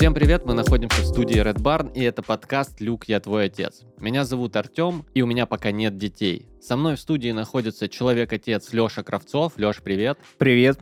Всем 0.00 0.14
привет, 0.14 0.46
мы 0.46 0.54
находимся 0.54 1.02
в 1.02 1.04
студии 1.04 1.44
Red 1.44 1.58
Barn, 1.58 1.92
и 1.92 2.02
это 2.02 2.22
подкаст 2.22 2.80
«Люк, 2.80 3.04
я 3.04 3.20
твой 3.20 3.44
отец». 3.44 3.82
Меня 3.98 4.24
зовут 4.24 4.56
Артем, 4.56 5.04
и 5.12 5.20
у 5.20 5.26
меня 5.26 5.44
пока 5.44 5.72
нет 5.72 5.98
детей. 5.98 6.48
Со 6.58 6.78
мной 6.78 6.96
в 6.96 7.00
студии 7.00 7.30
находится 7.32 7.86
человек-отец 7.86 8.72
Леша 8.72 9.02
Кравцов. 9.02 9.58
Леш, 9.58 9.82
привет. 9.82 10.18
Привет. 10.38 10.78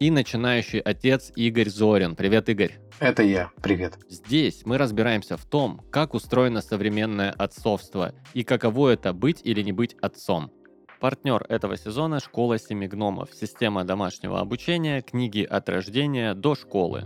И 0.00 0.10
начинающий 0.10 0.80
отец 0.80 1.32
Игорь 1.34 1.70
Зорин. 1.70 2.14
Привет, 2.14 2.50
Игорь. 2.50 2.78
Это 3.00 3.22
я. 3.22 3.50
Привет. 3.62 3.94
Здесь 4.10 4.66
мы 4.66 4.76
разбираемся 4.76 5.38
в 5.38 5.46
том, 5.46 5.80
как 5.90 6.12
устроено 6.12 6.60
современное 6.60 7.30
отцовство 7.30 8.12
и 8.34 8.44
каково 8.44 8.90
это 8.90 9.14
быть 9.14 9.40
или 9.44 9.62
не 9.62 9.72
быть 9.72 9.96
отцом. 10.02 10.52
Партнер 11.00 11.42
этого 11.48 11.78
сезона– 11.78 12.20
школа 12.20 12.58
семи 12.58 12.86
гномов, 12.86 13.30
система 13.32 13.84
домашнего 13.84 14.40
обучения, 14.40 15.00
книги 15.00 15.42
от 15.42 15.70
рождения 15.70 16.34
до 16.34 16.54
школы. 16.54 17.04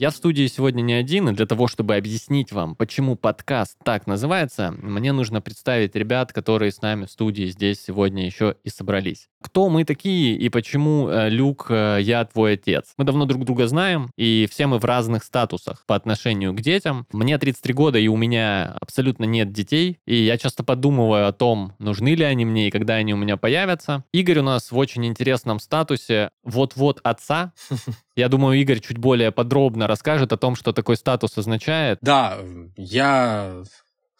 Я 0.00 0.08
в 0.08 0.16
студии 0.16 0.46
сегодня 0.46 0.80
не 0.80 0.94
один, 0.94 1.28
и 1.28 1.32
для 1.34 1.44
того, 1.44 1.68
чтобы 1.68 1.94
объяснить 1.94 2.52
вам, 2.52 2.74
почему 2.74 3.16
подкаст 3.16 3.76
так 3.84 4.06
называется, 4.06 4.70
мне 4.78 5.12
нужно 5.12 5.42
представить 5.42 5.94
ребят, 5.94 6.32
которые 6.32 6.72
с 6.72 6.80
нами 6.80 7.04
в 7.04 7.10
студии 7.10 7.44
здесь 7.44 7.82
сегодня 7.82 8.24
еще 8.24 8.56
и 8.64 8.70
собрались. 8.70 9.28
Кто 9.42 9.70
мы 9.70 9.84
такие 9.84 10.36
и 10.36 10.48
почему, 10.50 11.08
э, 11.08 11.30
Люк, 11.30 11.66
э, 11.70 11.98
я 12.00 12.24
твой 12.26 12.54
отец? 12.54 12.92
Мы 12.98 13.04
давно 13.04 13.24
друг 13.24 13.44
друга 13.44 13.66
знаем, 13.66 14.10
и 14.16 14.46
все 14.50 14.66
мы 14.66 14.78
в 14.78 14.84
разных 14.84 15.24
статусах 15.24 15.84
по 15.86 15.94
отношению 15.94 16.52
к 16.52 16.60
детям. 16.60 17.06
Мне 17.10 17.38
33 17.38 17.72
года, 17.72 17.98
и 17.98 18.06
у 18.08 18.16
меня 18.16 18.76
абсолютно 18.80 19.24
нет 19.24 19.50
детей, 19.50 19.98
и 20.06 20.16
я 20.16 20.36
часто 20.36 20.62
подумываю 20.62 21.26
о 21.26 21.32
том, 21.32 21.72
нужны 21.78 22.14
ли 22.14 22.24
они 22.24 22.44
мне 22.44 22.68
и 22.68 22.70
когда 22.70 22.94
они 22.94 23.14
у 23.14 23.16
меня 23.16 23.38
появятся. 23.38 24.04
Игорь 24.12 24.40
у 24.40 24.42
нас 24.42 24.70
в 24.70 24.76
очень 24.76 25.06
интересном 25.06 25.58
статусе 25.58 26.30
вот-вот 26.44 27.00
отца, 27.02 27.52
я 28.16 28.28
думаю, 28.28 28.60
Игорь 28.60 28.80
чуть 28.80 28.98
более 28.98 29.32
подробно 29.32 29.86
расскажет 29.86 30.32
о 30.34 30.36
том, 30.36 30.54
что 30.54 30.72
такой 30.72 30.96
статус 30.96 31.38
означает. 31.38 31.98
Да, 32.02 32.38
я 32.76 33.62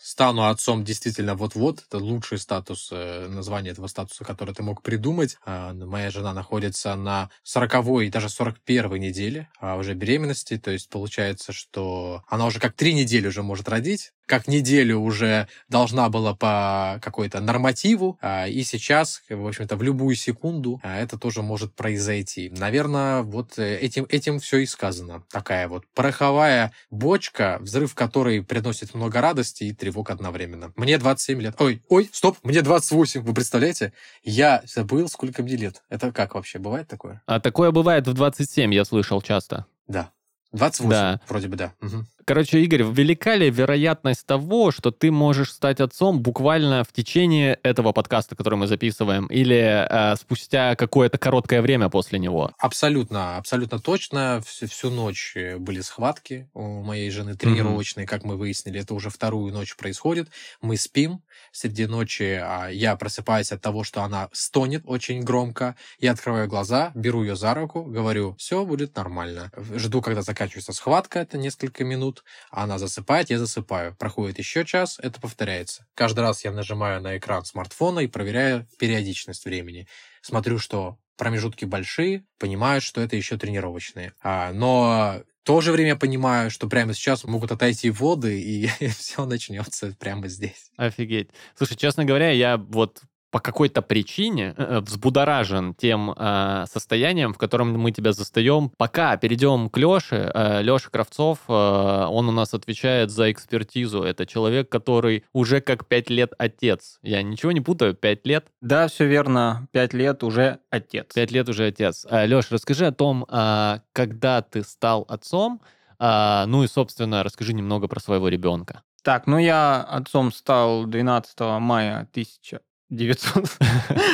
стану 0.00 0.48
отцом 0.48 0.84
действительно 0.84 1.34
вот-вот. 1.34 1.84
Это 1.86 1.98
лучший 1.98 2.38
статус, 2.38 2.88
э, 2.90 3.28
название 3.28 3.72
этого 3.72 3.86
статуса, 3.86 4.24
который 4.24 4.54
ты 4.54 4.62
мог 4.62 4.82
придумать. 4.82 5.36
А, 5.44 5.72
моя 5.74 6.10
жена 6.10 6.32
находится 6.32 6.94
на 6.96 7.30
40 7.42 8.02
и 8.02 8.10
даже 8.10 8.28
41 8.28 8.94
неделе 8.96 9.48
а, 9.60 9.76
уже 9.76 9.94
беременности. 9.94 10.58
То 10.58 10.70
есть 10.70 10.88
получается, 10.88 11.52
что 11.52 12.22
она 12.28 12.46
уже 12.46 12.60
как 12.60 12.72
три 12.74 12.94
недели 12.94 13.28
уже 13.28 13.42
может 13.42 13.68
родить 13.68 14.12
как 14.30 14.46
неделю 14.46 15.00
уже 15.00 15.48
должна 15.68 16.08
была 16.08 16.36
по 16.36 17.00
какой-то 17.02 17.40
нормативу, 17.40 18.16
а, 18.22 18.46
и 18.46 18.62
сейчас, 18.62 19.24
в 19.28 19.44
общем-то, 19.44 19.74
в 19.74 19.82
любую 19.82 20.14
секунду 20.14 20.80
а, 20.84 21.00
это 21.00 21.18
тоже 21.18 21.42
может 21.42 21.74
произойти. 21.74 22.48
Наверное, 22.56 23.22
вот 23.22 23.58
э, 23.58 23.78
этим, 23.78 24.06
этим 24.08 24.38
все 24.38 24.58
и 24.58 24.66
сказано. 24.66 25.24
Такая 25.30 25.66
вот 25.66 25.84
пороховая 25.96 26.70
бочка, 26.92 27.58
взрыв 27.60 27.96
которой 27.96 28.44
приносит 28.44 28.94
много 28.94 29.20
радости 29.20 29.64
и 29.64 29.74
тревог 29.74 30.10
одновременно. 30.10 30.72
Мне 30.76 30.96
27 30.96 31.42
лет. 31.42 31.56
Ой, 31.58 31.82
ой, 31.88 32.08
стоп, 32.12 32.38
мне 32.44 32.62
28, 32.62 33.22
вы 33.22 33.34
представляете? 33.34 33.92
Я 34.22 34.62
забыл, 34.64 35.08
сколько 35.08 35.42
мне 35.42 35.56
лет. 35.56 35.82
Это 35.88 36.12
как 36.12 36.36
вообще, 36.36 36.60
бывает 36.60 36.86
такое? 36.86 37.20
А 37.26 37.40
такое 37.40 37.72
бывает 37.72 38.06
в 38.06 38.14
27, 38.14 38.72
я 38.72 38.84
слышал 38.84 39.20
часто. 39.22 39.66
Да. 39.88 40.12
28, 40.52 40.90
да. 40.90 41.20
вроде 41.28 41.48
бы, 41.48 41.56
да. 41.56 41.72
Угу. 41.80 42.04
Короче, 42.30 42.60
Игорь, 42.60 42.84
велика 42.84 43.34
ли 43.34 43.50
вероятность 43.50 44.24
того, 44.24 44.70
что 44.70 44.92
ты 44.92 45.10
можешь 45.10 45.52
стать 45.52 45.80
отцом 45.80 46.20
буквально 46.20 46.84
в 46.84 46.92
течение 46.92 47.58
этого 47.64 47.90
подкаста, 47.90 48.36
который 48.36 48.54
мы 48.54 48.68
записываем, 48.68 49.26
или 49.26 49.56
э, 49.58 50.14
спустя 50.14 50.76
какое-то 50.76 51.18
короткое 51.18 51.60
время 51.60 51.88
после 51.88 52.20
него? 52.20 52.52
Абсолютно, 52.58 53.36
абсолютно 53.36 53.80
точно. 53.80 54.40
Всю, 54.46 54.68
всю 54.68 54.90
ночь 54.90 55.32
э, 55.34 55.56
были 55.58 55.80
схватки 55.80 56.48
у 56.54 56.84
моей 56.84 57.10
жены 57.10 57.34
тренировочные, 57.34 58.06
mm-hmm. 58.06 58.08
как 58.08 58.22
мы 58.22 58.36
выяснили. 58.36 58.78
Это 58.80 58.94
уже 58.94 59.10
вторую 59.10 59.52
ночь 59.52 59.74
происходит. 59.74 60.28
Мы 60.62 60.76
спим 60.76 61.24
среди 61.50 61.86
ночи. 61.86 62.40
А 62.40 62.68
я 62.68 62.94
просыпаюсь 62.94 63.50
от 63.50 63.60
того, 63.60 63.82
что 63.82 64.02
она 64.02 64.28
стонет 64.32 64.84
очень 64.86 65.22
громко. 65.22 65.74
Я 65.98 66.12
открываю 66.12 66.46
глаза, 66.46 66.92
беру 66.94 67.24
ее 67.24 67.34
за 67.34 67.54
руку, 67.54 67.82
говорю, 67.82 68.36
все 68.38 68.64
будет 68.64 68.94
нормально. 68.94 69.50
Жду, 69.74 70.00
когда 70.00 70.22
заканчивается 70.22 70.72
схватка, 70.72 71.18
это 71.18 71.36
несколько 71.36 71.82
минут 71.82 72.19
минут, 72.20 72.24
она 72.50 72.78
засыпает, 72.78 73.30
я 73.30 73.38
засыпаю. 73.38 73.94
Проходит 73.96 74.38
еще 74.38 74.64
час, 74.64 74.98
это 75.02 75.20
повторяется. 75.20 75.86
Каждый 75.94 76.20
раз 76.20 76.44
я 76.44 76.52
нажимаю 76.52 77.00
на 77.00 77.16
экран 77.18 77.44
смартфона 77.44 78.00
и 78.00 78.06
проверяю 78.06 78.66
периодичность 78.78 79.44
времени. 79.44 79.86
Смотрю, 80.22 80.58
что 80.58 80.98
промежутки 81.16 81.66
большие, 81.66 82.24
понимаю, 82.38 82.80
что 82.80 83.00
это 83.00 83.16
еще 83.16 83.36
тренировочные. 83.36 84.14
А, 84.22 84.52
но 84.52 85.22
в 85.42 85.46
то 85.46 85.60
же 85.60 85.72
время 85.72 85.96
понимаю, 85.96 86.50
что 86.50 86.66
прямо 86.66 86.94
сейчас 86.94 87.24
могут 87.24 87.52
отойти 87.52 87.90
воды, 87.90 88.40
и 88.40 88.66
все 88.88 89.26
начнется 89.26 89.94
прямо 89.98 90.28
здесь. 90.28 90.70
Офигеть. 90.76 91.30
Слушай, 91.56 91.76
честно 91.76 92.04
говоря, 92.04 92.30
я 92.30 92.56
вот 92.56 93.02
по 93.30 93.40
какой-то 93.40 93.82
причине 93.82 94.54
э, 94.56 94.64
э, 94.64 94.80
взбудоражен 94.80 95.74
тем 95.74 96.12
э, 96.16 96.64
состоянием, 96.70 97.32
в 97.32 97.38
котором 97.38 97.72
мы 97.78 97.92
тебя 97.92 98.12
застаем. 98.12 98.70
Пока 98.76 99.16
перейдем 99.16 99.70
к 99.70 99.76
Леше. 99.76 100.30
Э, 100.34 100.62
Леша 100.62 100.90
Кравцов, 100.90 101.38
э, 101.48 101.52
он 101.52 102.28
у 102.28 102.32
нас 102.32 102.54
отвечает 102.54 103.10
за 103.10 103.30
экспертизу. 103.30 104.02
Это 104.02 104.26
человек, 104.26 104.68
который 104.68 105.24
уже 105.32 105.60
как 105.60 105.86
пять 105.86 106.10
лет 106.10 106.32
отец. 106.38 106.98
Я 107.02 107.22
ничего 107.22 107.52
не 107.52 107.60
путаю, 107.60 107.94
пять 107.94 108.26
лет? 108.26 108.46
Да, 108.60 108.88
все 108.88 109.06
верно. 109.06 109.68
Пять 109.72 109.94
лет 109.94 110.22
уже 110.22 110.58
отец. 110.70 111.14
Пять 111.14 111.30
лет 111.30 111.48
уже 111.48 111.66
отец. 111.66 112.06
Э, 112.10 112.26
Леш, 112.26 112.50
расскажи 112.50 112.86
о 112.86 112.92
том, 112.92 113.24
э, 113.28 113.80
когда 113.92 114.42
ты 114.42 114.64
стал 114.64 115.06
отцом, 115.08 115.60
э, 115.98 116.44
ну 116.46 116.64
и, 116.64 116.66
собственно, 116.66 117.22
расскажи 117.22 117.52
немного 117.52 117.86
про 117.86 118.00
своего 118.00 118.28
ребенка. 118.28 118.82
Так, 119.02 119.26
ну 119.26 119.38
я 119.38 119.80
отцом 119.82 120.30
стал 120.30 120.84
12 120.84 121.40
мая 121.58 122.08
1000 122.12 122.60
900 122.90 123.58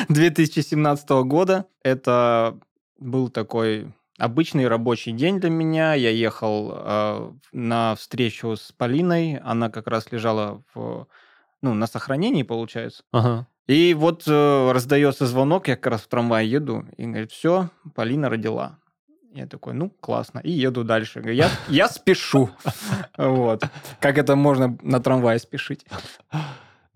2017 0.09 1.11
года. 1.25 1.67
Это 1.83 2.59
был 2.99 3.29
такой 3.29 3.93
обычный 4.19 4.69
рабочий 4.69 5.13
день 5.13 5.41
для 5.41 5.51
меня. 5.51 5.95
Я 5.95 6.11
ехал 6.11 6.73
э, 6.75 7.33
на 7.53 7.95
встречу 7.97 8.57
с 8.57 8.73
Полиной. 8.73 9.39
Она 9.39 9.71
как 9.71 9.87
раз 9.87 10.13
лежала 10.13 10.63
в, 10.75 11.07
ну, 11.63 11.75
на 11.75 11.87
сохранении, 11.87 12.43
получается. 12.43 13.03
Ага. 13.13 13.47
И 13.67 13.95
вот 13.95 14.25
э, 14.27 14.73
раздается 14.73 15.27
звонок, 15.27 15.69
я 15.69 15.77
как 15.77 15.93
раз 15.93 16.03
в 16.03 16.09
трамвае 16.09 16.49
еду, 16.49 16.85
и 16.97 17.05
говорит, 17.05 17.33
все, 17.33 17.71
Полина 17.95 18.29
родила. 18.29 18.79
Я 19.33 19.47
такой, 19.47 19.75
ну, 19.75 19.91
классно, 19.91 20.39
и 20.39 20.51
еду 20.51 20.85
дальше. 20.85 21.21
Я, 21.27 21.51
я 21.69 21.89
спешу. 21.89 22.51
Вот. 23.19 23.65
Как 24.01 24.19
это 24.19 24.37
можно 24.37 24.79
на 24.83 25.01
трамвае 25.01 25.39
спешить? 25.39 25.85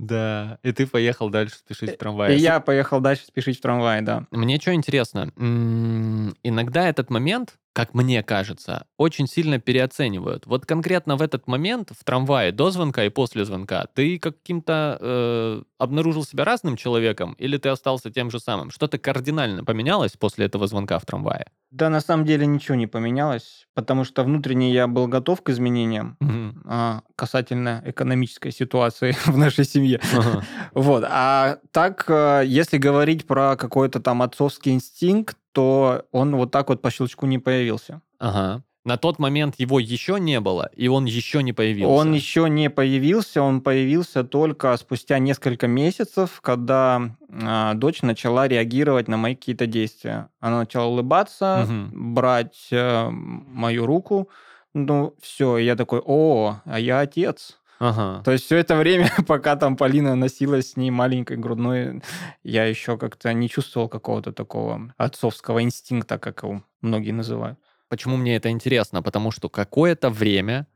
Да, 0.00 0.58
и 0.62 0.72
ты 0.72 0.86
поехал 0.86 1.28
дальше 1.28 1.56
спешить 1.56 1.90
в 1.90 1.98
трамвае. 1.98 2.34
И 2.34 2.40
я 2.40 2.60
поехал 2.60 3.00
дальше 3.00 3.26
спешить 3.26 3.58
в 3.58 3.60
трамвае, 3.60 4.00
да. 4.00 4.26
Мне 4.30 4.58
что 4.58 4.72
интересно, 4.72 5.30
иногда 5.36 6.88
этот 6.88 7.10
момент, 7.10 7.58
как 7.72 7.94
мне 7.94 8.22
кажется, 8.22 8.86
очень 8.96 9.26
сильно 9.26 9.58
переоценивают. 9.58 10.46
Вот 10.46 10.66
конкретно 10.66 11.16
в 11.16 11.22
этот 11.22 11.46
момент 11.46 11.92
в 11.96 12.04
трамвае 12.04 12.52
до 12.52 12.70
звонка 12.70 13.04
и 13.04 13.10
после 13.10 13.44
звонка 13.44 13.86
ты 13.94 14.18
каким-то 14.18 14.98
э, 15.00 15.62
обнаружил 15.78 16.24
себя 16.24 16.44
разным 16.44 16.76
человеком 16.76 17.34
или 17.34 17.56
ты 17.58 17.68
остался 17.68 18.10
тем 18.10 18.30
же 18.30 18.40
самым? 18.40 18.70
Что-то 18.70 18.98
кардинально 18.98 19.64
поменялось 19.64 20.12
после 20.12 20.46
этого 20.46 20.66
звонка 20.66 20.98
в 20.98 21.06
трамвае? 21.06 21.46
Да, 21.70 21.88
на 21.88 22.00
самом 22.00 22.26
деле 22.26 22.46
ничего 22.46 22.74
не 22.74 22.88
поменялось, 22.88 23.68
потому 23.74 24.02
что 24.04 24.24
внутренне 24.24 24.72
я 24.72 24.88
был 24.88 25.06
готов 25.06 25.40
к 25.42 25.50
изменениям 25.50 26.16
угу. 26.20 26.60
а, 26.64 27.02
касательно 27.14 27.82
экономической 27.86 28.50
ситуации 28.50 29.14
в 29.26 29.38
нашей 29.38 29.64
семье. 29.64 30.00
Ага. 30.12 30.44
Вот. 30.74 31.04
А 31.08 31.58
так, 31.70 32.04
э, 32.08 32.42
если 32.46 32.78
говорить 32.78 33.26
про 33.26 33.56
какой-то 33.56 34.00
там 34.00 34.22
отцовский 34.22 34.72
инстинкт, 34.72 35.36
то 35.52 36.04
он 36.12 36.36
вот 36.36 36.50
так 36.50 36.68
вот 36.68 36.82
по 36.82 36.90
щелчку 36.90 37.26
не 37.26 37.38
появился. 37.38 38.00
Ага. 38.18 38.62
На 38.82 38.96
тот 38.96 39.18
момент 39.18 39.56
его 39.58 39.78
еще 39.78 40.18
не 40.18 40.40
было, 40.40 40.70
и 40.74 40.88
он 40.88 41.04
еще 41.04 41.42
не 41.42 41.52
появился. 41.52 41.92
Он 41.92 42.14
еще 42.14 42.48
не 42.48 42.70
появился, 42.70 43.42
он 43.42 43.60
появился 43.60 44.24
только 44.24 44.74
спустя 44.78 45.18
несколько 45.18 45.66
месяцев, 45.66 46.40
когда 46.40 47.14
э, 47.28 47.72
дочь 47.74 48.00
начала 48.00 48.48
реагировать 48.48 49.06
на 49.06 49.18
мои 49.18 49.34
какие-то 49.34 49.66
действия. 49.66 50.28
Она 50.40 50.60
начала 50.60 50.86
улыбаться, 50.86 51.66
угу. 51.68 52.14
брать 52.14 52.68
э, 52.70 53.10
мою 53.10 53.84
руку. 53.84 54.30
Ну, 54.72 55.14
все, 55.20 55.58
я 55.58 55.76
такой, 55.76 56.00
о, 56.02 56.60
а 56.64 56.80
я 56.80 57.00
отец. 57.00 57.59
Ага. 57.80 58.22
То 58.24 58.32
есть 58.32 58.44
все 58.44 58.58
это 58.58 58.76
время, 58.76 59.10
пока 59.26 59.56
там 59.56 59.76
Полина 59.76 60.14
носилась 60.14 60.72
с 60.72 60.76
ней 60.76 60.90
маленькой 60.90 61.38
грудной, 61.38 62.02
я 62.42 62.66
еще 62.66 62.98
как-то 62.98 63.32
не 63.32 63.48
чувствовал 63.48 63.88
какого-то 63.88 64.32
такого 64.32 64.92
отцовского 64.98 65.62
инстинкта, 65.62 66.18
как 66.18 66.42
его 66.42 66.62
многие 66.82 67.12
называют. 67.12 67.58
Почему 67.88 68.18
мне 68.18 68.36
это 68.36 68.50
интересно? 68.50 69.02
Потому 69.02 69.30
что 69.30 69.48
какое-то 69.48 70.10
время 70.10 70.66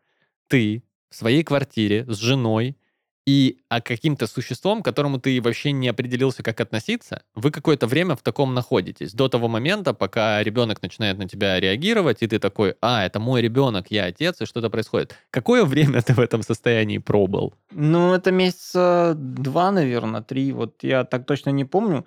ты 0.49 0.83
в 1.11 1.15
своей 1.15 1.45
квартире 1.45 2.07
с 2.09 2.17
женой 2.17 2.79
и 3.27 3.59
а 3.69 3.81
каким-то 3.81 4.27
существом, 4.27 4.83
к 4.83 4.85
которому 4.85 5.19
ты 5.19 5.41
вообще 5.41 5.73
не 5.73 5.89
определился, 5.89 6.43
как 6.43 6.61
относиться, 6.61 7.23
вы 7.35 7.51
какое-то 7.51 7.87
время 7.87 8.17
в 8.17 8.23
таком 8.23 8.55
находитесь. 8.55 9.15
До 9.15 9.29
того 9.29 9.49
момента, 9.49 9.95
пока 9.95 10.43
ребенок 10.43 10.83
начинает 10.83 11.19
на 11.19 11.29
тебя 11.29 11.59
реагировать, 11.59 12.23
и 12.23 12.27
ты 12.27 12.39
такой, 12.39 12.75
а, 12.81 13.05
это 13.05 13.21
мой 13.21 13.41
ребенок, 13.41 13.87
я 13.91 14.05
отец, 14.05 14.41
и 14.41 14.47
что-то 14.47 14.71
происходит. 14.71 15.15
Какое 15.31 15.65
время 15.65 16.03
ты 16.03 16.13
в 16.13 16.21
этом 16.21 16.43
состоянии 16.43 16.99
пробыл? 16.99 17.55
Ну, 17.73 18.13
это 18.13 18.31
месяца 18.31 19.15
два, 19.17 19.71
наверное, 19.71 20.21
три, 20.21 20.53
вот 20.53 20.83
я 20.83 21.05
так 21.05 21.25
точно 21.27 21.51
не 21.51 21.65
помню. 21.65 22.05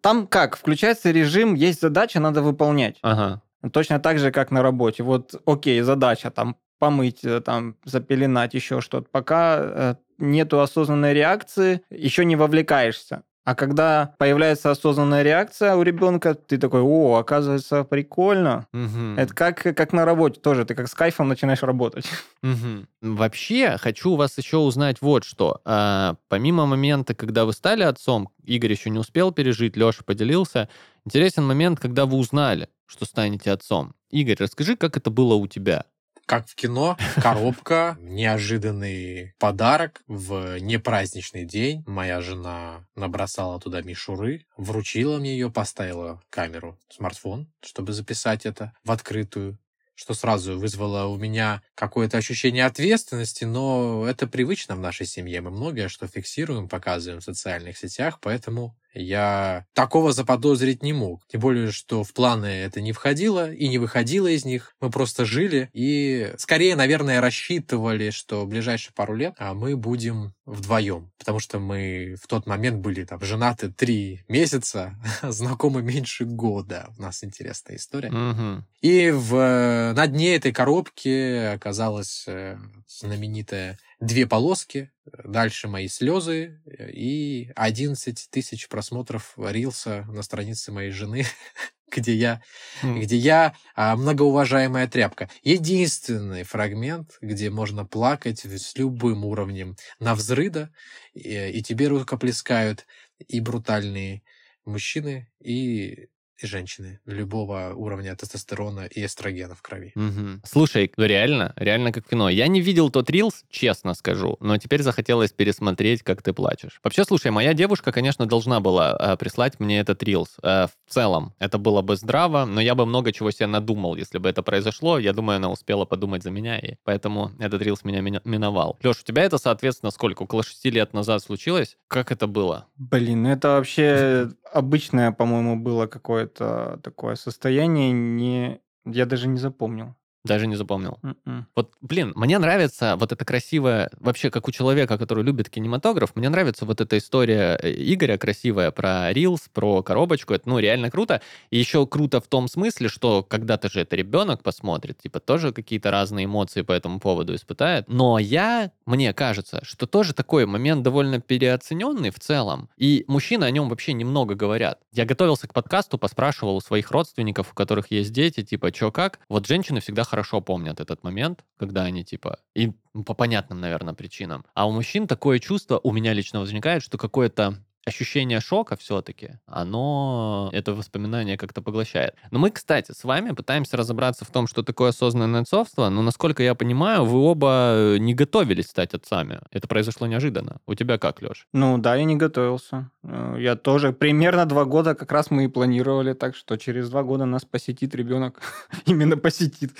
Там 0.00 0.26
как, 0.26 0.56
включается 0.56 1.10
режим, 1.10 1.54
есть 1.54 1.80
задача, 1.80 2.20
надо 2.20 2.42
выполнять. 2.42 2.98
Ага. 3.02 3.40
Точно 3.72 3.98
так 3.98 4.18
же, 4.18 4.30
как 4.30 4.50
на 4.50 4.62
работе. 4.62 5.02
Вот, 5.02 5.40
окей, 5.46 5.80
задача 5.80 6.30
там 6.30 6.56
помыть, 6.78 7.24
э, 7.24 7.40
там, 7.40 7.76
запеленать, 7.84 8.52
еще 8.54 8.80
что-то. 8.80 9.08
Пока 9.10 9.58
э, 9.58 9.94
нету 10.18 10.60
осознанной 10.60 11.14
реакции, 11.14 11.82
еще 11.90 12.24
не 12.24 12.36
вовлекаешься. 12.36 13.24
А 13.44 13.54
когда 13.54 14.14
появляется 14.18 14.70
осознанная 14.70 15.22
реакция 15.22 15.76
у 15.76 15.82
ребенка, 15.82 16.34
ты 16.34 16.56
такой, 16.56 16.80
о, 16.80 17.16
оказывается, 17.16 17.84
прикольно. 17.84 18.66
Мгм. 18.72 19.18
Это 19.18 19.34
как, 19.34 19.62
как 19.62 19.92
на 19.92 20.06
работе 20.06 20.40
тоже, 20.40 20.64
ты 20.64 20.74
как 20.74 20.88
с 20.88 20.94
кайфом 20.94 21.28
начинаешь 21.28 21.62
работать. 21.62 22.06
Мгм. 22.42 22.88
Вообще, 23.02 23.76
хочу 23.78 24.12
у 24.12 24.16
вас 24.16 24.38
еще 24.38 24.56
узнать 24.56 25.02
вот 25.02 25.24
что. 25.24 25.60
А, 25.66 26.16
помимо 26.28 26.64
момента, 26.64 27.14
когда 27.14 27.44
вы 27.44 27.52
стали 27.52 27.82
отцом, 27.82 28.30
Игорь 28.42 28.72
еще 28.72 28.88
не 28.88 28.98
успел 28.98 29.30
пережить, 29.30 29.76
Леша 29.76 30.04
поделился, 30.04 30.70
интересен 31.04 31.44
момент, 31.44 31.80
когда 31.80 32.06
вы 32.06 32.16
узнали, 32.16 32.68
что 32.86 33.04
станете 33.04 33.50
отцом. 33.52 33.94
Игорь, 34.10 34.36
расскажи, 34.38 34.76
как 34.76 34.96
это 34.96 35.10
было 35.10 35.34
у 35.34 35.46
тебя. 35.46 35.84
Как 36.26 36.48
в 36.48 36.54
кино, 36.54 36.96
коробка, 37.16 37.96
неожиданный 38.00 39.34
подарок 39.38 40.02
в 40.06 40.58
непраздничный 40.58 41.44
день. 41.44 41.84
Моя 41.86 42.20
жена 42.20 42.86
набросала 42.94 43.60
туда 43.60 43.82
мишуры, 43.82 44.46
вручила 44.56 45.18
мне 45.18 45.32
ее, 45.32 45.50
поставила 45.50 46.22
камеру, 46.30 46.78
смартфон, 46.88 47.52
чтобы 47.62 47.92
записать 47.92 48.46
это 48.46 48.72
в 48.84 48.90
открытую 48.90 49.58
что 49.96 50.14
сразу 50.14 50.58
вызвало 50.58 51.06
у 51.06 51.16
меня 51.16 51.62
какое-то 51.74 52.18
ощущение 52.18 52.66
ответственности, 52.66 53.44
но 53.44 54.06
это 54.08 54.26
привычно 54.26 54.74
в 54.74 54.80
нашей 54.80 55.06
семье. 55.06 55.40
Мы 55.40 55.50
многое 55.50 55.88
что 55.88 56.08
фиксируем, 56.08 56.68
показываем 56.68 57.20
в 57.20 57.24
социальных 57.24 57.78
сетях, 57.78 58.18
поэтому 58.20 58.76
я 58.94 59.66
такого 59.72 60.12
заподозрить 60.12 60.82
не 60.82 60.92
мог. 60.92 61.22
Тем 61.28 61.40
более, 61.40 61.70
что 61.72 62.04
в 62.04 62.12
планы 62.12 62.46
это 62.46 62.80
не 62.80 62.92
входило 62.92 63.52
и 63.52 63.68
не 63.68 63.78
выходило 63.78 64.28
из 64.28 64.44
них. 64.44 64.74
Мы 64.80 64.90
просто 64.90 65.24
жили 65.24 65.70
и 65.72 66.32
скорее, 66.38 66.76
наверное, 66.76 67.20
рассчитывали, 67.20 68.10
что 68.10 68.44
в 68.44 68.48
ближайшие 68.48 68.92
пару 68.94 69.14
лет 69.14 69.34
а 69.38 69.54
мы 69.54 69.76
будем 69.76 70.34
вдвоем. 70.46 71.10
Потому 71.18 71.40
что 71.40 71.58
мы 71.58 72.16
в 72.22 72.26
тот 72.26 72.46
момент 72.46 72.78
были 72.78 73.04
там 73.04 73.20
женаты 73.22 73.70
три 73.70 74.24
месяца, 74.28 74.94
знакомы 75.22 75.82
меньше 75.82 76.24
года. 76.24 76.90
У 76.98 77.02
нас 77.02 77.24
интересная 77.24 77.76
история. 77.76 78.10
Мгм. 78.10 78.66
И 78.80 79.10
в, 79.10 79.92
на 79.94 80.06
дне 80.06 80.36
этой 80.36 80.52
коробки 80.52 81.54
оказалась 81.54 82.24
э, 82.26 82.58
знаменитая 82.86 83.78
две 84.06 84.26
полоски, 84.26 84.92
дальше 85.24 85.68
мои 85.68 85.88
слезы 85.88 86.60
и 86.66 87.50
11 87.56 88.28
тысяч 88.30 88.68
просмотров 88.68 89.34
рилса 89.36 90.04
на 90.08 90.22
странице 90.22 90.72
моей 90.72 90.90
жены, 90.90 91.24
где 91.90 92.14
я, 92.14 92.42
М. 92.82 93.00
где 93.00 93.16
я 93.16 93.54
а, 93.74 93.96
многоуважаемая 93.96 94.88
тряпка. 94.88 95.30
Единственный 95.42 96.42
фрагмент, 96.44 97.18
где 97.20 97.50
можно 97.50 97.84
плакать 97.86 98.40
с 98.44 98.76
любым 98.76 99.24
уровнем 99.24 99.76
на 100.00 100.14
взрыда, 100.14 100.70
и, 101.14 101.50
и 101.50 101.62
тебе 101.62 101.88
рукоплескают 101.88 102.86
и 103.18 103.40
брутальные 103.40 104.22
мужчины, 104.64 105.30
и 105.40 106.08
и 106.38 106.46
женщины 106.46 107.00
любого 107.06 107.72
уровня 107.74 108.14
тестостерона 108.16 108.86
и 108.86 109.04
эстрогена 109.04 109.54
в 109.54 109.62
крови. 109.62 109.92
Мгм. 109.94 110.42
Слушай, 110.44 110.92
ну 110.96 111.04
реально, 111.04 111.52
реально 111.56 111.92
как 111.92 112.08
кино. 112.08 112.28
Я 112.28 112.48
не 112.48 112.60
видел 112.60 112.90
тот 112.90 113.10
рилс, 113.10 113.44
честно 113.50 113.94
скажу, 113.94 114.36
но 114.40 114.58
теперь 114.58 114.82
захотелось 114.82 115.32
пересмотреть, 115.32 116.02
как 116.02 116.22
ты 116.22 116.32
плачешь. 116.32 116.80
Вообще, 116.82 117.04
слушай, 117.04 117.30
моя 117.30 117.54
девушка, 117.54 117.92
конечно, 117.92 118.26
должна 118.26 118.60
была 118.60 118.96
э, 118.98 119.16
прислать 119.16 119.60
мне 119.60 119.80
этот 119.80 120.02
рилс. 120.02 120.36
Э, 120.42 120.66
в 120.66 120.90
целом, 120.92 121.34
это 121.38 121.58
было 121.58 121.82
бы 121.82 121.96
здраво, 121.96 122.44
но 122.44 122.60
я 122.60 122.74
бы 122.74 122.86
много 122.86 123.12
чего 123.12 123.30
себе 123.30 123.46
надумал, 123.46 123.96
если 123.96 124.18
бы 124.18 124.28
это 124.28 124.42
произошло. 124.42 124.98
Я 124.98 125.12
думаю, 125.12 125.36
она 125.36 125.50
успела 125.50 125.84
подумать 125.84 126.22
за 126.22 126.30
меня, 126.30 126.58
и 126.58 126.74
поэтому 126.84 127.32
этот 127.38 127.62
рилс 127.62 127.84
меня 127.84 128.00
меня 128.00 128.20
миновал. 128.24 128.78
Леш, 128.82 129.00
у 129.00 129.04
тебя 129.04 129.22
это, 129.22 129.38
соответственно, 129.38 129.90
сколько? 129.90 130.22
Около 130.22 130.42
шести 130.42 130.70
лет 130.70 130.92
назад 130.92 131.22
случилось? 131.22 131.76
Как 131.88 132.12
это 132.12 132.26
было? 132.26 132.66
Блин, 132.76 133.22
ну 133.22 133.30
это 133.30 133.48
вообще 133.48 134.30
обычное, 134.54 135.12
по-моему, 135.12 135.56
было 135.58 135.86
какое-то 135.86 136.80
такое 136.82 137.16
состояние, 137.16 137.92
не... 137.92 138.60
я 138.84 139.06
даже 139.06 139.28
не 139.28 139.38
запомнил. 139.38 139.96
Даже 140.24 140.46
не 140.46 140.56
запомнил. 140.56 140.98
М-м. 141.02 141.46
Вот, 141.54 141.72
блин, 141.82 142.12
мне 142.16 142.38
нравится 142.38 142.96
вот 142.96 143.12
это 143.12 143.24
красивое, 143.26 143.90
вообще, 144.00 144.30
как 144.30 144.48
у 144.48 144.52
человека, 144.52 144.96
который 144.96 145.22
любит 145.22 145.50
кинематограф, 145.50 146.16
мне 146.16 146.30
нравится 146.30 146.64
вот 146.64 146.80
эта 146.80 146.96
история 146.96 147.58
э, 147.62 147.70
Игоря 147.72 148.16
красивая 148.16 148.70
про 148.70 149.12
Reels, 149.12 149.42
про 149.52 149.82
коробочку. 149.82 150.32
Это, 150.32 150.48
ну, 150.48 150.58
реально 150.58 150.90
круто. 150.90 151.20
И 151.50 151.58
еще 151.58 151.86
круто 151.86 152.22
в 152.22 152.26
том 152.26 152.48
смысле, 152.48 152.88
что 152.88 153.22
когда-то 153.22 153.68
же 153.68 153.80
это 153.80 153.96
ребенок 153.96 154.42
посмотрит, 154.42 154.98
типа, 155.02 155.20
тоже 155.20 155.52
какие-то 155.52 155.90
разные 155.90 156.24
эмоции 156.24 156.62
по 156.62 156.72
этому 156.72 157.00
поводу 157.00 157.34
испытает. 157.34 157.86
Но 157.88 158.18
я, 158.18 158.70
мне 158.86 159.12
кажется, 159.12 159.60
что 159.62 159.86
тоже 159.86 160.14
такой 160.14 160.46
момент 160.46 160.82
довольно 160.82 161.20
переоцененный 161.20 162.08
в 162.10 162.18
целом. 162.18 162.70
И 162.78 163.04
мужчины 163.08 163.44
о 163.44 163.50
нем 163.50 163.68
вообще 163.68 163.92
немного 163.92 164.34
говорят. 164.34 164.78
Я 164.92 165.04
готовился 165.04 165.48
к 165.48 165.52
подкасту, 165.52 165.98
поспрашивал 165.98 166.56
у 166.56 166.60
своих 166.62 166.90
родственников, 166.90 167.50
у 167.52 167.54
которых 167.54 167.90
есть 167.90 168.12
дети, 168.12 168.42
типа, 168.42 168.72
чё 168.72 168.90
как. 168.90 169.18
Вот 169.28 169.46
женщины 169.46 169.80
всегда 169.80 170.04
хорошо 170.14 170.40
помнят 170.40 170.78
этот 170.78 171.02
момент, 171.02 171.44
когда 171.56 171.82
они, 171.82 172.04
типа, 172.04 172.38
и 172.54 172.72
по 173.04 173.14
понятным, 173.14 173.60
наверное, 173.60 173.94
причинам. 173.94 174.44
А 174.54 174.68
у 174.68 174.70
мужчин 174.70 175.08
такое 175.08 175.40
чувство 175.40 175.80
у 175.82 175.90
меня 175.90 176.12
лично 176.12 176.38
возникает, 176.38 176.84
что 176.84 176.98
какое-то 176.98 177.58
ощущение 177.86 178.40
шока 178.40 178.76
все-таки, 178.76 179.32
оно 179.46 180.50
это 180.52 180.74
воспоминание 180.74 181.36
как-то 181.36 181.62
поглощает. 181.62 182.14
Но 182.30 182.38
мы, 182.38 182.50
кстати, 182.50 182.92
с 182.92 183.04
вами 183.04 183.30
пытаемся 183.30 183.76
разобраться 183.76 184.24
в 184.24 184.30
том, 184.30 184.46
что 184.46 184.62
такое 184.62 184.90
осознанное 184.90 185.42
отцовство, 185.42 185.88
но, 185.88 186.02
насколько 186.02 186.42
я 186.42 186.54
понимаю, 186.54 187.04
вы 187.04 187.18
оба 187.20 187.96
не 187.98 188.14
готовились 188.14 188.66
стать 188.66 188.94
отцами. 188.94 189.40
Это 189.50 189.68
произошло 189.68 190.06
неожиданно. 190.06 190.58
У 190.66 190.74
тебя 190.74 190.98
как, 190.98 191.22
Леш? 191.22 191.46
Ну 191.52 191.78
да, 191.78 191.96
я 191.96 192.04
не 192.04 192.16
готовился. 192.16 192.90
Э, 193.02 193.36
Я 193.38 193.56
тоже 193.56 193.92
примерно 193.92 194.46
два 194.46 194.64
года 194.64 194.94
как 194.94 195.12
раз 195.12 195.30
мы 195.30 195.44
и 195.44 195.48
планировали, 195.48 196.14
так 196.14 196.36
что 196.36 196.56
через 196.56 196.88
два 196.90 197.02
года 197.02 197.24
нас 197.24 197.44
посетит 197.44 197.94
ребенок. 197.94 198.40
Именно 198.86 199.16
посетит. 199.16 199.72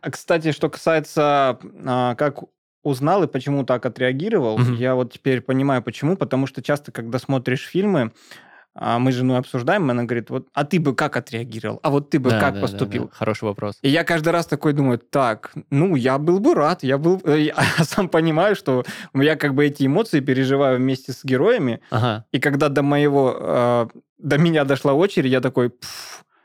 А, 0.00 0.10
кстати, 0.10 0.52
что 0.52 0.68
касается, 0.68 1.58
а, 1.84 2.14
как 2.14 2.40
узнал 2.82 3.22
и 3.22 3.26
почему 3.26 3.64
так 3.64 3.84
отреагировал, 3.86 4.58
Мгм. 4.58 4.74
я 4.74 4.94
вот 4.94 5.12
теперь 5.12 5.40
понимаю, 5.40 5.82
почему. 5.82 6.16
Потому 6.16 6.46
что 6.46 6.62
часто, 6.62 6.92
когда 6.92 7.18
смотришь 7.18 7.66
фильмы, 7.66 8.12
а, 8.72 8.98
мы 9.00 9.10
с 9.10 9.16
женой 9.16 9.38
обсуждаем, 9.38 9.88
и 9.88 9.90
она 9.90 10.04
говорит, 10.04 10.30
вот, 10.30 10.46
а 10.54 10.64
ты 10.64 10.78
бы 10.78 10.94
как 10.94 11.16
отреагировал? 11.16 11.80
А 11.82 11.90
вот 11.90 12.08
ты 12.10 12.20
бы 12.20 12.30
Да, 12.30 12.40
как 12.40 12.54
да, 12.54 12.60
да, 12.60 12.66
поступил? 12.66 13.04
да. 13.04 13.10
Хороший 13.12 13.44
вопрос. 13.44 13.78
И 13.82 13.88
я 13.88 14.04
каждый 14.04 14.28
раз 14.32 14.46
такой 14.46 14.72
думаю, 14.72 14.98
так, 14.98 15.50
ну, 15.70 15.96
я 15.96 16.18
был 16.18 16.38
бы 16.38 16.54
рад, 16.54 16.84
я 16.84 16.96
был... 16.96 17.20
э, 17.24 17.40
Я 17.40 17.54
сам 17.84 18.08
понимаю, 18.08 18.54
что 18.54 18.84
я 19.14 19.34
как 19.36 19.54
бы 19.54 19.66
эти 19.66 19.86
эмоции 19.86 20.20
переживаю 20.20 20.78
вместе 20.78 21.12
с 21.12 21.24
героями, 21.24 21.80
Ага. 21.90 22.24
и 22.32 22.38
когда 22.38 22.68
до 22.68 22.82
моего, 22.82 23.36
э, 23.38 23.86
до 24.18 24.38
меня 24.38 24.64
дошла 24.64 24.94
очередь, 24.94 25.32
я 25.32 25.40
такой, 25.40 25.72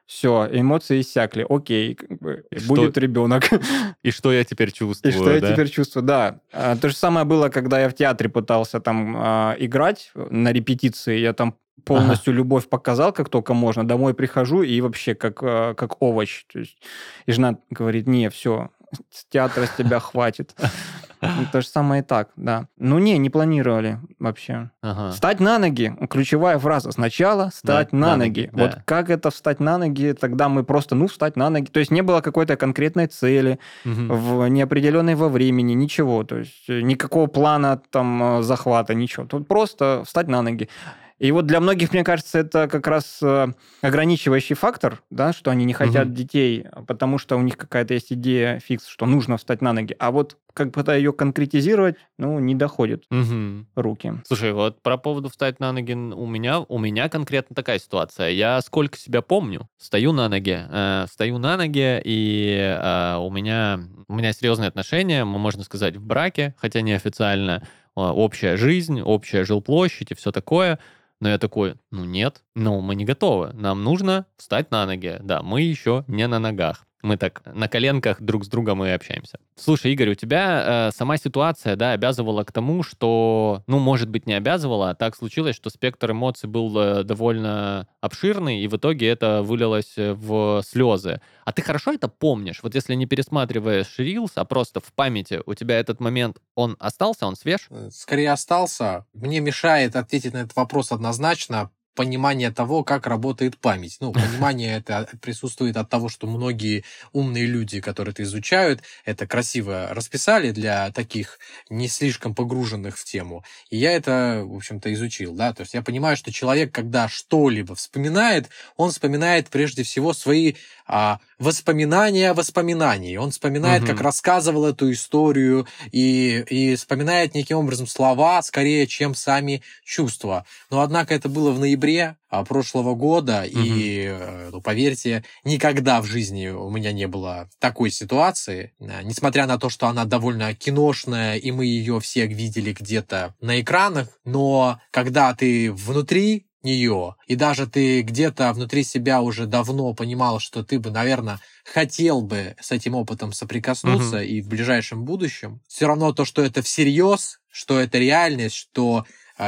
все, 0.05 0.47
эмоции 0.51 1.01
иссякли, 1.01 1.45
окей, 1.49 1.95
как 1.95 2.19
бы, 2.19 2.45
И 2.51 2.59
что- 2.59 2.67
будет 2.67 2.97
ребенок. 2.97 3.43
И 4.03 4.11
что 4.11 4.31
я 4.31 4.43
теперь 4.43 4.69
И 4.69 4.73
чувствую, 4.73 5.11
что 5.13 5.31
я 5.31 5.41
да? 5.41 5.51
теперь 5.53 5.69
чувствую, 5.69 6.03
да. 6.03 6.39
А, 6.53 6.75
То 6.75 6.89
же 6.89 6.95
самое 6.95 7.25
было, 7.25 7.49
когда 7.49 7.79
я 7.79 7.89
в 7.89 7.93
театре 7.95 8.29
пытался 8.29 8.79
там 8.79 9.15
а, 9.17 9.55
играть 9.57 10.11
на 10.15 10.51
репетиции, 10.53 11.17
я 11.19 11.33
там 11.33 11.55
полностью 11.83 12.33
любовь 12.33 12.67
показал, 12.69 13.13
как 13.13 13.29
только 13.29 13.53
можно. 13.53 13.87
Домой 13.87 14.13
прихожу 14.13 14.61
и 14.63 14.79
вообще 14.81 15.15
как, 15.15 15.39
а, 15.41 15.73
как 15.73 16.01
овощ. 16.01 16.45
То 16.51 16.59
есть, 16.59 16.77
и 17.25 17.31
жена 17.31 17.57
говорит, 17.69 18.07
не, 18.07 18.29
все, 18.29 18.69
с 19.11 19.25
театра 19.25 19.65
с 19.65 19.71
тебя 19.75 19.99
хватит. 19.99 20.55
Ну, 21.37 21.45
То 21.51 21.61
же 21.61 21.67
самое 21.67 22.01
и 22.01 22.05
так, 22.05 22.29
да. 22.35 22.67
Ну 22.77 22.99
не, 22.99 23.17
не 23.17 23.29
планировали 23.29 23.99
вообще. 24.19 24.69
Ага. 24.81 25.11
Встать 25.11 25.39
на 25.39 25.59
ноги. 25.59 25.95
Ключевая 26.09 26.57
фраза. 26.59 26.91
Сначала 26.91 27.49
встать 27.49 27.89
Да, 27.91 27.97
на, 27.97 28.15
ноги. 28.17 28.49
да. 28.53 28.63
Вот 28.63 28.77
как 28.85 29.09
это 29.09 29.29
встать 29.31 29.59
на 29.59 29.77
ноги? 29.77 30.13
Тогда 30.13 30.49
мы 30.49 30.63
просто, 30.63 30.95
ну, 30.95 31.07
встать 31.07 31.35
на 31.35 31.49
ноги. 31.49 31.65
То 31.65 31.79
есть 31.79 31.91
не 31.91 32.01
было 32.01 32.21
какой-то 32.21 32.55
конкретной 32.57 33.07
цели, 33.07 33.59
Мгм. 33.83 34.07
в 34.09 34.47
неопределенной 34.47 35.15
во 35.15 35.29
времени, 35.29 35.73
ничего. 35.73 36.23
То 36.23 36.37
есть 36.39 36.67
никакого 36.69 37.27
плана 37.27 37.81
там 37.89 38.39
э, 38.39 38.41
захвата, 38.43 38.93
ничего. 38.93 39.25
Тут 39.25 39.47
просто 39.47 40.03
встать 40.05 40.27
на 40.27 40.41
ноги. 40.41 40.69
И 41.17 41.31
вот 41.31 41.45
для 41.45 41.61
многих, 41.61 41.93
мне 41.93 42.03
кажется, 42.03 42.39
это 42.39 42.67
как 42.67 42.87
раз 42.87 43.19
э, 43.21 43.47
ограничивающий 43.81 44.55
фактор, 44.55 45.01
да, 45.09 45.31
что 45.31 45.49
они 45.49 45.63
не 45.63 45.73
хотят 45.73 46.07
Мгм. 46.07 46.15
детей, 46.15 46.65
потому 46.87 47.17
что 47.17 47.37
у 47.37 47.41
них 47.41 47.55
какая-то 47.57 47.93
есть 47.93 48.11
идея 48.11 48.59
фикс, 48.59 48.85
что 48.87 49.05
нужно 49.05 49.37
встать 49.37 49.61
на 49.61 49.71
ноги. 49.71 49.95
А 49.97 50.11
вот 50.11 50.37
как 50.53 50.71
бы 50.71 50.83
ее 50.93 51.13
конкретизировать, 51.13 51.95
ну, 52.17 52.39
не 52.39 52.55
доходят 52.55 53.03
Мгм. 53.09 53.67
руки. 53.75 54.13
Слушай, 54.25 54.53
вот 54.53 54.81
про 54.81 54.97
поводу 54.97 55.29
встать 55.29 55.59
на 55.59 55.71
ноги 55.71 55.93
у 55.93 56.25
меня, 56.25 56.59
у 56.61 56.79
меня 56.79 57.07
конкретно 57.09 57.55
такая 57.55 57.79
ситуация. 57.79 58.29
Я 58.29 58.61
сколько 58.61 58.97
себя 58.97 59.21
помню, 59.21 59.69
стою 59.77 60.11
на 60.11 60.27
ноги, 60.27 60.57
э, 60.69 61.05
стою 61.09 61.37
на 61.37 61.55
ноги, 61.57 62.01
и 62.03 62.57
э, 62.57 63.17
у 63.17 63.29
меня 63.31 63.79
у 64.07 64.15
меня 64.15 64.33
серьезные 64.33 64.67
отношения, 64.67 65.25
можно 65.25 65.63
сказать, 65.63 65.95
в 65.95 66.05
браке, 66.05 66.55
хотя 66.57 66.81
неофициально, 66.81 67.67
общая 67.95 68.55
жизнь, 68.57 69.01
общая 69.01 69.45
жилплощадь 69.45 70.11
и 70.11 70.15
все 70.15 70.31
такое. 70.31 70.79
Но 71.25 71.29
я 71.29 71.39
такой, 71.39 71.73
ну 71.89 72.05
нет, 72.05 72.43
ну 72.53 72.81
мы 72.81 72.93
не 72.93 73.03
готовы. 73.03 73.51
Нам 73.53 73.83
нужно 73.83 74.27
встать 74.37 74.69
на 74.69 74.85
ноги. 74.85 75.17
Да, 75.23 75.41
мы 75.41 75.61
еще 75.61 76.05
не 76.07 76.27
на 76.27 76.37
ногах. 76.37 76.85
Мы 77.05 77.17
так 77.17 77.43
на 77.45 77.67
коленках 77.67 78.19
друг 78.19 78.45
с 78.45 78.47
другом 78.47 78.83
и 78.83 78.89
общаемся. 78.89 79.37
Слушай, 79.55 79.93
Игорь, 79.93 80.09
у 80.09 80.15
тебя 80.15 80.87
э, 80.87 80.91
сама 80.91 81.17
ситуация, 81.17 81.75
да, 81.75 81.91
обязывала 81.91 82.43
к 82.43 82.51
тому, 82.51 82.81
что, 82.81 83.61
ну, 83.67 83.77
может 83.77 84.09
быть, 84.09 84.25
не 84.25 84.33
обязывала, 84.33 84.89
а 84.89 84.95
так 84.95 85.15
случилось, 85.15 85.55
что 85.55 85.69
спектр 85.69 86.13
эмоций 86.13 86.49
был 86.49 86.75
э, 86.79 87.03
довольно 87.03 87.87
обширный, 88.01 88.63
и 88.63 88.67
в 88.67 88.77
итоге 88.77 89.07
это 89.07 89.43
вылилось 89.43 89.93
э, 89.97 90.13
в 90.13 90.63
слезы. 90.67 91.21
А 91.43 91.51
ты 91.51 91.61
хорошо 91.61 91.93
это 91.93 92.07
помнишь? 92.07 92.61
Вот 92.63 92.73
если 92.73 92.95
не 92.95 93.05
пересматриваешь 93.05 93.99
Reels, 93.99 94.31
а 94.33 94.43
просто 94.43 94.79
в 94.79 94.91
памяти 94.91 95.43
у 95.45 95.53
тебя 95.53 95.79
этот 95.79 95.99
момент, 95.99 96.37
он 96.55 96.75
остался, 96.79 97.27
он 97.27 97.35
свеж? 97.35 97.67
Э, 97.69 97.89
Скорее 97.91 98.31
остался. 98.31 99.05
Мне 99.13 99.41
мешает 99.41 99.95
ответить 99.95 100.33
на 100.33 100.39
этот 100.39 100.55
вопрос 100.55 100.91
однозначно 100.91 101.69
понимание 101.95 102.51
того, 102.51 102.83
как 102.83 103.07
работает 103.07 103.57
память. 103.57 103.97
Ну, 104.01 104.11
понимание 104.11 104.77
это 104.77 105.09
присутствует 105.21 105.77
от 105.77 105.89
того, 105.89 106.09
что 106.09 106.27
многие 106.27 106.83
умные 107.13 107.45
люди, 107.45 107.79
которые 107.81 108.11
это 108.11 108.23
изучают, 108.23 108.81
это 109.05 109.25
красиво 109.25 109.87
расписали 109.91 110.51
для 110.51 110.91
таких 110.91 111.39
не 111.69 111.87
слишком 111.87 112.35
погруженных 112.35 112.97
в 112.97 113.03
тему. 113.05 113.43
И 113.69 113.77
я 113.77 113.93
это, 113.93 114.43
в 114.45 114.55
общем-то, 114.55 114.93
изучил, 114.93 115.33
да. 115.33 115.53
То 115.53 115.61
есть 115.61 115.73
я 115.73 115.81
понимаю, 115.81 116.17
что 116.17 116.31
человек, 116.31 116.73
когда 116.73 117.07
что-либо 117.07 117.75
вспоминает, 117.75 118.49
он 118.75 118.91
вспоминает 118.91 119.47
прежде 119.49 119.83
всего 119.83 120.13
свои 120.13 120.55
а, 120.87 121.19
воспоминания 121.39 122.33
воспоминаний. 122.33 123.17
Он 123.17 123.31
вспоминает, 123.31 123.83
Мгм. 123.83 123.91
как 123.91 124.01
рассказывал 124.01 124.65
эту 124.65 124.91
историю, 124.91 125.65
и, 125.91 126.43
и 126.49 126.75
вспоминает 126.75 127.33
неким 127.33 127.57
образом 127.57 127.87
слова, 127.87 128.41
скорее, 128.41 128.85
чем 128.85 129.15
сами 129.15 129.61
чувства. 129.83 130.45
Но, 130.69 130.81
однако, 130.81 131.13
это 131.13 131.29
было 131.29 131.51
в 131.51 131.59
ноябре 131.59 131.84
а, 132.29 132.43
прошлого 132.43 132.95
года, 132.95 133.43
и, 133.43 134.05
э, 134.07 134.49
ну, 134.51 134.61
поверьте, 134.61 135.23
никогда 135.43 136.01
в 136.01 136.05
жизни 136.05 136.47
у 136.47 136.69
меня 136.69 136.91
не 136.91 137.07
было 137.07 137.49
такой 137.59 137.91
ситуации, 137.91 138.73
А, 138.79 139.03
несмотря 139.03 139.45
на 139.45 139.57
то, 139.57 139.69
что 139.69 139.87
она 139.87 140.05
довольно 140.05 140.53
киношная, 140.53 141.37
и 141.37 141.51
мы 141.51 141.65
ее 141.65 141.99
все 141.99 142.27
видели 142.27 142.73
где-то 142.73 143.35
на 143.39 143.61
экранах, 143.61 144.07
но 144.25 144.79
когда 144.91 145.33
ты 145.33 145.71
внутри 145.71 146.47
нее, 146.65 147.15
и 147.27 147.35
даже 147.35 147.67
ты 147.67 148.01
где-то 148.01 148.51
внутри 148.51 148.83
себя 148.83 149.21
уже 149.21 149.45
давно 149.45 149.93
понимал, 149.93 150.39
что 150.39 150.63
ты 150.63 150.79
бы, 150.79 150.91
наверное, 150.91 151.39
хотел 151.63 152.21
бы 152.21 152.55
с 152.59 152.71
этим 152.71 152.95
опытом 152.95 153.31
соприкоснуться 153.31 154.17
и 154.21 154.41
в 154.41 154.49
ближайшем 154.49 155.05
будущем, 155.05 155.61
все 155.67 155.87
равно 155.87 156.11
то, 156.11 156.25
что 156.25 156.41
это 156.41 156.61
всерьез, 156.61 157.39
что 157.49 157.79
это 157.79 157.99
реальность, 157.99 158.55
что 158.55 159.05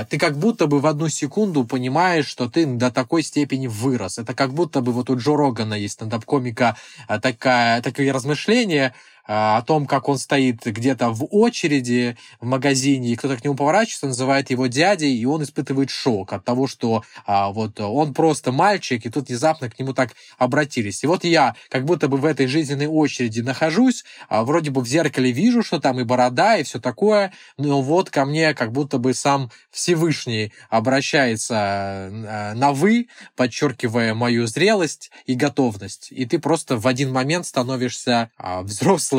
ты 0.09 0.17
как 0.17 0.37
будто 0.37 0.67
бы 0.67 0.79
в 0.81 0.85
одну 0.85 1.07
секунду 1.07 1.63
понимаешь, 1.63 2.27
что 2.27 2.49
ты 2.49 2.65
до 2.65 2.91
такой 2.91 3.23
степени 3.23 3.67
вырос. 3.67 4.17
Это 4.17 4.33
как 4.33 4.53
будто 4.53 4.81
бы 4.81 4.91
вот 4.91 5.09
у 5.09 5.17
Джо 5.17 5.35
Рогана 5.37 5.75
есть 5.75 5.93
стендап-комика 5.95 6.75
а, 7.07 7.19
такая, 7.19 7.81
такое 7.81 8.11
размышление 8.11 8.87
а, 8.87 8.97
о 9.27 9.61
том, 9.61 9.85
как 9.85 10.07
он 10.07 10.17
стоит 10.17 10.65
где-то 10.65 11.09
в 11.09 11.27
очереди 11.29 12.17
в 12.39 12.45
магазине, 12.45 13.09
и 13.09 13.15
кто-то 13.15 13.37
к 13.37 13.43
нему 13.43 13.55
поворачивается, 13.55 14.07
называет 14.07 14.49
его 14.49 14.67
дядей, 14.67 15.15
и 15.15 15.25
он 15.25 15.43
испытывает 15.43 15.89
шок 15.89 16.33
от 16.33 16.45
того, 16.45 16.67
что 16.67 17.03
а, 17.25 17.49
вот 17.49 17.79
он 17.79 18.13
просто 18.13 18.51
мальчик, 18.51 19.05
и 19.05 19.09
тут 19.09 19.27
внезапно 19.27 19.69
к 19.69 19.77
нему 19.77 19.93
так 19.93 20.11
обратились. 20.37 21.03
И 21.03 21.07
вот 21.07 21.23
я 21.23 21.55
как 21.69 21.85
будто 21.85 22.07
бы 22.07 22.17
в 22.17 22.25
этой 22.25 22.47
жизненной 22.47 22.87
очереди 22.87 23.41
нахожусь, 23.41 24.05
а, 24.29 24.43
вроде 24.43 24.71
бы 24.71 24.81
в 24.81 24.87
зеркале 24.87 25.31
вижу, 25.31 25.61
что 25.61 25.79
там 25.79 25.99
и 25.99 26.03
борода, 26.03 26.57
и 26.57 26.63
все 26.63 26.79
такое, 26.79 27.33
но 27.57 27.81
вот 27.81 28.09
ко 28.09 28.25
мне 28.25 28.53
как 28.53 28.71
будто 28.71 28.97
бы 28.97 29.13
сам 29.13 29.51
Всевышний 29.71 30.53
обращается 30.69 31.55
э, 32.11 32.53
на 32.53 32.71
«вы», 32.71 33.07
подчеркивая 33.35 34.13
мою 34.13 34.47
зрелость 34.47 35.11
и 35.25 35.35
готовность. 35.35 36.07
И 36.11 36.25
ты 36.25 36.39
просто 36.39 36.77
в 36.77 36.87
один 36.87 37.11
момент 37.11 37.45
становишься 37.45 38.31
а, 38.37 38.61
взрослым. 38.61 39.16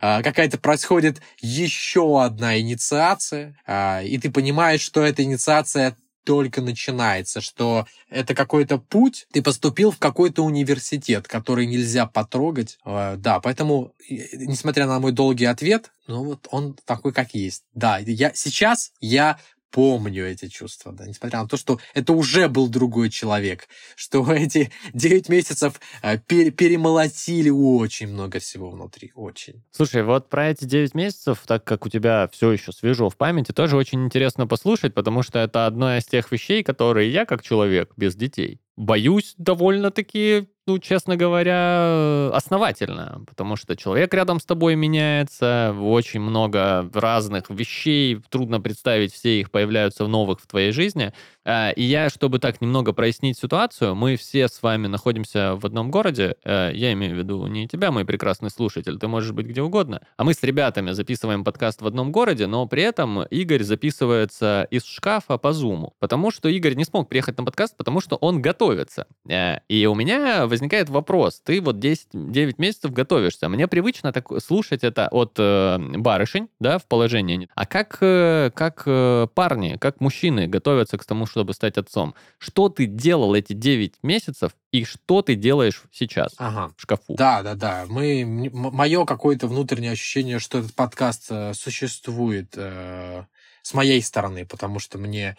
А, 0.00 0.22
какая-то 0.22 0.58
происходит 0.58 1.20
еще 1.40 2.22
одна 2.22 2.58
инициация, 2.60 3.56
а, 3.66 4.02
и 4.02 4.18
ты 4.18 4.30
понимаешь, 4.30 4.80
что 4.80 5.02
эта 5.02 5.22
инициация 5.22 5.96
только 6.24 6.60
начинается, 6.60 7.40
что 7.40 7.86
это 8.08 8.34
какой-то 8.34 8.78
путь, 8.78 9.26
ты 9.32 9.42
поступил 9.42 9.90
в 9.90 9.98
какой-то 9.98 10.44
университет, 10.44 11.26
который 11.26 11.66
нельзя 11.66 12.06
потрогать. 12.06 12.78
Э, 12.84 13.16
Да, 13.16 13.40
поэтому, 13.40 13.94
несмотря 14.08 14.86
на 14.86 15.00
мой 15.00 15.12
долгий 15.12 15.46
ответ, 15.46 15.90
ну 16.06 16.24
вот 16.24 16.46
он 16.50 16.76
такой, 16.84 17.12
как 17.12 17.34
есть. 17.34 17.64
Да, 17.74 17.98
я 17.98 18.32
сейчас 18.34 18.92
я 19.00 19.38
помню 19.70 20.26
эти 20.26 20.48
чувства, 20.48 20.92
да, 20.92 21.06
несмотря 21.06 21.42
на 21.42 21.48
то, 21.48 21.56
что 21.56 21.78
это 21.94 22.12
уже 22.12 22.48
был 22.48 22.68
другой 22.68 23.10
человек, 23.10 23.68
что 23.96 24.30
эти 24.32 24.70
9 24.92 25.28
месяцев 25.28 25.80
э, 26.02 26.16
пер- 26.16 26.50
перемолотили 26.50 27.50
очень 27.50 28.08
много 28.08 28.38
всего 28.38 28.70
внутри, 28.70 29.12
очень. 29.14 29.62
Слушай, 29.70 30.02
вот 30.02 30.28
про 30.28 30.50
эти 30.50 30.64
9 30.64 30.94
месяцев, 30.94 31.42
так 31.46 31.64
как 31.64 31.86
у 31.86 31.88
тебя 31.88 32.28
все 32.32 32.52
еще 32.52 32.72
свежо 32.72 33.08
в 33.08 33.16
памяти, 33.16 33.52
тоже 33.52 33.76
очень 33.76 34.04
интересно 34.04 34.46
послушать, 34.46 34.94
потому 34.94 35.22
что 35.22 35.38
это 35.38 35.66
одна 35.66 35.98
из 35.98 36.04
тех 36.06 36.30
вещей, 36.32 36.62
которые 36.62 37.10
я, 37.10 37.24
как 37.24 37.42
человек 37.42 37.92
без 37.96 38.14
детей, 38.16 38.60
боюсь 38.76 39.34
довольно-таки, 39.36 40.48
ну, 40.70 40.78
честно 40.78 41.16
говоря, 41.16 42.30
основательно, 42.32 43.22
потому 43.26 43.56
что 43.56 43.74
человек 43.74 44.14
рядом 44.14 44.38
с 44.38 44.44
тобой 44.44 44.76
меняется, 44.76 45.74
очень 45.80 46.20
много 46.20 46.88
разных 46.94 47.50
вещей, 47.50 48.20
трудно 48.28 48.60
представить, 48.60 49.12
все 49.12 49.40
их 49.40 49.50
появляются 49.50 50.04
в 50.04 50.08
новых 50.08 50.40
в 50.40 50.46
твоей 50.46 50.70
жизни. 50.70 51.12
А, 51.44 51.70
И 51.70 51.82
я, 51.82 52.08
чтобы 52.08 52.38
так 52.38 52.60
немного 52.60 52.92
прояснить 52.92 53.36
ситуацию, 53.36 53.96
мы 53.96 54.14
все 54.16 54.46
с 54.46 54.62
вами 54.62 54.86
находимся 54.86 55.56
в 55.56 55.66
одном 55.66 55.90
городе, 55.90 56.36
э, 56.44 56.70
я 56.74 56.92
имею 56.92 57.16
в 57.16 57.18
виду 57.18 57.46
не 57.46 57.66
тебя, 57.66 57.90
мой 57.90 58.04
прекрасный 58.04 58.50
слушатель, 58.50 58.98
ты 58.98 59.08
можешь 59.08 59.32
быть 59.32 59.46
где 59.46 59.62
угодно, 59.62 60.02
а 60.16 60.22
мы 60.22 60.34
с 60.34 60.42
ребятами 60.44 60.92
записываем 60.92 61.42
подкаст 61.42 61.82
в 61.82 61.86
одном 61.86 62.12
городе, 62.12 62.46
но 62.46 62.66
при 62.66 62.82
этом 62.82 63.22
Игорь 63.24 63.64
записывается 63.64 64.68
из 64.70 64.84
шкафа 64.84 65.36
по 65.38 65.52
зуму, 65.52 65.94
потому 65.98 66.30
что 66.30 66.48
Игорь 66.48 66.74
не 66.74 66.84
смог 66.84 67.08
приехать 67.08 67.38
на 67.38 67.44
подкаст, 67.44 67.76
потому 67.76 68.00
что 68.00 68.14
он 68.16 68.40
готовится. 68.40 69.06
Э, 69.28 69.58
И 69.68 69.86
у 69.86 69.94
меня 69.96 70.46
возникает 70.46 70.59
вопрос, 70.88 71.40
ты 71.44 71.60
вот 71.60 71.78
10, 71.78 72.08
9 72.12 72.58
месяцев 72.58 72.92
готовишься, 72.92 73.48
мне 73.48 73.68
привычно 73.68 74.12
так 74.12 74.28
слушать 74.42 74.84
это 74.84 75.08
от 75.08 75.34
э, 75.38 75.78
барышень, 75.78 76.48
да, 76.58 76.78
в 76.78 76.86
положении, 76.86 77.48
а 77.54 77.66
как, 77.66 77.98
э, 78.00 78.50
как 78.54 78.82
э, 78.86 79.26
парни, 79.34 79.76
как 79.80 80.00
мужчины 80.00 80.46
готовятся 80.46 80.98
к 80.98 81.04
тому, 81.04 81.26
чтобы 81.26 81.54
стать 81.54 81.78
отцом? 81.78 82.14
Что 82.38 82.68
ты 82.68 82.86
делал 82.86 83.34
эти 83.34 83.52
9 83.52 83.94
месяцев 84.02 84.52
и 84.72 84.84
что 84.84 85.22
ты 85.22 85.34
делаешь 85.34 85.82
сейчас 85.90 86.34
Ага. 86.38 86.72
в 86.76 86.82
шкафу? 86.82 87.14
Да, 87.14 87.42
да, 87.42 87.54
да. 87.54 87.84
Мы, 87.88 88.24
мое 88.52 89.04
какое-то 89.04 89.46
внутреннее 89.46 89.92
ощущение, 89.92 90.38
что 90.38 90.58
этот 90.58 90.74
подкаст 90.74 91.26
э, 91.30 91.54
существует 91.54 92.54
э, 92.56 93.24
с 93.62 93.74
моей 93.74 94.02
стороны, 94.02 94.46
потому 94.46 94.78
что 94.78 94.98
мне 94.98 95.36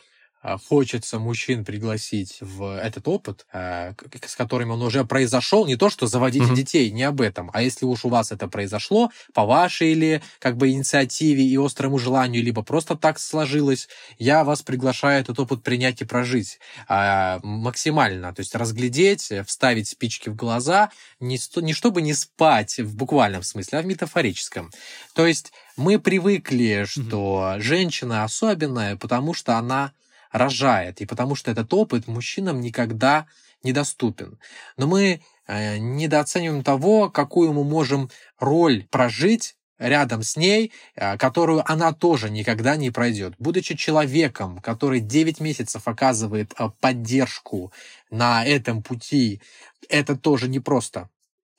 хочется 0.67 1.19
мужчин 1.19 1.63
пригласить 1.65 2.37
в 2.41 2.77
этот 2.77 3.07
опыт, 3.07 3.45
к- 3.51 3.95
с 4.25 4.35
которым 4.35 4.71
он 4.71 4.81
уже 4.81 5.05
произошел. 5.05 5.65
Не 5.65 5.75
то, 5.75 5.89
что 5.89 6.07
заводите 6.07 6.45
Мгм. 6.45 6.55
детей, 6.55 6.91
не 6.91 7.03
об 7.03 7.21
этом. 7.21 7.49
А 7.53 7.61
если 7.61 7.85
уж 7.85 8.05
у 8.05 8.09
вас 8.09 8.31
это 8.31 8.47
произошло, 8.47 9.11
по 9.33 9.45
вашей 9.45 9.91
или 9.91 10.21
как 10.39 10.57
бы 10.57 10.69
инициативе 10.69 11.43
и 11.43 11.57
острому 11.57 11.99
желанию, 11.99 12.43
либо 12.43 12.63
просто 12.63 12.95
так 12.95 13.19
сложилось, 13.19 13.87
я 14.17 14.43
вас 14.43 14.61
приглашаю 14.61 15.21
этот 15.21 15.39
опыт 15.39 15.63
принять 15.63 16.01
и 16.01 16.05
прожить 16.05 16.59
а, 16.87 17.39
максимально. 17.43 18.33
То 18.33 18.39
есть 18.39 18.55
разглядеть, 18.55 19.31
вставить 19.45 19.87
спички 19.87 20.29
в 20.29 20.35
глаза, 20.35 20.89
не, 21.19 21.39
не 21.57 21.73
чтобы 21.73 22.01
не 22.01 22.13
спать 22.13 22.79
в 22.79 22.95
буквальном 22.95 23.43
смысле, 23.43 23.79
а 23.79 23.81
в 23.81 23.85
метафорическом. 23.85 24.71
То 25.13 25.27
есть 25.27 25.51
мы 25.77 25.99
привыкли, 25.99 26.85
что 26.87 27.55
женщина 27.59 28.23
особенная, 28.23 28.95
потому 28.95 29.33
что 29.33 29.57
она 29.57 29.93
рожает, 30.31 31.01
и 31.01 31.05
потому 31.05 31.35
что 31.35 31.51
этот 31.51 31.73
опыт 31.73 32.07
мужчинам 32.07 32.61
никогда 32.61 33.27
недоступен. 33.63 34.39
Но 34.77 34.87
мы 34.87 35.21
э, 35.47 35.77
недооцениваем 35.77 36.63
того, 36.63 37.09
какую 37.09 37.53
мы 37.53 37.63
можем 37.63 38.09
роль 38.39 38.85
прожить 38.89 39.55
рядом 39.77 40.23
с 40.23 40.37
ней, 40.37 40.71
э, 40.95 41.17
которую 41.17 41.69
она 41.69 41.91
тоже 41.91 42.29
никогда 42.29 42.75
не 42.75 42.91
пройдет. 42.91 43.33
Будучи 43.39 43.75
человеком, 43.75 44.59
который 44.59 44.99
9 44.99 45.39
месяцев 45.39 45.87
оказывает 45.87 46.53
э, 46.57 46.69
поддержку 46.79 47.71
на 48.09 48.45
этом 48.45 48.83
пути, 48.83 49.41
это 49.89 50.15
тоже 50.15 50.47
непросто. 50.47 51.09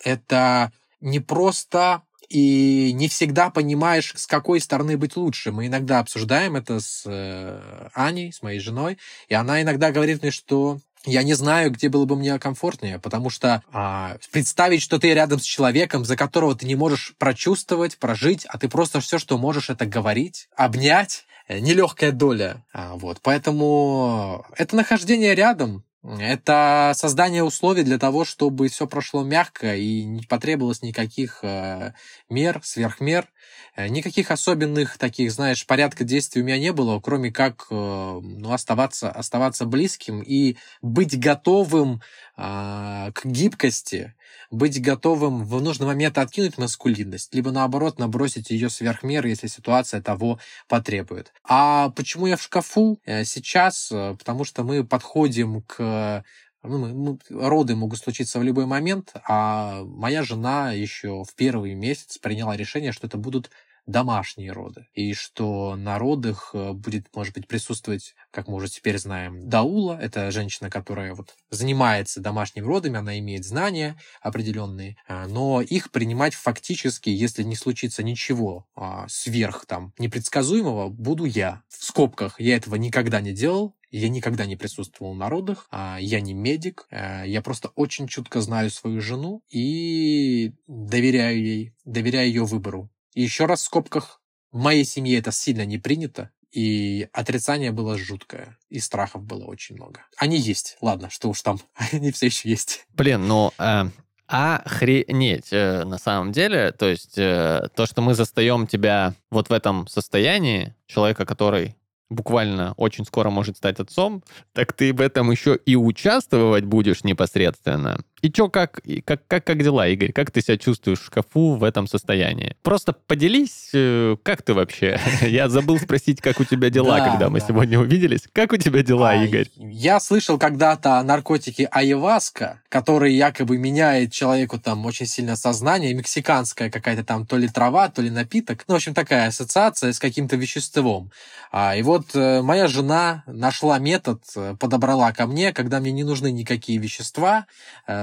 Это 0.03 0.73
непросто 1.01 2.03
и 2.33 2.93
не 2.95 3.09
всегда 3.09 3.51
понимаешь, 3.51 4.15
с 4.17 4.27
какой 4.27 4.61
стороны 4.61 4.97
быть 4.97 5.17
лучше. 5.17 5.53
Мы 5.53 5.67
иногда 5.67 5.99
обсуждаем 5.99 6.57
это 6.57 6.81
с 6.81 7.03
э, 7.05 7.89
Аней, 7.93 8.33
с 8.33 8.43
моей 8.43 8.59
женой, 8.59 8.97
и 9.29 9.35
она 9.35 9.61
иногда 9.61 9.93
говорит 9.93 10.23
мне, 10.23 10.31
что 10.31 10.79
я 11.05 11.25
не 11.25 11.35
знаю, 11.35 11.71
где 11.73 11.91
было 11.91 12.07
бы 12.07 12.17
мне 12.17 12.39
комфортнее, 12.39 12.99
потому 12.99 13.29
что 13.29 13.63
а, 13.73 14.17
представить, 14.31 14.81
что 14.81 14.99
ты 14.99 15.13
рядом 15.13 15.41
с 15.41 15.45
человеком, 15.45 16.05
за 16.05 16.17
которого 16.17 16.55
ты 16.55 16.65
не 16.65 16.77
можешь 16.77 17.15
прочувствовать, 17.19 17.99
прожить, 17.99 18.47
а 18.47 18.57
ты 18.57 18.69
просто 18.69 19.01
все, 19.01 19.19
что 19.19 19.37
можешь, 19.37 19.69
это 19.69 19.85
говорить, 19.85 20.49
обнять, 20.57 21.25
э, 21.49 21.59
нелегкая 21.59 22.13
доля. 22.13 22.65
А, 22.73 22.95
вот, 22.95 23.19
поэтому 23.21 24.47
это 24.57 24.75
нахождение 24.77 25.35
рядом, 25.35 25.85
это 26.05 26.93
создание 26.97 27.45
условий 27.45 27.85
для 27.85 27.97
того, 27.97 28.25
чтобы 28.25 28.69
все 28.69 28.89
прошло 28.89 29.23
мягко 29.23 29.77
и 29.77 30.03
не 30.03 30.23
потребовалось 30.23 30.83
никаких 30.83 31.39
э, 31.43 31.93
мер, 32.29 32.61
сверхмер, 32.65 33.29
э, 33.77 33.87
никаких 33.87 34.33
особенных 34.33 34.99
таких, 34.99 35.31
знаешь, 35.31 35.65
порядка 35.65 36.03
действий 36.03 36.43
у 36.43 36.45
меня 36.45 36.59
не 36.59 36.73
было, 36.73 36.99
кроме 36.99 37.31
как 37.31 37.67
э, 37.71 37.75
ну, 37.75 38.53
оставаться, 38.53 39.11
оставаться 39.13 39.65
близким 39.65 40.23
и 40.23 40.57
быть 40.81 41.19
готовым 41.21 42.03
э, 42.37 43.13
к 43.15 43.25
гибкости, 43.25 44.15
быть 44.51 44.81
готовым 44.81 45.45
в 45.45 45.61
нужный 45.61 45.87
момент 45.87 46.19
откинуть 46.19 46.59
маскулинность, 46.59 47.35
либо 47.35 47.51
наоборот 47.51 47.99
набросить 47.99 48.51
ее 48.51 48.71
сверх 48.71 49.03
меры, 49.03 49.29
если 49.29 49.47
ситуация 49.47 50.03
того 50.03 50.39
потребует. 50.69 51.33
А 51.45 51.91
почему 51.91 52.27
я 52.27 52.37
в 52.37 52.43
шкафу 52.43 53.01
э, 53.05 53.25
сейчас? 53.25 53.91
Э, 53.93 54.15
потому 54.19 54.45
что 54.45 54.65
мы 54.65 54.85
подходим 54.85 55.63
к 55.63 56.25
ну, 56.63 57.19
роды 57.29 57.75
могут 57.75 57.99
случиться 57.99 58.39
в 58.39 58.43
любой 58.43 58.67
момент, 58.67 59.13
а 59.29 59.83
моя 59.85 60.23
жена 60.23 60.73
еще 60.73 61.25
в 61.25 61.35
первый 61.35 61.75
месяц 61.75 62.19
приняла 62.19 62.57
решение, 62.57 62.93
что 62.93 63.07
это 63.07 63.17
будут 63.17 63.51
домашние 63.87 64.53
роды. 64.53 64.87
И 64.95 65.13
что 65.15 65.77
на 65.77 65.99
родах 65.99 66.51
э, 66.55 66.73
будет, 66.73 67.07
может 67.15 67.35
быть, 67.35 67.49
присутствовать, 67.49 68.15
как 68.31 68.49
мы 68.49 68.55
уже 68.55 68.69
теперь 68.69 68.99
знаем, 68.99 69.49
даула. 69.49 69.99
Это 70.01 70.31
женщина, 70.31 70.71
которая 70.71 71.15
вот 71.15 71.35
занимается 71.51 72.21
домашними 72.21 72.65
родами, 72.65 72.99
она 72.99 73.19
имеет 73.19 73.45
знания 73.45 73.99
определенные, 74.21 74.97
а, 75.07 75.27
но 75.27 75.61
их 75.61 75.91
принимать 75.91 76.35
фактически, 76.35 77.11
если 77.11 77.43
не 77.43 77.57
случится 77.57 78.03
ничего 78.03 78.67
а, 78.75 79.07
сверх 79.09 79.67
там 79.67 79.93
непредсказуемого, 79.99 80.89
буду 80.89 81.25
я. 81.25 81.63
В 81.69 81.85
скобках 81.85 82.41
я 82.41 82.57
этого 82.57 82.77
никогда 82.77 83.21
не 83.21 83.33
делал, 83.33 83.75
я 83.91 84.09
никогда 84.09 84.47
не 84.47 84.57
присутствовал 84.57 85.15
на 85.15 85.29
родах, 85.29 85.67
а, 85.71 85.99
я 86.01 86.21
не 86.21 86.35
медик, 86.35 86.87
я 86.91 87.43
просто 87.43 87.69
очень 87.75 88.07
чутко 88.07 88.41
знаю 88.41 88.71
свою 88.71 89.01
жену 89.01 89.43
и 89.51 90.53
доверяю 90.67 91.45
ей, 91.45 91.75
доверяю 91.85 92.29
ее 92.29 92.45
выбору. 92.45 92.91
Еще 93.15 93.47
раз 93.47 93.61
в 93.61 93.65
скобках, 93.65 94.21
в 94.51 94.59
моей 94.59 94.85
семье 94.85 95.19
это 95.19 95.33
сильно 95.33 95.65
не 95.65 95.79
принято, 95.79 96.31
и 96.51 97.09
отрицание 97.13 97.73
было 97.73 97.97
жуткое, 97.97 98.59
и 98.69 98.79
страхов 98.79 99.23
было 99.25 99.45
очень 99.45 99.77
много. 99.77 100.01
Они 100.19 100.37
есть, 100.37 100.77
ладно, 100.81 101.09
что 101.11 101.31
уж 101.31 101.41
там, 101.43 101.61
они 101.93 102.13
все 102.13 102.27
еще 102.27 102.49
есть. 102.49 102.87
Блин, 102.95 103.27
ну, 103.27 103.53
э, 103.59 103.85
охренеть 104.27 105.53
э, 105.53 105.85
на 105.85 105.99
самом 105.99 106.33
деле. 106.33 106.73
То 106.73 106.89
есть 106.89 107.19
э, 107.19 107.69
то, 107.75 107.87
что 107.87 108.03
мы 108.03 108.15
застаем 108.15 108.67
тебя 108.67 109.15
вот 109.31 109.49
в 109.49 109.53
этом 109.53 109.87
состоянии, 109.89 110.75
человека, 110.87 111.27
который 111.27 111.77
буквально 112.09 112.75
очень 112.77 113.05
скоро 113.05 113.31
может 113.31 113.57
стать 113.57 113.81
отцом, 113.81 114.23
так 114.53 114.73
ты 114.73 114.93
в 114.93 115.01
этом 115.01 115.31
еще 115.31 115.57
и 115.57 115.77
участвовать 115.77 116.65
будешь 116.65 117.05
непосредственно. 117.05 118.05
И 118.23 118.31
чё, 118.31 118.49
как, 118.49 118.81
как, 119.05 119.27
как, 119.27 119.45
как 119.45 119.63
дела, 119.65 119.89
Игорь? 119.89 120.13
Как 120.13 120.31
ты 120.31 120.41
себя 120.41 120.57
чувствуешь 120.57 121.01
в 121.01 121.07
шкафу 121.07 121.57
в 121.57 121.65
этом 121.65 121.89
состоянии? 121.89 122.55
Просто 122.63 122.93
поделись, 122.93 123.71
э, 123.75 124.17
как 124.23 124.43
ты 124.43 124.55
вообще? 124.55 125.01
Я 125.23 125.49
забыл 125.49 125.77
спросить, 125.81 126.21
как 126.21 126.39
у 126.39 126.45
тебя 126.45 126.71
дела, 126.71 126.99
да, 126.99 127.11
когда 127.11 127.31
мы 127.31 127.41
да. 127.41 127.47
сегодня 127.49 127.81
увиделись. 127.81 128.29
Как 128.33 128.53
у 128.53 128.57
тебя 128.57 128.85
дела, 128.85 129.11
а, 129.11 129.25
Игорь? 129.25 129.49
Я 129.57 129.99
слышал 129.99 130.39
когда-то 130.39 131.01
о 131.01 131.03
наркотике 131.03 131.67
айваска, 131.67 132.63
который 132.69 133.13
якобы 133.13 133.59
меняет 133.59 134.13
человеку 134.13 134.57
там 134.61 134.87
очень 134.87 135.07
сильно 135.07 135.35
сознание, 135.35 135.93
мексиканская 135.93 136.71
какая-то 136.71 137.03
там 137.03 137.27
то 137.27 137.37
ли 137.37 137.49
трава, 137.49 137.89
то 137.89 138.03
ли 138.03 138.11
напиток. 138.11 138.63
Ну, 138.69 138.75
в 138.75 138.77
общем, 138.77 138.95
такая 138.95 139.27
ассоциация 139.29 139.93
с 139.93 139.99
каким-то 139.99 140.37
веществом. 140.37 141.11
А, 141.51 141.75
и 141.75 141.83
вот 141.83 142.15
э, 142.15 142.41
моя 142.41 142.69
жена 142.69 143.25
нашла 143.27 143.81
метод, 143.81 144.23
э, 144.37 144.55
подобрала 144.61 145.11
ко 145.13 145.27
мне, 145.27 145.53
когда 145.53 145.81
мне 145.81 145.91
не 145.91 146.05
нужны 146.05 146.31
никакие 146.31 146.79
вещества, 146.79 147.47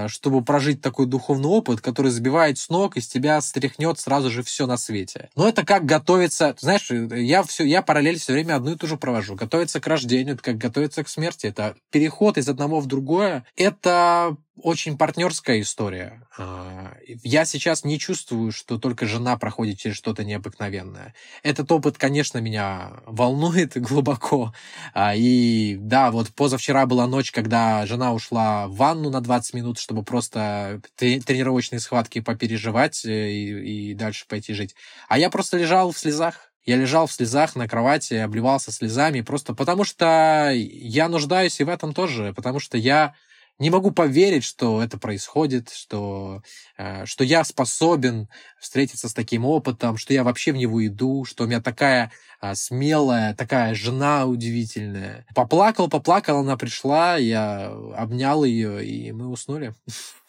чтобы 0.10 0.44
прожить 0.44 0.82
такой 0.82 1.06
духовный 1.06 1.50
опыт, 1.50 1.82
который 1.82 2.12
забивает 2.12 2.58
с 2.58 2.70
ног, 2.70 2.98
из 2.98 3.08
тебя 3.08 3.40
стряхнет 3.42 4.00
сразу 4.00 4.30
же 4.30 4.44
все 4.44 4.68
на 4.68 4.78
свете. 4.78 5.30
Но 5.36 5.48
это 5.48 5.66
как 5.66 5.86
готовиться, 5.86 6.56
знаешь, 6.60 6.90
я 6.92 7.44
все, 7.44 7.64
я 7.64 7.82
параллель 7.82 8.20
все 8.20 8.34
время 8.34 8.56
одну 8.56 8.74
и 8.74 8.76
ту 8.76 8.88
же 8.88 8.98
провожу. 8.98 9.36
Готовиться 9.36 9.80
к 9.80 9.88
рождению, 9.88 10.36
это 10.36 10.44
как 10.44 10.58
готовиться 10.58 11.04
к 11.04 11.10
смерти. 11.10 11.48
Это 11.48 11.76
переход 11.92 12.38
из 12.38 12.50
одного 12.50 12.80
в 12.80 12.88
другое. 12.88 13.46
Это 13.56 14.36
очень 14.64 14.98
партнерская 14.98 15.62
история. 15.62 16.28
А, 16.38 16.94
я 17.24 17.46
сейчас 17.46 17.84
не 17.84 18.00
чувствую, 18.00 18.52
что 18.52 18.78
только 18.78 19.06
жена 19.06 19.38
проходит 19.38 19.80
через 19.80 19.96
что-то 19.96 20.24
необыкновенное. 20.24 21.14
Этот 21.44 21.72
опыт, 21.72 21.98
конечно, 21.98 22.40
меня 22.40 23.02
волнует 23.06 23.78
глубоко. 23.82 24.54
А, 24.94 25.16
и 25.16 25.76
да, 25.80 26.12
вот 26.12 26.30
позавчера 26.30 26.86
была 26.86 27.08
ночь, 27.08 27.32
когда 27.32 27.86
жена 27.86 28.14
ушла 28.14 28.68
в 28.68 28.76
ванну 28.76 29.10
на 29.10 29.22
20 29.22 29.54
минут, 29.54 29.80
чтобы 29.80 30.04
просто 30.04 30.82
тренировочные 30.96 31.80
схватки 31.80 32.22
попереживать 32.22 33.06
э, 33.06 33.32
и, 33.32 33.92
и 33.92 33.94
дальше 33.94 34.26
пойти 34.28 34.54
жить. 34.54 34.76
А 35.08 35.18
я 35.18 35.30
просто 35.30 35.58
лежал 35.58 35.92
в 35.92 35.98
слезах. 35.98 36.50
Я 36.66 36.76
лежал 36.76 37.08
в 37.08 37.12
слезах 37.12 37.56
на 37.56 37.68
кровати, 37.68 38.14
обливался 38.16 38.72
слезами, 38.72 39.22
просто 39.22 39.56
потому 39.56 39.84
что 39.84 40.52
я 40.54 41.10
нуждаюсь 41.10 41.60
и 41.60 41.64
в 41.64 41.70
этом 41.70 41.94
тоже, 41.94 42.34
потому 42.34 42.60
что 42.60 42.78
я 42.78 43.16
не 43.60 43.70
могу 43.70 43.92
поверить, 43.92 44.44
что 44.44 44.82
это 44.82 44.98
происходит, 44.98 45.70
что, 45.70 46.42
э, 46.78 47.06
что 47.06 47.24
я 47.24 47.44
способен 47.44 48.30
встретиться 48.60 49.10
с 49.10 49.14
таким 49.14 49.46
опытом, 49.46 49.98
что 49.98 50.14
я 50.14 50.24
вообще 50.24 50.52
в 50.54 50.56
него 50.56 50.86
иду, 50.86 51.26
что 51.26 51.44
у 51.44 51.48
меня 51.48 51.62
такая 51.62 52.12
а, 52.42 52.56
смелая, 52.56 53.36
такая 53.36 53.76
жена 53.76 54.26
удивительная. 54.26 55.26
Поплакал, 55.36 55.90
поплакал, 55.90 56.40
она 56.40 56.56
пришла, 56.56 57.18
я 57.18 57.70
обнял 57.96 58.46
ее, 58.46 58.86
и 58.86 59.12
мы 59.12 59.28
уснули. 59.28 59.76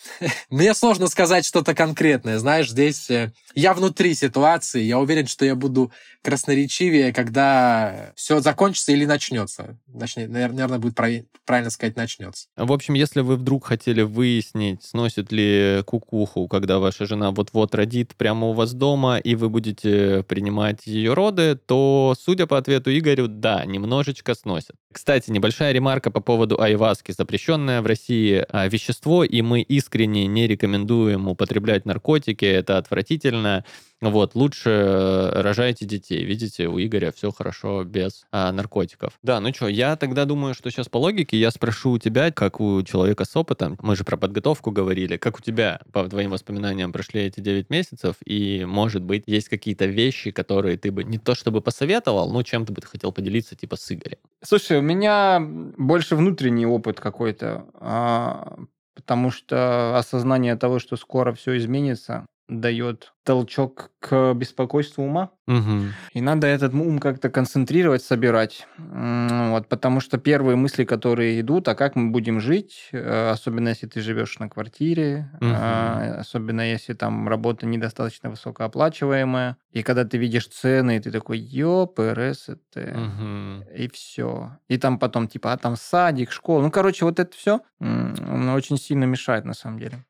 Мне 0.51 0.75
сложно 0.75 1.09
сказать 1.09 1.45
что-то 1.45 1.75
конкретное. 1.75 2.39
Знаешь, 2.39 2.71
здесь 2.71 3.11
э, 3.11 3.33
я 3.55 3.75
внутри 3.75 4.15
ситуации. 4.15 4.83
Я 4.83 4.99
уверен, 4.99 5.27
что 5.27 5.45
я 5.45 5.55
буду 5.55 5.93
красноречивее, 6.23 7.13
когда 7.13 8.13
все 8.15 8.41
закончится 8.41 8.93
или 8.93 9.05
начнется. 9.05 9.79
Точнее, 9.99 10.29
наверное, 10.29 10.79
будет 10.79 10.95
правильно 10.95 11.71
сказать, 11.71 11.97
начнется. 11.97 12.49
В 12.57 12.73
общем, 12.73 12.95
если 12.95 13.21
вы 13.21 13.37
вдруг 13.37 13.67
хотели 13.67 14.03
выяснить, 14.03 14.83
сносит 14.83 15.33
ли 15.33 15.83
кукуху, 15.87 16.47
когда 16.49 16.79
ваша 16.79 17.07
жена 17.07 17.31
вот-вот 17.31 17.75
родит 17.75 18.15
прямо 18.17 18.49
у 18.49 18.53
вас 18.53 18.73
дома, 18.73 19.19
и 19.19 19.35
вы 19.35 19.49
будете 19.49 20.23
принимать 20.25 20.87
ее 20.87 21.15
роды, 21.15 21.57
то, 21.57 22.15
судя 22.19 22.47
по 22.47 22.59
ответу 22.59 22.97
Игорю, 22.97 23.29
да, 23.29 23.65
немножечко 23.65 24.35
сносит. 24.35 24.77
Кстати, 24.93 25.31
небольшая 25.31 25.73
ремарка 25.73 26.11
по 26.11 26.21
поводу 26.21 26.61
айваски. 26.61 27.13
Запрещенное 27.13 27.81
в 27.81 27.87
России 27.87 28.45
а, 28.49 28.69
вещество, 28.69 29.25
и 29.25 29.41
мы 29.41 29.65
искренне 29.91 30.29
не 30.29 30.47
рекомендуем 30.47 31.27
употреблять 31.29 31.85
наркотики, 31.85 32.45
это 32.45 32.79
отвратительно. 32.79 33.65
Вот, 34.01 34.35
лучше 34.35 34.71
э, 34.71 35.43
рожайте 35.43 35.85
детей. 35.85 36.25
Видите, 36.25 36.69
у 36.69 36.79
Игоря 36.79 37.13
все 37.13 37.31
хорошо 37.31 37.85
без 37.85 38.25
а, 38.33 38.51
наркотиков. 38.51 39.13
Да, 39.23 39.41
ну 39.41 39.53
что, 39.53 39.69
я 39.69 39.95
тогда 39.97 40.25
думаю, 40.25 40.55
что 40.55 40.71
сейчас 40.71 40.89
по 40.89 40.97
логике 40.97 41.37
я 41.37 41.51
спрошу 41.51 41.91
у 41.91 41.99
тебя, 41.99 42.31
как 42.31 42.61
у 42.61 42.83
человека 42.83 43.27
с 43.27 43.37
опытом, 43.37 43.77
мы 43.83 43.97
же 43.97 44.05
про 44.05 44.17
подготовку 44.17 44.71
говорили, 44.71 45.19
как 45.19 45.39
у 45.39 45.43
тебя, 45.43 45.81
по 45.93 46.09
твоим 46.09 46.31
воспоминаниям, 46.31 46.93
прошли 46.93 47.23
эти 47.23 47.41
9 47.41 47.69
месяцев, 47.69 48.17
и, 48.25 48.65
может 48.65 49.03
быть, 49.03 49.25
есть 49.27 49.51
какие-то 49.51 49.85
вещи, 49.85 50.31
которые 50.31 50.79
ты 50.79 50.91
бы 50.91 51.05
не 51.05 51.19
то 51.19 51.35
чтобы 51.35 51.61
посоветовал, 51.61 52.33
но 52.33 52.43
чем 52.43 52.65
ты 52.65 52.73
бы 52.73 52.81
хотел 52.81 53.13
поделиться, 53.13 53.55
типа, 53.55 53.77
с 53.77 53.93
Игорем? 53.93 54.19
Слушай, 54.43 54.79
у 54.79 54.83
меня 54.83 55.41
больше 55.41 56.17
внутренний 56.17 56.65
опыт 56.65 57.01
какой-то, 57.01 57.67
а, 57.75 58.57
потому 59.01 59.31
что 59.31 59.97
осознание 59.99 60.57
того, 60.57 60.79
что 60.79 60.97
скоро 60.97 61.33
все 61.33 61.57
изменится, 61.59 62.27
дает 62.51 63.13
толчок 63.23 63.91
к 64.01 64.35
беспокойству 64.35 65.05
ума. 65.05 65.31
Мгм. 65.47 65.93
И 66.15 66.21
надо 66.21 66.47
этот 66.47 66.75
ум 66.75 66.99
как-то 66.99 67.31
концентрировать, 67.31 68.03
собирать. 68.03 68.67
Вот, 68.79 69.69
потому 69.69 70.01
что 70.01 70.19
первые 70.19 70.57
мысли, 70.57 70.85
которые 70.85 71.41
идут, 71.41 71.69
а 71.69 71.75
как 71.75 71.97
мы 71.97 72.11
будем 72.11 72.41
жить, 72.41 72.89
э, 72.93 73.31
особенно 73.31 73.69
если 73.69 73.87
ты 73.87 74.01
живешь 74.01 74.39
на 74.39 74.49
квартире, 74.49 75.31
а, 75.41 76.17
особенно 76.21 76.63
если 76.63 76.95
там 76.95 77.29
работа 77.29 77.67
недостаточно 77.67 78.31
высокооплачиваемая, 78.31 79.57
и 79.71 79.83
когда 79.83 80.05
ты 80.05 80.19
видишь 80.19 80.49
цены, 80.49 80.97
и 80.97 81.01
ты 81.01 81.11
такой, 81.11 81.39
ёп, 81.39 82.01
РС, 82.01 82.49
это... 82.49 82.99
Мгм. 82.99 83.65
И 83.77 83.89
все. 83.93 84.59
И 84.69 84.79
там 84.79 84.99
потом, 84.99 85.29
типа, 85.29 85.53
а 85.53 85.57
там 85.57 85.77
садик, 85.77 86.33
школа. 86.33 86.63
Ну, 86.63 86.71
короче, 86.71 87.05
вот 87.05 87.21
это 87.21 87.37
все 87.37 87.61
очень 87.81 88.79
сильно 88.79 89.05
мешает, 89.05 89.45
на 89.45 89.55
самом 89.55 89.79
деле. 89.79 90.05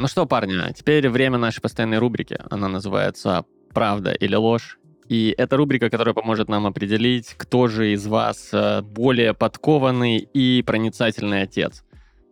Ну 0.00 0.08
что, 0.08 0.24
парни, 0.24 0.54
теперь 0.72 1.10
время 1.10 1.36
нашей 1.36 1.60
постоянной 1.60 1.98
рубрики. 1.98 2.38
Она 2.48 2.68
называется 2.68 3.44
«Правда 3.74 4.12
или 4.12 4.34
ложь?». 4.34 4.78
И 5.10 5.34
это 5.36 5.58
рубрика, 5.58 5.90
которая 5.90 6.14
поможет 6.14 6.48
нам 6.48 6.66
определить, 6.66 7.34
кто 7.36 7.66
же 7.66 7.92
из 7.92 8.06
вас 8.06 8.48
э, 8.54 8.80
более 8.80 9.34
подкованный 9.34 10.16
и 10.16 10.62
проницательный 10.62 11.42
отец. 11.42 11.84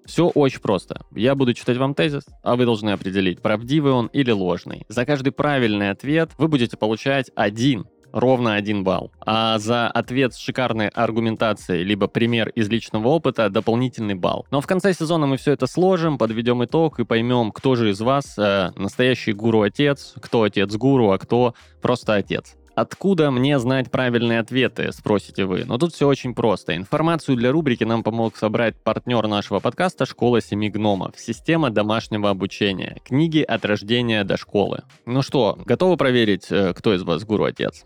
Все 0.07 0.29
очень 0.29 0.61
просто. 0.61 1.03
Я 1.15 1.35
буду 1.35 1.53
читать 1.53 1.77
вам 1.77 1.95
тезис, 1.95 2.25
а 2.43 2.57
вы 2.57 2.65
должны 2.65 2.89
определить, 2.89 3.43
правдивый 3.43 3.93
он 3.93 4.07
или 4.15 4.31
ложный. 4.31 4.87
За 4.89 5.05
каждый 5.05 5.33
правильный 5.33 5.91
ответ 5.91 6.31
вы 6.39 6.49
будете 6.49 6.79
получать 6.79 7.31
один 7.35 7.87
ровно 8.13 8.55
один 8.55 8.85
балл. 8.85 9.11
А 9.21 9.59
за 9.59 9.89
ответ 9.89 10.35
с 10.35 10.39
шикарной 10.39 10.89
аргументацией, 10.89 11.85
либо 11.85 12.07
пример 12.07 12.49
из 12.51 12.69
личного 12.69 13.09
опыта, 13.09 13.49
дополнительный 13.51 14.15
балл. 14.15 14.47
Но 14.51 14.61
в 14.61 14.67
конце 14.67 14.93
сезона 14.93 15.27
мы 15.27 15.37
все 15.37 15.53
это 15.53 15.67
сложим, 15.67 16.19
подведем 16.19 16.65
итог 16.65 17.01
и 17.01 17.05
поймем, 17.05 17.53
кто 17.53 17.75
же 17.75 17.91
из 17.91 18.01
вас 18.01 18.39
э, 18.39 18.73
настоящий 18.77 19.33
гуру-отец, 19.33 20.15
кто 20.21 20.43
отец-гуру, 20.43 21.11
а 21.11 21.19
кто 21.19 21.55
просто 21.81 22.15
отец. 22.15 22.57
Откуда 22.81 23.33
мне 23.33 23.59
знать 23.59 23.91
правильные 23.91 24.39
ответы, 24.39 24.93
спросите 24.93 25.47
вы? 25.47 25.65
Но 25.65 25.79
тут 25.79 25.93
все 25.93 26.07
очень 26.07 26.33
просто. 26.33 26.77
Информацию 26.77 27.37
для 27.37 27.51
рубрики 27.51 27.83
нам 27.83 28.05
помог 28.05 28.37
собрать 28.37 28.77
партнер 28.77 29.27
нашего 29.27 29.59
подкаста 29.59 30.07
«Школа 30.07 30.41
семи 30.41 30.71
гномов». 30.71 31.19
Система 31.19 31.71
домашнего 31.71 32.31
обучения. 32.31 32.99
Книги 33.05 33.41
от 33.41 33.65
рождения 33.65 34.23
до 34.23 34.37
школы. 34.37 34.85
Ну 35.07 35.23
что, 35.23 35.59
готовы 35.65 35.97
проверить, 35.97 36.53
э, 36.53 36.73
кто 36.73 36.95
из 36.95 37.03
вас 37.03 37.25
гуру-отец? 37.25 37.85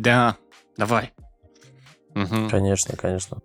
Да, 0.00 0.36
давай. 0.76 1.12
Мгм. 2.14 2.48
Конечно, 2.48 2.96
конечно. 2.96 3.38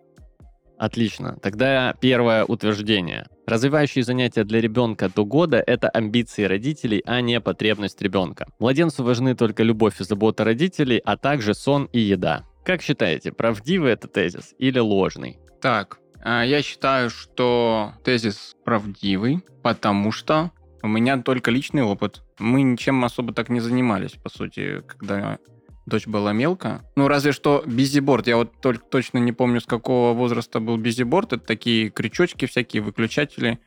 Отлично. 0.77 1.37
Тогда 1.41 1.95
первое 1.99 2.45
утверждение. 2.45 3.25
Развивающие 3.47 4.03
занятия 4.03 4.43
для 4.43 4.61
ребенка 4.61 5.09
до 5.09 5.25
года– 5.25 5.63
это 5.67 5.89
амбиции 5.89 6.43
родителей, 6.43 7.01
а 7.05 7.21
не 7.21 7.41
потребность 7.41 8.01
ребенка. 8.01 8.45
Младенцу 8.59 9.03
важны 9.03 9.35
только 9.35 9.63
любовь 9.63 9.99
и 9.99 10.03
забота 10.03 10.43
родителей, 10.43 11.01
а 11.03 11.17
также 11.17 11.53
сон 11.53 11.89
и 11.93 11.99
еда. 11.99 12.43
Как 12.63 12.81
считаете, 12.81 13.31
правдивый 13.31 13.93
это 13.93 14.07
тезис 14.07 14.53
или 14.59 14.77
ложный? 14.79 15.39
Так, 15.61 15.99
а, 16.23 16.43
я 16.43 16.61
считаю, 16.61 17.09
что 17.09 17.93
тезис 18.03 18.55
правдивый, 18.63 19.43
потому 19.63 20.11
что 20.11 20.51
у 20.83 20.87
меня 20.87 21.17
только 21.21 21.49
личный 21.49 21.83
опыт. 21.83 22.21
Мы 22.37 22.61
ничем 22.61 23.03
особо 23.03 23.33
так 23.33 23.49
не 23.49 23.61
занимались, 23.61 24.11
по 24.11 24.29
сути, 24.29 24.81
когда 24.85 25.39
дочь 25.87 26.05
была 26.05 26.33
мелкая. 26.33 26.81
Ну, 26.95 27.07
разве 27.07 27.31
что 27.31 27.63
бизиборд. 27.65 28.27
Я 28.27 28.37
вот 28.37 28.59
только 28.61 28.85
точно 28.85 29.17
не 29.19 29.31
помню, 29.31 29.61
с 29.61 29.65
какого 29.65 30.13
возраста 30.13 30.59
был 30.59 30.77
бизиборд. 30.77 31.33
Это 31.33 31.43
такие 31.45 31.89
крючочки 31.89 32.45
всякие, 32.45 32.83
выключатели. 32.83 33.59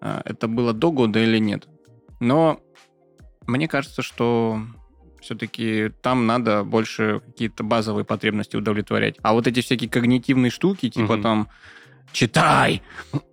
А, 0.00 0.20
Это 0.24 0.48
было 0.48 0.72
до 0.72 0.90
года 0.90 1.20
или 1.20 1.38
нет. 1.38 1.68
Но 2.20 2.60
мне 3.46 3.68
кажется, 3.68 4.02
что 4.02 4.60
все-таки 5.20 5.90
там 6.02 6.26
надо 6.26 6.64
больше 6.64 7.20
какие-то 7.24 7.62
базовые 7.62 8.04
потребности 8.04 8.56
удовлетворять. 8.56 9.16
А 9.22 9.32
вот 9.32 9.46
эти 9.46 9.60
всякие 9.60 9.88
когнитивные 9.88 10.50
штуки, 10.50 10.90
типа 10.90 11.14
Мгм. 11.14 11.22
там 11.22 11.48
читай, 12.12 12.82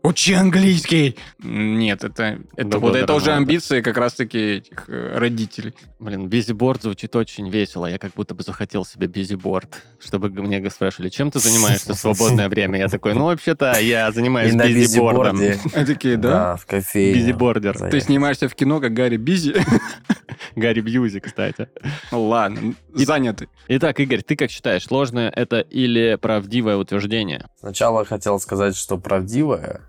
учи 0.03 0.33
английский. 0.33 1.17
Нет, 1.39 2.03
это, 2.03 2.39
это, 2.55 2.79
вот 2.79 2.95
это 2.95 3.13
уже 3.13 3.33
амбиции 3.33 3.81
как 3.81 3.97
раз-таки 3.97 4.57
этих 4.57 4.85
э, 4.87 5.17
родителей. 5.17 5.73
Блин, 5.99 6.27
бизиборд 6.27 6.81
звучит 6.83 7.15
очень 7.15 7.49
весело. 7.49 7.85
Я 7.85 7.97
как 7.97 8.13
будто 8.13 8.35
бы 8.35 8.43
захотел 8.43 8.85
себе 8.85 9.07
бизиборд. 9.07 9.83
Чтобы 9.99 10.29
мне 10.29 10.69
спрашивали, 10.69 11.09
чем 11.09 11.31
ты 11.31 11.39
занимаешься 11.39 11.93
в 11.93 11.97
свободное 11.97 12.49
время? 12.49 12.79
Я 12.79 12.87
такой, 12.87 13.13
ну, 13.13 13.25
вообще-то 13.25 13.77
я 13.79 14.11
занимаюсь 14.11 14.53
И 14.53 14.55
на 14.55 14.67
бизибордом. 14.67 15.39
бизиборде. 15.39 15.69
Они 15.75 15.85
такие, 15.85 16.17
да? 16.17 16.29
Да, 16.31 16.55
в 16.55 16.65
кофейне. 16.65 17.15
Бизибордер. 17.15 17.77
Ты 17.89 17.99
снимаешься 18.01 18.47
в 18.47 18.55
кино, 18.55 18.79
как 18.79 18.93
Гарри 18.93 19.17
Бизи. 19.17 19.55
Гарри 20.55 20.81
Бьюзи, 20.81 21.19
кстати. 21.19 21.67
Ну 22.11 22.27
ладно, 22.27 22.73
заняты. 22.93 23.49
Итак, 23.67 23.99
Игорь, 23.99 24.21
ты 24.21 24.35
как 24.35 24.49
считаешь, 24.51 24.89
ложное 24.89 25.29
это 25.29 25.59
или 25.59 26.17
правдивое 26.19 26.77
утверждение? 26.77 27.45
Сначала 27.59 28.05
хотел 28.05 28.39
сказать, 28.39 28.58
что 28.75 28.97
правдивое, 28.97 29.81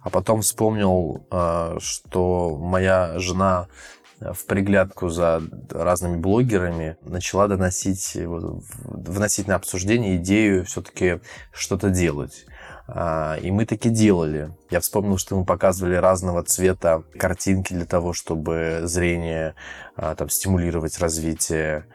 а 0.00 0.10
потом 0.10 0.42
вспомнил, 0.42 1.26
а, 1.30 1.78
что 1.80 2.56
моя 2.58 3.18
жена 3.18 3.66
в 4.20 4.46
приглядку 4.46 5.08
за 5.08 5.42
разными 5.70 6.16
блогерами 6.16 6.96
начала 7.02 7.48
доносить, 7.48 8.16
э, 8.16 8.26
вносить 8.26 9.46
на 9.46 9.56
обсуждение 9.56 10.16
идею 10.16 10.64
все-таки 10.64 11.20
что-то 11.52 11.90
делать. 11.90 12.46
А, 12.88 13.36
И 13.42 13.50
мы 13.50 13.66
таки 13.66 13.90
делали. 13.90 14.50
Я 14.70 14.80
вспомнил, 14.80 15.18
что 15.18 15.36
мы 15.36 15.44
показывали 15.44 15.96
разного 15.96 16.42
цвета 16.44 17.02
картинки 17.18 17.72
для 17.72 17.84
того, 17.84 18.12
чтобы 18.12 18.82
зрение 18.84 19.54
а, 19.96 20.14
там, 20.14 20.28
стимулировать 20.28 20.98
развитие. 20.98 21.86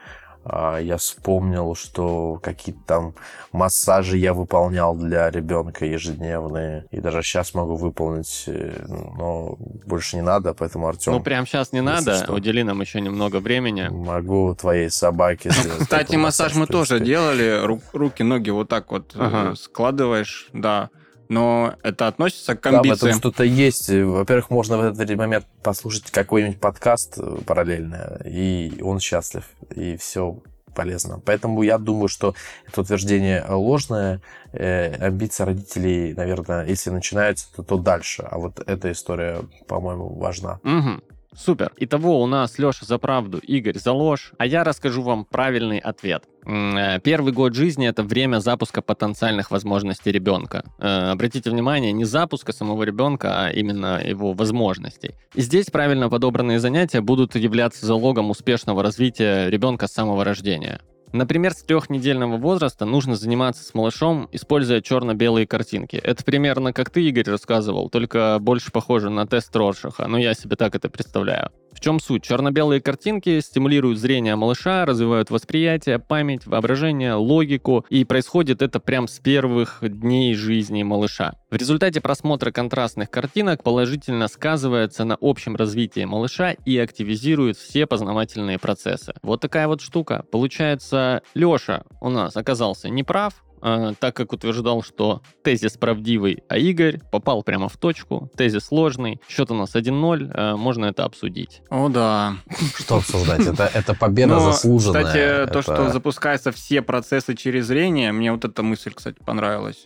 А, 0.43 0.77
Я 0.79 0.97
вспомнил, 0.97 1.75
что 1.75 2.39
какие-то 2.41 2.81
там 2.87 3.13
массажи 3.51 4.17
я 4.17 4.33
выполнял 4.33 4.95
для 4.95 5.29
ребенка 5.29 5.85
ежедневные. 5.85 6.85
И 6.91 6.99
даже 6.99 7.21
сейчас 7.21 7.53
могу 7.53 7.75
выполнить, 7.75 8.45
э, 8.47 8.85
но 8.87 9.55
больше 9.85 10.15
не 10.15 10.21
надо, 10.23 10.53
поэтому, 10.53 10.87
Артем, 10.87 11.13
Ну, 11.13 11.21
прям 11.21 11.45
сейчас 11.45 11.71
не 11.73 11.81
надо. 11.81 12.15
что. 12.15 12.33
Удели 12.33 12.63
нам 12.63 12.81
еще 12.81 13.01
немного 13.01 13.39
времени. 13.39 13.87
могу 13.89 14.55
твоей 14.55 14.89
собаке 14.89 15.51
сделать. 15.51 15.81
Кстати, 15.81 16.15
массаж 16.15 16.55
мы 16.55 16.65
тоже 16.67 16.99
делали. 16.99 17.63
Ру- 17.65 17.81
Руки, 17.93 18.23
ноги 18.23 18.49
вот 18.49 18.67
так 18.69 18.91
вот 18.91 19.11
э, 19.15 19.53
складываешь, 19.57 20.49
да. 20.53 20.89
Но 21.31 21.75
это 21.81 22.07
относится 22.07 22.57
к 22.57 22.61
Да, 22.69 22.81
амбициям. 22.81 23.17
что-то 23.17 23.45
есть. 23.45 23.89
Во-первых, 23.89 24.49
можно 24.49 24.77
в 24.77 24.83
этот 24.83 25.17
момент 25.17 25.45
послушать 25.63 26.11
какой-нибудь 26.11 26.59
подкаст 26.59 27.17
параллельно, 27.45 28.19
и 28.25 28.81
он 28.83 28.99
счастлив, 28.99 29.45
и 29.73 29.95
все 29.95 30.41
полезно. 30.75 31.21
Поэтому 31.25 31.61
я 31.61 31.77
думаю, 31.77 32.09
что 32.09 32.35
это 32.67 32.81
утверждение 32.81 33.45
ложное. 33.47 34.19
Э, 34.51 34.93
амбиции 35.07 35.45
родителей, 35.45 36.13
наверное, 36.13 36.65
если 36.65 36.89
начинаются, 36.89 37.47
то, 37.55 37.63
то 37.63 37.77
дальше. 37.77 38.27
А 38.29 38.37
вот 38.37 38.59
эта 38.67 38.91
история, 38.91 39.41
по-моему, 39.67 40.13
важна. 40.19 40.59
Мгм. 40.63 41.01
Супер. 41.35 41.71
Итого 41.77 42.21
у 42.21 42.27
нас 42.27 42.59
Леша 42.59 42.85
за 42.85 42.97
правду, 42.97 43.37
Игорь 43.37 43.77
за 43.77 43.93
ложь, 43.93 44.33
а 44.37 44.45
я 44.45 44.65
расскажу 44.65 45.01
вам 45.01 45.23
правильный 45.23 45.77
ответ. 45.77 46.25
Э, 46.45 46.99
Первый 46.99 47.31
год 47.31 47.55
жизни 47.55 47.87
это 47.87 48.03
время 48.03 48.39
запуска 48.39 48.81
потенциальных 48.81 49.49
возможностей 49.49 50.11
ребенка. 50.11 50.65
Э, 50.77 51.11
Обратите 51.11 51.49
внимание, 51.49 51.93
не 51.93 52.03
запуска 52.03 52.51
самого 52.51 52.83
ребенка, 52.83 53.45
а 53.45 53.49
именно 53.49 54.01
его 54.05 54.33
возможностей. 54.33 55.15
И 55.33 55.41
здесь 55.41 55.67
правильно 55.67 56.09
подобранные 56.09 56.59
занятия 56.59 56.99
будут 56.99 57.35
являться 57.35 57.85
залогом 57.85 58.29
успешного 58.29 58.83
развития 58.83 59.49
ребенка 59.49 59.87
с 59.87 59.93
самого 59.93 60.25
рождения. 60.25 60.81
Например, 61.13 61.53
с 61.53 61.63
трехнедельного 61.63 62.37
возраста 62.37 62.85
нужно 62.85 63.15
заниматься 63.15 63.63
с 63.63 63.73
малышом, 63.73 64.29
используя 64.31 64.81
черно-белые 64.81 65.45
картинки. 65.45 65.97
Это 65.97 66.23
примерно 66.23 66.73
как 66.73 66.89
ты, 66.89 67.03
Игорь, 67.03 67.29
рассказывал, 67.29 67.89
только 67.89 68.37
больше 68.39 68.71
похоже 68.71 69.09
на 69.09 69.27
тест 69.27 69.55
Роршаха. 69.55 70.07
Ну, 70.07 70.17
я 70.17 70.33
себе 70.33 70.55
так 70.55 70.75
это 70.75 70.89
представляю. 70.89 71.51
В 71.71 71.79
чем 71.79 71.99
суть? 71.99 72.23
Черно-белые 72.23 72.81
картинки 72.81 73.39
стимулируют 73.39 73.97
зрение 73.97 74.35
малыша, 74.35 74.85
развивают 74.85 75.29
восприятие, 75.31 75.99
память, 75.99 76.45
воображение, 76.45 77.13
логику, 77.13 77.85
и 77.89 78.03
происходит 78.03 78.61
это 78.61 78.79
прям 78.79 79.07
с 79.07 79.19
первых 79.19 79.79
дней 79.81 80.35
жизни 80.35 80.83
малыша. 80.83 81.33
В 81.49 81.55
результате 81.55 82.01
просмотра 82.01 82.51
контрастных 82.51 83.09
картинок 83.09 83.63
положительно 83.63 84.27
сказывается 84.27 85.05
на 85.05 85.17
общем 85.19 85.55
развитии 85.55 86.05
малыша 86.05 86.51
и 86.51 86.77
активизирует 86.77 87.57
все 87.57 87.85
познавательные 87.85 88.59
процессы. 88.59 89.13
Вот 89.21 89.41
такая 89.41 89.67
вот 89.67 89.81
штука. 89.81 90.25
Получается, 90.31 91.21
Леша 91.33 91.83
у 91.99 92.09
нас 92.09 92.35
оказался 92.37 92.89
неправ, 92.89 93.33
э, 93.61 93.93
так 93.99 94.15
как 94.15 94.33
утверждал, 94.33 94.83
что 94.83 95.21
тезис 95.43 95.77
правдивый, 95.77 96.43
а 96.49 96.57
Игорь 96.57 96.99
попал 97.11 97.43
прямо 97.43 97.69
в 97.69 97.77
точку, 97.77 98.29
тезис 98.35 98.65
сложный, 98.65 99.19
счет 99.27 99.51
у 99.51 99.55
нас 99.55 99.75
1-0, 99.75 100.31
э, 100.33 100.55
можно 100.55 100.85
это 100.85 101.05
обсудить. 101.05 101.61
О, 101.69 101.89
да. 101.89 102.35
Что 102.77 102.97
обсуждать? 102.97 103.45
Это, 103.45 103.69
это 103.73 103.93
победа 103.93 104.35
Но, 104.35 104.51
заслуженная. 104.51 105.03
Кстати, 105.03 105.51
то, 105.51 105.59
Это- 105.59 105.61
что 105.61 105.89
запускаются 105.89 106.51
все 106.51 106.81
процессы 106.81 107.35
через 107.35 107.65
зрение, 107.67 108.11
мне 108.11 108.31
вот 108.31 108.45
эта 108.45 108.63
мысль, 108.63 108.91
кстати, 108.93 109.17
понравилась. 109.25 109.85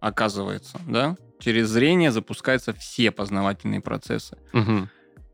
Оказывается, 0.00 0.78
да? 0.86 1.16
Через 1.40 1.68
зрение 1.68 2.10
запускаются 2.12 2.72
все 2.74 3.10
познавательные 3.10 3.80
процессы. 3.80 4.36
Мгм. 4.52 4.90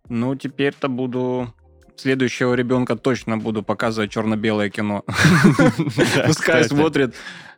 Ну, 0.09 0.35
теперь-то 0.35 0.89
буду... 0.89 1.53
Следующего 1.97 2.55
ребенка 2.55 2.97
точно 2.97 3.37
буду 3.37 3.63
показывать 3.63 4.11
черно-белое 4.11 4.71
кино. 4.71 5.05
Пускай 6.27 6.65
смотрит, 6.65 7.15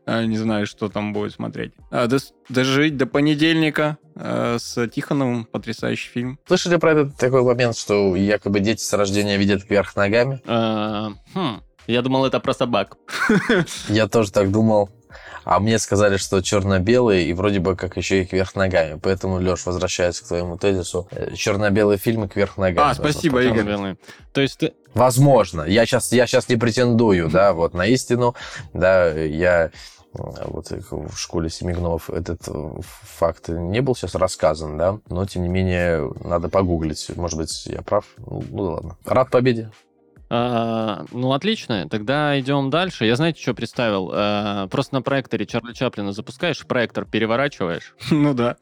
не 0.06 0.36
знаю, 0.36 0.66
что 0.66 0.88
там 0.88 1.12
будет 1.12 1.32
смотреть. 1.32 1.72
А, 1.90 2.08
Дожить 2.48 2.96
до 2.96 3.06
понедельника 3.06 3.98
э, 4.14 4.56
с 4.58 4.86
Тихоновым. 4.88 5.44
Потрясающий 5.44 6.08
фильм. 6.10 6.38
Слышали 6.46 6.76
про 6.76 6.92
этот 6.92 7.16
такой 7.16 7.42
момент, 7.42 7.76
что 7.76 8.16
якобы 8.16 8.60
дети 8.60 8.82
с 8.82 8.92
рождения 8.92 9.36
видят 9.36 9.64
кверх 9.64 9.94
ногами? 9.96 10.40
Э, 10.44 11.10
хм, 11.34 11.62
Я 11.86 12.02
думал, 12.02 12.24
это 12.26 12.40
про 12.40 12.52
собак. 12.54 12.96
Я 13.88 14.08
тоже 14.08 14.32
так 14.32 14.50
думал. 14.50 14.90
А 15.44 15.60
мне 15.60 15.78
сказали, 15.78 16.16
что 16.16 16.40
черно-белые 16.40 17.26
и 17.26 17.32
вроде 17.32 17.60
бы 17.60 17.76
как 17.76 17.96
еще 17.96 18.22
и 18.22 18.24
кверх 18.24 18.54
ногами. 18.54 18.98
Поэтому, 19.02 19.40
Леш, 19.40 19.66
возвращаясь 19.66 20.20
к 20.20 20.26
твоему 20.26 20.56
тезису, 20.56 21.08
э, 21.10 21.34
черно-белые 21.34 21.98
фильмы 21.98 22.28
кверх 22.28 22.56
ногами. 22.56 22.90
А, 22.90 22.94
спасибо, 22.94 23.36
показывать. 23.36 23.46
Игорь. 23.46 23.56
Черно-белые. 23.58 23.96
То 24.32 24.40
есть 24.40 24.58
ты... 24.58 24.72
Возможно. 24.94 25.62
Я 25.62 25.86
сейчас, 25.86 26.12
я 26.12 26.26
сейчас 26.26 26.48
не 26.48 26.56
претендую, 26.56 27.28
да, 27.28 27.52
вот 27.52 27.74
на 27.74 27.86
истину. 27.86 28.34
Да, 28.72 29.08
я 29.10 29.66
э, 29.66 29.70
вот 30.12 30.70
в 30.70 31.16
школе 31.16 31.50
семи 31.50 31.72
гномов 31.72 32.10
этот 32.10 32.42
э, 32.48 32.70
факт 33.18 33.48
не 33.48 33.80
был 33.80 33.96
сейчас 33.96 34.14
рассказан, 34.14 34.76
да, 34.76 34.98
но 35.08 35.26
тем 35.26 35.42
не 35.42 35.48
менее 35.48 36.12
надо 36.22 36.48
погуглить. 36.48 37.10
Может 37.16 37.38
быть, 37.38 37.66
я 37.66 37.82
прав. 37.82 38.04
Ну 38.18 38.44
ну 38.50 38.62
ладно. 38.64 38.96
Рад 39.04 39.30
победе. 39.30 39.70
А, 40.34 41.04
ну, 41.12 41.34
отлично. 41.34 41.86
Тогда 41.90 42.40
идем 42.40 42.70
дальше. 42.70 43.04
Я 43.04 43.16
знаете, 43.16 43.42
что 43.42 43.52
представил? 43.52 44.10
А, 44.14 44.66
просто 44.68 44.94
на 44.94 45.02
проекторе 45.02 45.44
Чарли 45.44 45.74
Чаплина 45.74 46.12
запускаешь, 46.12 46.58
проектор 46.66 47.04
переворачиваешь. 47.04 47.94
Ну 48.10 48.32
да. 48.34 48.56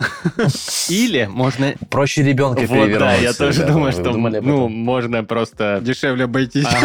Или 0.88 1.26
можно... 1.30 1.74
Проще 1.88 2.22
ребенка 2.24 2.62
Вот, 2.62 2.70
да, 2.70 2.86
перевернуть. 2.86 3.22
я 3.22 3.32
тоже 3.34 3.58
ребята. 3.58 3.72
думаю, 3.72 3.92
что 3.92 4.12
ну, 4.12 4.68
можно 4.68 5.22
просто... 5.22 5.80
Дешевле 5.80 6.24
обойтись. 6.24 6.66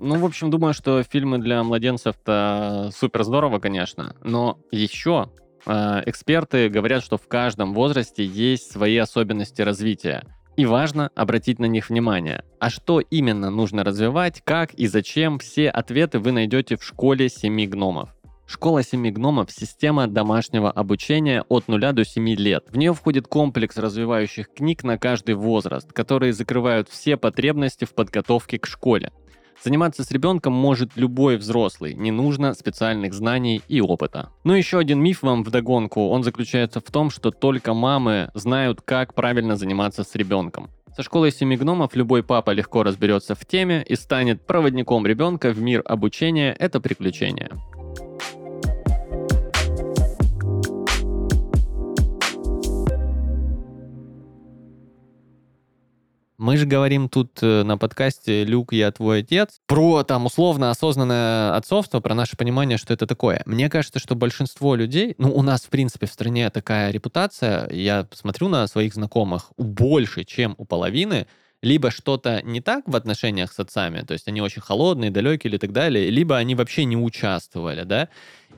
Ну, 0.00 0.18
в 0.18 0.24
общем, 0.24 0.50
думаю, 0.50 0.72
что 0.72 1.02
фильмы 1.02 1.38
для 1.38 1.62
младенцев-то 1.62 2.90
супер 2.94 3.24
здорово, 3.24 3.58
конечно. 3.58 4.16
Но 4.22 4.58
еще 4.70 5.30
э, 5.66 6.02
эксперты 6.06 6.68
говорят, 6.68 7.02
что 7.02 7.16
в 7.18 7.26
каждом 7.26 7.74
возрасте 7.74 8.24
есть 8.24 8.72
свои 8.72 8.96
особенности 8.96 9.62
развития. 9.62 10.24
И 10.56 10.66
важно 10.66 11.10
обратить 11.16 11.58
на 11.58 11.66
них 11.66 11.88
внимание. 11.90 12.44
А 12.60 12.70
что 12.70 13.00
именно 13.00 13.50
нужно 13.50 13.82
развивать, 13.82 14.40
как 14.44 14.72
и 14.74 14.86
зачем, 14.86 15.38
все 15.38 15.68
ответы 15.68 16.20
вы 16.20 16.30
найдете 16.30 16.76
в 16.76 16.84
школе 16.84 17.28
семи 17.28 17.66
гномов. 17.66 18.10
Школа 18.46 18.82
семи 18.82 19.10
гномов– 19.10 19.50
система 19.50 20.06
домашнего 20.06 20.70
обучения 20.70 21.44
от 21.48 21.66
0 21.66 21.92
до 21.92 22.04
7 22.04 22.28
лет. 22.34 22.66
В 22.68 22.76
нее 22.76 22.92
входит 22.92 23.26
комплекс 23.26 23.76
развивающих 23.78 24.52
книг 24.52 24.84
на 24.84 24.98
каждый 24.98 25.34
возраст, 25.34 25.92
которые 25.92 26.32
закрывают 26.32 26.88
все 26.88 27.16
потребности 27.16 27.84
в 27.84 27.94
подготовке 27.94 28.58
к 28.58 28.66
школе. 28.66 29.12
Заниматься 29.62 30.04
с 30.04 30.10
ребенком 30.10 30.52
может 30.52 30.90
любой 30.96 31.36
взрослый, 31.36 31.94
не 31.94 32.10
нужно 32.10 32.54
специальных 32.54 33.14
знаний 33.14 33.62
и 33.68 33.80
опыта. 33.80 34.30
Ну 34.44 34.54
еще 34.54 34.78
один 34.78 35.00
миф 35.00 35.22
вам 35.22 35.44
вдогонку, 35.44 36.08
он 36.08 36.22
заключается 36.22 36.80
в 36.80 36.90
том, 36.90 37.10
что 37.10 37.30
только 37.30 37.74
мамы 37.74 38.30
знают, 38.34 38.80
как 38.82 39.14
правильно 39.14 39.56
заниматься 39.56 40.04
с 40.04 40.14
ребенком. 40.14 40.70
Со 40.96 41.02
школой 41.02 41.32
семи 41.32 41.56
гномов 41.56 41.96
любой 41.96 42.22
папа 42.22 42.52
легко 42.52 42.84
разберется 42.84 43.34
в 43.34 43.44
теме 43.44 43.82
и 43.82 43.96
станет 43.96 44.46
проводником 44.46 45.06
ребенка 45.06 45.50
в 45.50 45.60
мир 45.60 45.82
обучения– 45.84 46.54
это 46.58 46.80
приключение. 46.80 47.50
Мы 56.44 56.58
же 56.58 56.66
говорим 56.66 57.08
тут 57.08 57.38
э, 57.40 57.62
на 57.62 57.78
подкасте 57.78 58.44
«Люк, 58.44 58.74
я 58.74 58.92
твой 58.92 59.20
отец» 59.20 59.62
про 59.66 60.02
там 60.02 60.26
условно 60.26 60.70
осознанное 60.70 61.56
отцовство, 61.56 62.00
про 62.00 62.14
наше 62.14 62.36
понимание, 62.36 62.76
что 62.76 62.92
это 62.92 63.06
такое. 63.06 63.40
Мне 63.46 63.70
кажется, 63.70 63.98
что 63.98 64.14
большинство 64.14 64.74
людей, 64.74 65.14
ну, 65.16 65.34
у 65.34 65.40
нас, 65.40 65.62
в 65.62 65.70
принципе, 65.70 66.04
в 66.04 66.12
стране 66.12 66.50
такая 66.50 66.90
репутация, 66.90 67.66
я 67.70 68.06
смотрю 68.12 68.50
на 68.50 68.66
своих 68.66 68.92
знакомых, 68.92 69.52
больше, 69.56 70.24
чем 70.24 70.54
у 70.58 70.66
половины, 70.66 71.26
либо 71.62 71.90
что-то 71.90 72.42
не 72.42 72.60
так 72.60 72.86
в 72.86 72.94
отношениях 72.94 73.50
с 73.50 73.58
отцами, 73.58 74.00
то 74.00 74.12
есть 74.12 74.28
они 74.28 74.42
очень 74.42 74.60
холодные, 74.60 75.10
далекие 75.10 75.50
или 75.50 75.56
так 75.56 75.72
далее, 75.72 76.10
либо 76.10 76.36
они 76.36 76.54
вообще 76.54 76.84
не 76.84 76.96
участвовали, 76.98 77.84
да. 77.84 78.10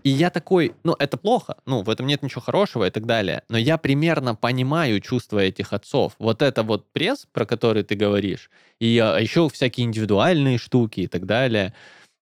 И 0.07 0.09
я 0.09 0.31
такой, 0.31 0.73
ну, 0.85 0.95
это 1.01 1.17
плохо, 1.17 1.57
ну, 1.67 1.83
в 1.83 1.91
этом 1.91 2.07
нет 2.07 2.23
ничего 2.23 2.41
хорошего 2.41 2.87
и 2.87 2.91
так 2.91 3.07
далее, 3.07 3.43
но 3.49 3.59
я 3.59 3.77
примерно 3.77 4.37
понимаю 4.37 5.01
чувства 5.01 5.41
этих 5.41 5.73
отцов. 5.73 6.13
Вот 6.21 6.43
это 6.43 6.63
вот 6.63 6.93
пресс, 6.93 7.27
про 7.33 7.45
который 7.45 7.83
ты 7.83 7.97
говоришь, 7.97 8.49
и 8.79 8.97
а, 8.99 9.19
еще 9.19 9.49
всякие 9.49 9.85
индивидуальные 9.85 10.59
штуки 10.59 11.01
и 11.01 11.07
так 11.09 11.27
далее, 11.27 11.75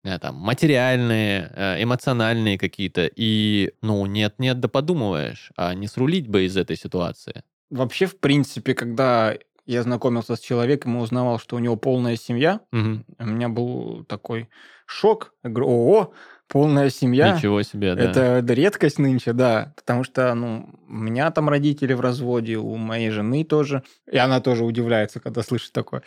э, 0.03 0.19
там, 0.19 0.37
материальные, 0.37 1.53
э, 1.55 1.83
эмоциональные 1.83 2.57
какие-то, 2.57 3.11
и, 3.17 3.75
ну, 3.83 4.07
нет-нет, 4.07 4.61
да 4.61 4.69
подумываешь, 4.69 5.51
а 5.55 5.75
не 5.75 5.87
срулить 5.87 6.27
бы 6.27 6.47
из 6.47 6.57
этой 6.57 6.77
ситуации. 6.77 7.43
Вообще, 7.69 8.07
в 8.07 8.19
принципе, 8.19 8.73
когда 8.73 9.37
я 9.67 9.83
знакомился 9.83 10.37
с 10.37 10.41
человеком 10.41 10.97
и 10.97 11.01
узнавал, 11.01 11.39
что 11.39 11.57
у 11.57 11.59
него 11.59 11.77
полная 11.77 12.17
семья, 12.17 12.61
Мгм. 12.73 13.05
у 13.19 13.27
меня 13.27 13.51
был 13.51 14.05
такой 14.05 14.49
шок. 14.87 15.35
Я 15.43 15.51
говорю, 15.51 15.69
ого, 15.69 16.15
полная 16.49 16.91
семья. 16.91 17.35
Ничего 17.35 17.63
себе, 17.63 17.95
да. 17.95 18.03
Это, 18.03 18.53
редкость 18.55 18.99
нынче, 18.99 19.33
да. 19.33 19.73
Потому 19.77 20.05
что, 20.05 20.35
ну, 20.35 20.69
у 20.89 20.93
меня 20.93 21.31
там 21.31 21.49
родители 21.49 21.93
в 21.93 22.01
разводе, 22.01 22.57
у 22.57 22.77
моей 22.77 23.11
жены 23.11 23.45
тоже. 23.45 23.83
И 24.11 24.17
она 24.17 24.41
тоже 24.41 24.65
удивляется, 24.65 25.21
когда 25.21 25.43
слышит 25.43 25.73
такое. 25.73 26.03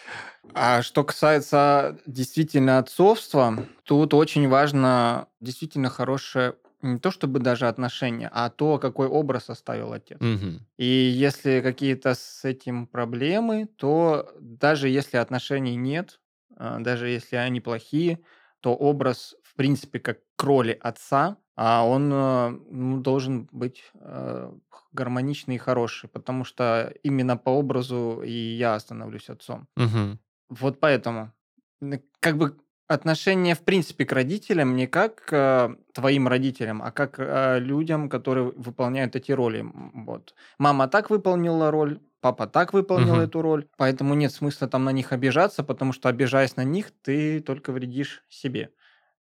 А 0.53 0.81
что 0.81 1.03
касается 1.03 1.99
действительно 2.05 2.79
отцовства, 2.79 3.67
тут 3.83 4.13
очень 4.13 4.47
важно 4.47 5.27
действительно 5.39 5.89
хорошее 5.89 6.55
не 6.81 6.99
то 6.99 7.11
чтобы 7.11 7.39
даже 7.39 7.67
отношения, 7.67 8.29
а 8.31 8.49
то, 8.49 8.77
какой 8.77 9.07
образ 9.07 9.49
оставил 9.49 9.93
отец. 9.93 10.17
Мгм. 10.19 10.65
И 10.77 10.85
если 10.85 11.61
какие-то 11.61 12.13
с 12.13 12.45
этим 12.45 12.85
проблемы, 12.87 13.67
то 13.77 14.31
даже 14.39 14.87
если 14.89 15.17
отношений 15.17 15.75
нет, 15.75 16.19
а, 16.55 16.79
даже 16.79 17.07
если 17.07 17.35
они 17.35 17.61
плохие, 17.61 18.19
то 18.59 18.75
образ, 18.75 19.35
принципе, 19.57 19.99
как 19.99 20.19
к 20.37 20.43
роли 20.43 20.77
отца, 20.81 21.37
а 21.55 21.85
он 21.85 22.11
э, 22.13 22.49
ну, 22.71 22.99
должен 23.01 23.49
быть 23.51 23.83
э, 23.95 24.51
гармоничный 24.93 25.55
и 25.55 25.59
хороший, 25.59 26.09
потому 26.09 26.45
что 26.45 26.93
именно 27.03 27.37
по 27.37 27.49
образу 27.49 28.21
и 28.25 28.31
я 28.31 28.79
становлюсь 28.79 29.29
отцом. 29.29 29.67
Мгм. 29.77 30.19
Вот 30.49 30.79
поэтому. 30.79 31.33
Н- 31.81 32.01
Как 32.19 32.37
бы 32.37 32.57
отношение, 32.87 33.53
в 33.55 33.63
принципе, 33.65 34.05
к 34.05 34.13
родителям 34.13 34.75
не 34.75 34.87
как 34.87 35.25
к 35.25 35.75
твоим 35.93 36.27
родителям, 36.27 36.81
а 36.81 36.91
как 36.91 37.15
э, 37.19 37.59
людям, 37.59 38.09
которые 38.09 38.51
выполняют 38.55 39.15
эти 39.15 39.31
роли. 39.33 39.65
Вот. 39.93 40.33
Мама 40.57 40.87
так 40.87 41.09
выполнила 41.09 41.69
роль, 41.71 41.99
папа 42.21 42.47
так 42.47 42.73
выполнил 42.73 43.15
Мгм. 43.15 43.23
эту 43.23 43.41
роль, 43.41 43.67
поэтому 43.77 44.13
нет 44.15 44.31
смысла 44.31 44.67
там 44.67 44.85
на 44.85 44.91
них 44.93 45.11
обижаться, 45.11 45.63
потому 45.63 45.91
что, 45.93 46.09
обижаясь 46.09 46.55
на 46.55 46.63
них, 46.63 46.91
ты 47.01 47.41
только 47.41 47.71
вредишь 47.73 48.23
себе. 48.29 48.71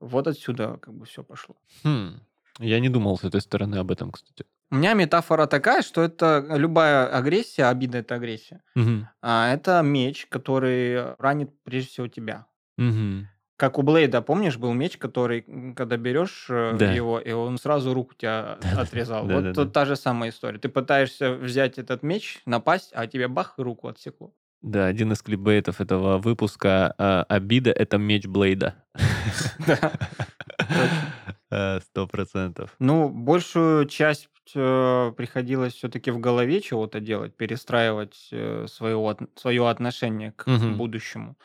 Вот 0.04 0.26
отсюда 0.26 0.78
как 0.80 0.94
бы 0.94 1.04
все 1.06 1.22
пошло. 1.22 1.56
Хм. 1.84 2.20
Я 2.60 2.80
не 2.80 2.88
думал 2.88 3.18
с 3.18 3.24
этой 3.24 3.40
стороны 3.40 3.76
об 3.76 3.90
этом, 3.90 4.10
кстати. 4.12 4.44
У 4.70 4.76
меня 4.76 4.94
метафора 4.94 5.46
такая, 5.46 5.82
что 5.82 6.02
это 6.02 6.44
любая 6.56 7.06
агрессия, 7.06 7.66
обида 7.66 7.98
это 7.98 8.14
агрессия, 8.16 8.62
Мгм. 8.74 9.08
а 9.22 9.52
это 9.52 9.82
меч, 9.82 10.26
который 10.26 11.14
ранит 11.18 11.50
прежде 11.64 11.88
всего 11.90 12.08
тебя. 12.08 12.46
Мгм. 12.78 13.28
Как 13.56 13.78
у 13.78 13.82
Блейда, 13.82 14.20
помнишь, 14.20 14.56
был 14.56 14.72
меч, 14.72 14.96
который, 14.98 15.44
когда 15.76 15.96
берешь 15.96 16.46
э, 16.50 16.76
Да. 16.76 16.92
его, 16.92 17.20
и 17.20 17.30
он 17.32 17.56
сразу 17.58 17.94
руку 17.94 18.14
тебя 18.14 18.58
отрезал. 18.76 19.26
Да, 19.26 19.34
Вот 19.34 19.44
да, 19.44 19.64
да. 19.64 19.70
та 19.70 19.84
же 19.84 19.94
самая 19.96 20.30
история. 20.30 20.58
Ты 20.58 20.68
пытаешься 20.68 21.32
взять 21.32 21.78
этот 21.78 22.02
меч, 22.02 22.42
напасть, 22.46 22.90
а 22.94 23.06
тебе 23.06 23.28
бах, 23.28 23.54
и 23.58 23.62
руку 23.62 23.86
отсекло. 23.88 24.32
Да, 24.64 24.86
один 24.86 25.12
из 25.12 25.20
клипбейтов 25.20 25.82
этого 25.82 26.16
выпуска 26.16 26.94
а, 26.96 27.24
«Обида— 27.28 27.70
это 27.72 27.98
меч 27.98 28.26
Блейда». 28.26 28.74
Да. 29.66 29.92
Э, 31.50 31.80
Сто 31.80 32.06
процентов. 32.06 32.74
Ну, 32.78 33.08
большую 33.10 33.86
часть 33.86 34.28
э, 34.54 35.12
приходилось 35.16 35.74
все-таки 35.74 36.10
в 36.10 36.18
голове 36.18 36.60
чего-то 36.60 36.98
делать, 37.00 37.36
перестраивать 37.36 38.14
свое, 38.66 39.16
свое 39.36 39.68
отношение 39.68 40.32
к 40.32 40.46
Мгм. 40.48 40.76
будущему. 40.76 41.36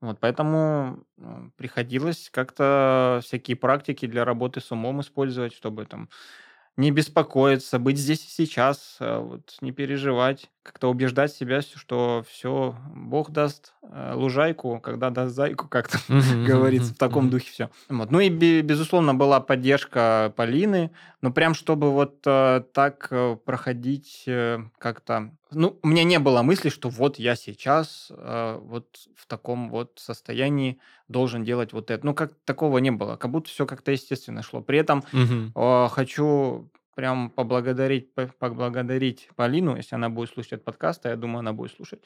Вот, 0.00 0.18
поэтому 0.20 1.04
ну, 1.16 1.50
приходилось 1.56 2.28
как-то 2.30 3.20
всякие 3.22 3.56
практики 3.56 4.06
для 4.06 4.24
работы 4.24 4.60
с 4.60 4.70
умом 4.70 5.00
использовать, 5.00 5.54
чтобы 5.54 5.86
там 5.86 6.08
не 6.76 6.90
беспокоиться, 6.90 7.78
быть 7.78 7.98
здесь 7.98 8.24
и 8.26 8.28
сейчас, 8.30 8.96
э, 9.00 9.18
вот, 9.18 9.56
не 9.60 9.72
переживать, 9.72 10.50
как-то 10.62 10.88
убеждать 10.90 11.32
себя, 11.32 11.60
что 11.62 12.24
все, 12.28 12.76
Бог 12.94 13.30
даст 13.30 13.74
лужайку, 14.14 14.80
когда 14.80 15.10
даст 15.10 15.34
зайку, 15.34 15.68
как-то 15.68 15.98
говорится, 16.08 16.94
в 16.94 16.98
таком 16.98 17.30
духе 17.30 17.50
все. 17.50 17.70
Вот. 17.88 18.10
Ну 18.10 18.20
и, 18.20 18.28
безусловно, 18.28 19.14
была 19.14 19.40
поддержка 19.40 20.32
Полины, 20.36 20.90
но 21.20 21.30
прям 21.32 21.54
чтобы 21.54 21.92
вот 21.92 22.18
э, 22.26 22.62
так 22.72 23.12
проходить 23.44 24.28
как-то... 24.78 25.30
Ну, 25.52 25.78
у 25.82 25.86
меня 25.86 26.02
не 26.02 26.18
было 26.18 26.42
мысли, 26.42 26.68
что 26.68 26.88
вот 26.88 27.18
я 27.18 27.36
сейчас 27.36 28.10
вот 28.10 28.86
в 29.14 29.26
таком 29.26 29.70
вот 29.70 29.92
состоянии 29.96 30.78
должен 31.08 31.44
делать 31.44 31.72
вот 31.72 31.90
это. 31.90 32.04
Ну, 32.04 32.14
как 32.14 32.32
такого 32.44 32.78
не 32.78 32.90
было, 32.90 33.16
как 33.16 33.30
будто 33.30 33.48
все 33.48 33.66
как-то 33.66 33.92
естественно 33.92 34.42
шло. 34.42 34.60
При 34.60 34.78
этом 34.78 35.04
э, 35.14 35.88
хочу 35.90 36.68
прям 36.94 37.30
поблагодарить, 37.30 38.14
поблагодарить 38.14 39.28
Полину, 39.36 39.76
если 39.76 39.94
она 39.94 40.08
будет 40.08 40.30
слушать 40.30 40.52
этот 40.52 40.64
подкаст, 40.64 41.06
а 41.06 41.10
я 41.10 41.16
думаю, 41.16 41.40
она 41.40 41.52
будет 41.52 41.72
слушать. 41.72 42.00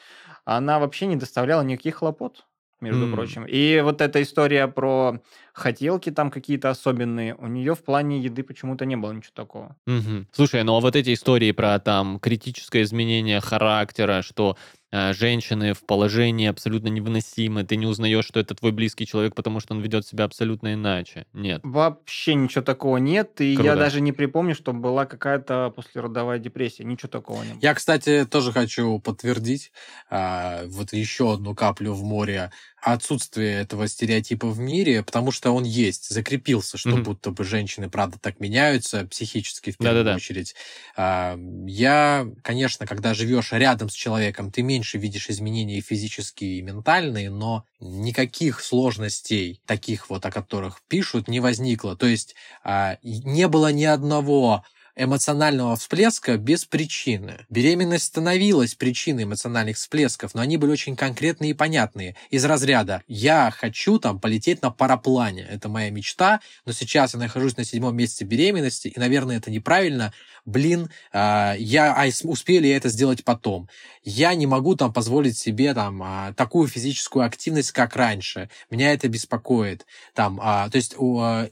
Она 0.44 0.78
вообще 0.78 1.06
не 1.06 1.16
доставляла 1.16 1.62
никаких 1.62 1.96
хлопот 1.96 2.46
между 2.80 3.08
mm. 3.08 3.12
прочим. 3.12 3.44
И 3.44 3.80
вот 3.82 4.00
эта 4.00 4.22
история 4.22 4.68
про 4.68 5.20
хотелки 5.52 6.10
там 6.10 6.30
какие-то 6.30 6.70
особенные, 6.70 7.34
у 7.34 7.46
нее 7.46 7.74
в 7.74 7.82
плане 7.82 8.20
еды 8.20 8.42
почему-то 8.42 8.86
не 8.86 8.96
было 8.96 9.12
ничего 9.12 9.32
такого. 9.34 9.76
Mm-hmm. 9.88 10.26
Слушай, 10.32 10.62
ну 10.62 10.76
а 10.76 10.80
вот 10.80 10.94
эти 10.94 11.14
истории 11.14 11.50
про 11.52 11.78
там 11.80 12.20
критическое 12.20 12.82
изменение 12.82 13.40
характера, 13.40 14.22
что 14.22 14.56
женщины 14.92 15.74
в 15.74 15.84
положении 15.84 16.48
абсолютно 16.48 16.88
невыносимы, 16.88 17.64
ты 17.64 17.76
не 17.76 17.86
узнаешь, 17.86 18.24
что 18.26 18.40
это 18.40 18.54
твой 18.54 18.72
близкий 18.72 19.06
человек, 19.06 19.34
потому 19.34 19.60
что 19.60 19.74
он 19.74 19.80
ведет 19.80 20.06
себя 20.06 20.24
абсолютно 20.24 20.74
иначе. 20.74 21.26
Нет. 21.32 21.60
Вообще 21.64 22.34
ничего 22.34 22.62
такого 22.62 22.96
нет, 22.96 23.40
и 23.40 23.54
Круто. 23.54 23.70
я 23.70 23.76
даже 23.76 24.00
не 24.00 24.12
припомню, 24.12 24.54
что 24.54 24.72
была 24.72 25.06
какая-то 25.06 25.72
послеродовая 25.74 26.38
депрессия, 26.38 26.84
ничего 26.84 27.08
такого 27.08 27.42
не 27.42 27.50
было. 27.50 27.60
Я, 27.60 27.74
кстати, 27.74 28.26
тоже 28.30 28.52
хочу 28.52 28.98
подтвердить 28.98 29.72
а, 30.10 30.62
вот 30.66 30.92
еще 30.92 31.34
одну 31.34 31.54
каплю 31.54 31.92
в 31.92 32.02
море 32.02 32.50
отсутствие 32.80 33.60
этого 33.60 33.88
стереотипа 33.88 34.46
в 34.46 34.58
мире, 34.58 35.02
потому 35.02 35.30
что 35.32 35.50
он 35.50 35.64
есть, 35.64 36.08
закрепился, 36.10 36.78
что 36.78 36.90
mm-hmm. 36.90 37.02
будто 37.02 37.30
бы 37.30 37.44
женщины, 37.44 37.90
правда, 37.90 38.18
так 38.18 38.40
меняются 38.40 39.06
психически 39.06 39.70
в 39.70 39.78
первую 39.78 40.04
Да-да-да. 40.04 40.16
очередь. 40.16 40.54
А, 40.96 41.38
я, 41.66 42.26
конечно, 42.42 42.86
когда 42.86 43.14
живешь 43.14 43.52
рядом 43.52 43.88
с 43.88 43.94
человеком, 43.94 44.50
ты 44.50 44.62
меньше 44.62 44.98
видишь 44.98 45.28
изменения 45.28 45.80
физические 45.80 46.58
и 46.58 46.62
ментальные, 46.62 47.30
но 47.30 47.64
никаких 47.80 48.60
сложностей, 48.60 49.60
таких 49.66 50.10
вот, 50.10 50.24
о 50.24 50.30
которых 50.30 50.80
пишут, 50.88 51.28
не 51.28 51.40
возникло. 51.40 51.96
То 51.96 52.06
есть 52.06 52.34
а, 52.62 52.98
не 53.02 53.48
было 53.48 53.72
ни 53.72 53.84
одного 53.84 54.64
эмоционального 54.98 55.76
всплеска 55.76 56.36
без 56.36 56.64
причины. 56.64 57.46
Беременность 57.48 58.04
становилась 58.04 58.74
причиной 58.74 59.24
эмоциональных 59.24 59.76
всплесков, 59.76 60.34
но 60.34 60.40
они 60.42 60.56
были 60.56 60.72
очень 60.72 60.96
конкретные 60.96 61.52
и 61.52 61.54
понятные. 61.54 62.16
Из 62.30 62.44
разряда 62.44 63.02
«я 63.06 63.50
хочу 63.50 63.98
там 63.98 64.20
полететь 64.20 64.60
на 64.60 64.70
параплане, 64.70 65.46
это 65.48 65.68
моя 65.68 65.90
мечта, 65.90 66.40
но 66.66 66.72
сейчас 66.72 67.14
я 67.14 67.20
нахожусь 67.20 67.56
на 67.56 67.64
седьмом 67.64 67.96
месяце 67.96 68.24
беременности, 68.24 68.88
и, 68.88 68.98
наверное, 68.98 69.38
это 69.38 69.50
неправильно, 69.50 70.12
блин, 70.48 70.90
э, 71.12 71.54
я 71.58 71.94
а 71.94 72.08
успею 72.24 72.62
ли 72.62 72.70
я 72.70 72.76
это 72.76 72.88
сделать 72.88 73.24
потом? 73.24 73.68
Я 74.02 74.34
не 74.34 74.46
могу 74.46 74.74
там 74.74 74.92
позволить 74.92 75.36
себе 75.36 75.74
там 75.74 76.02
э, 76.02 76.34
такую 76.34 76.68
физическую 76.68 77.24
активность, 77.24 77.72
как 77.72 77.96
раньше. 77.96 78.48
Меня 78.70 78.92
это 78.92 79.08
беспокоит. 79.08 79.86
Там, 80.14 80.40
э, 80.40 80.70
то 80.70 80.76
есть 80.76 80.96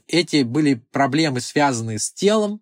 эти 0.07 0.43
были 0.43 0.75
проблемы, 0.91 1.39
связанные 1.41 1.99
с 1.99 2.11
телом, 2.11 2.61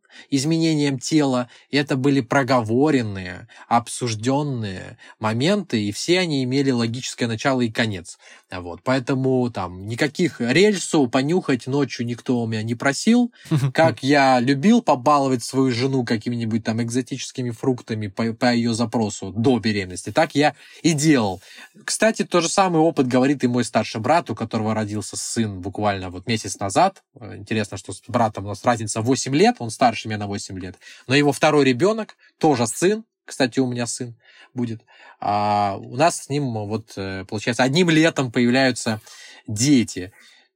изменением 0.76 1.00
тела. 1.00 1.50
Это 1.72 1.96
были 1.96 2.22
проговоренные, 2.22 3.48
обсужденные 3.68 4.98
моменты, 5.20 5.82
и 5.82 5.92
все 5.92 6.20
они 6.20 6.44
имели 6.44 6.72
логическое 6.72 7.28
начало 7.28 7.62
и 7.62 7.72
конец. 7.72 8.18
Вот, 8.52 8.82
поэтому 8.84 9.50
там 9.52 9.88
никаких 9.88 10.40
рельсу 10.40 11.08
понюхать 11.08 11.68
ночью 11.68 12.06
никто 12.06 12.42
у 12.42 12.48
меня 12.48 12.64
не 12.64 12.76
просил. 12.76 13.32
Как 13.74 14.04
я 14.04 14.40
любил 14.40 14.82
побаловать 14.82 15.44
свою 15.44 15.72
жену 15.72 16.04
какими-нибудь 16.04 16.64
там 16.64 16.82
экзотическими 16.82 17.52
фруктами 17.52 18.08
по, 18.08 18.34
по 18.34 18.54
ее 18.54 18.74
запросу 18.74 19.32
до 19.32 19.60
беременности, 19.60 20.12
так 20.12 20.36
я 20.36 20.54
и 20.84 20.94
делал. 20.94 21.42
Кстати, 21.84 22.24
тот 22.24 22.44
же 22.44 22.50
самый 22.50 22.82
опыт 22.82 23.08
говорит 23.08 23.44
и 23.44 23.48
мой 23.48 23.64
старший 23.64 24.02
брат, 24.02 24.30
у 24.30 24.36
которого 24.36 24.74
родился 24.74 25.18
сын 25.18 25.60
буквально 25.60 26.10
вот 26.10 26.28
месяц 26.28 26.60
назад. 26.60 27.04
Интересно, 27.20 27.78
что 27.78 27.94
с 27.94 28.02
братом 28.08 28.46
у 28.46 28.50
нас 28.50 28.64
разница 28.64 29.02
8 29.02 29.36
лет, 29.36 29.56
он 29.60 29.70
старше 29.70 30.08
меня 30.08 30.18
на 30.18 30.28
8 30.28 30.60
лет. 30.60 30.65
Но 31.08 31.16
его 31.16 31.32
второй 31.32 31.66
ребенок, 31.66 32.16
тоже 32.40 32.68
сын, 32.68 33.04
кстати, 33.26 33.60
у 33.60 33.68
меня 33.68 33.88
сын 33.88 34.16
будет. 34.54 34.82
А 35.20 35.78
у 35.80 35.96
нас 35.96 36.24
с 36.24 36.30
ним, 36.30 36.54
вот, 36.54 36.94
э, 36.96 37.26
получается, 37.28 37.64
одним 37.64 37.90
летом 37.90 38.32
появляются 38.32 39.02
дети. 39.48 40.12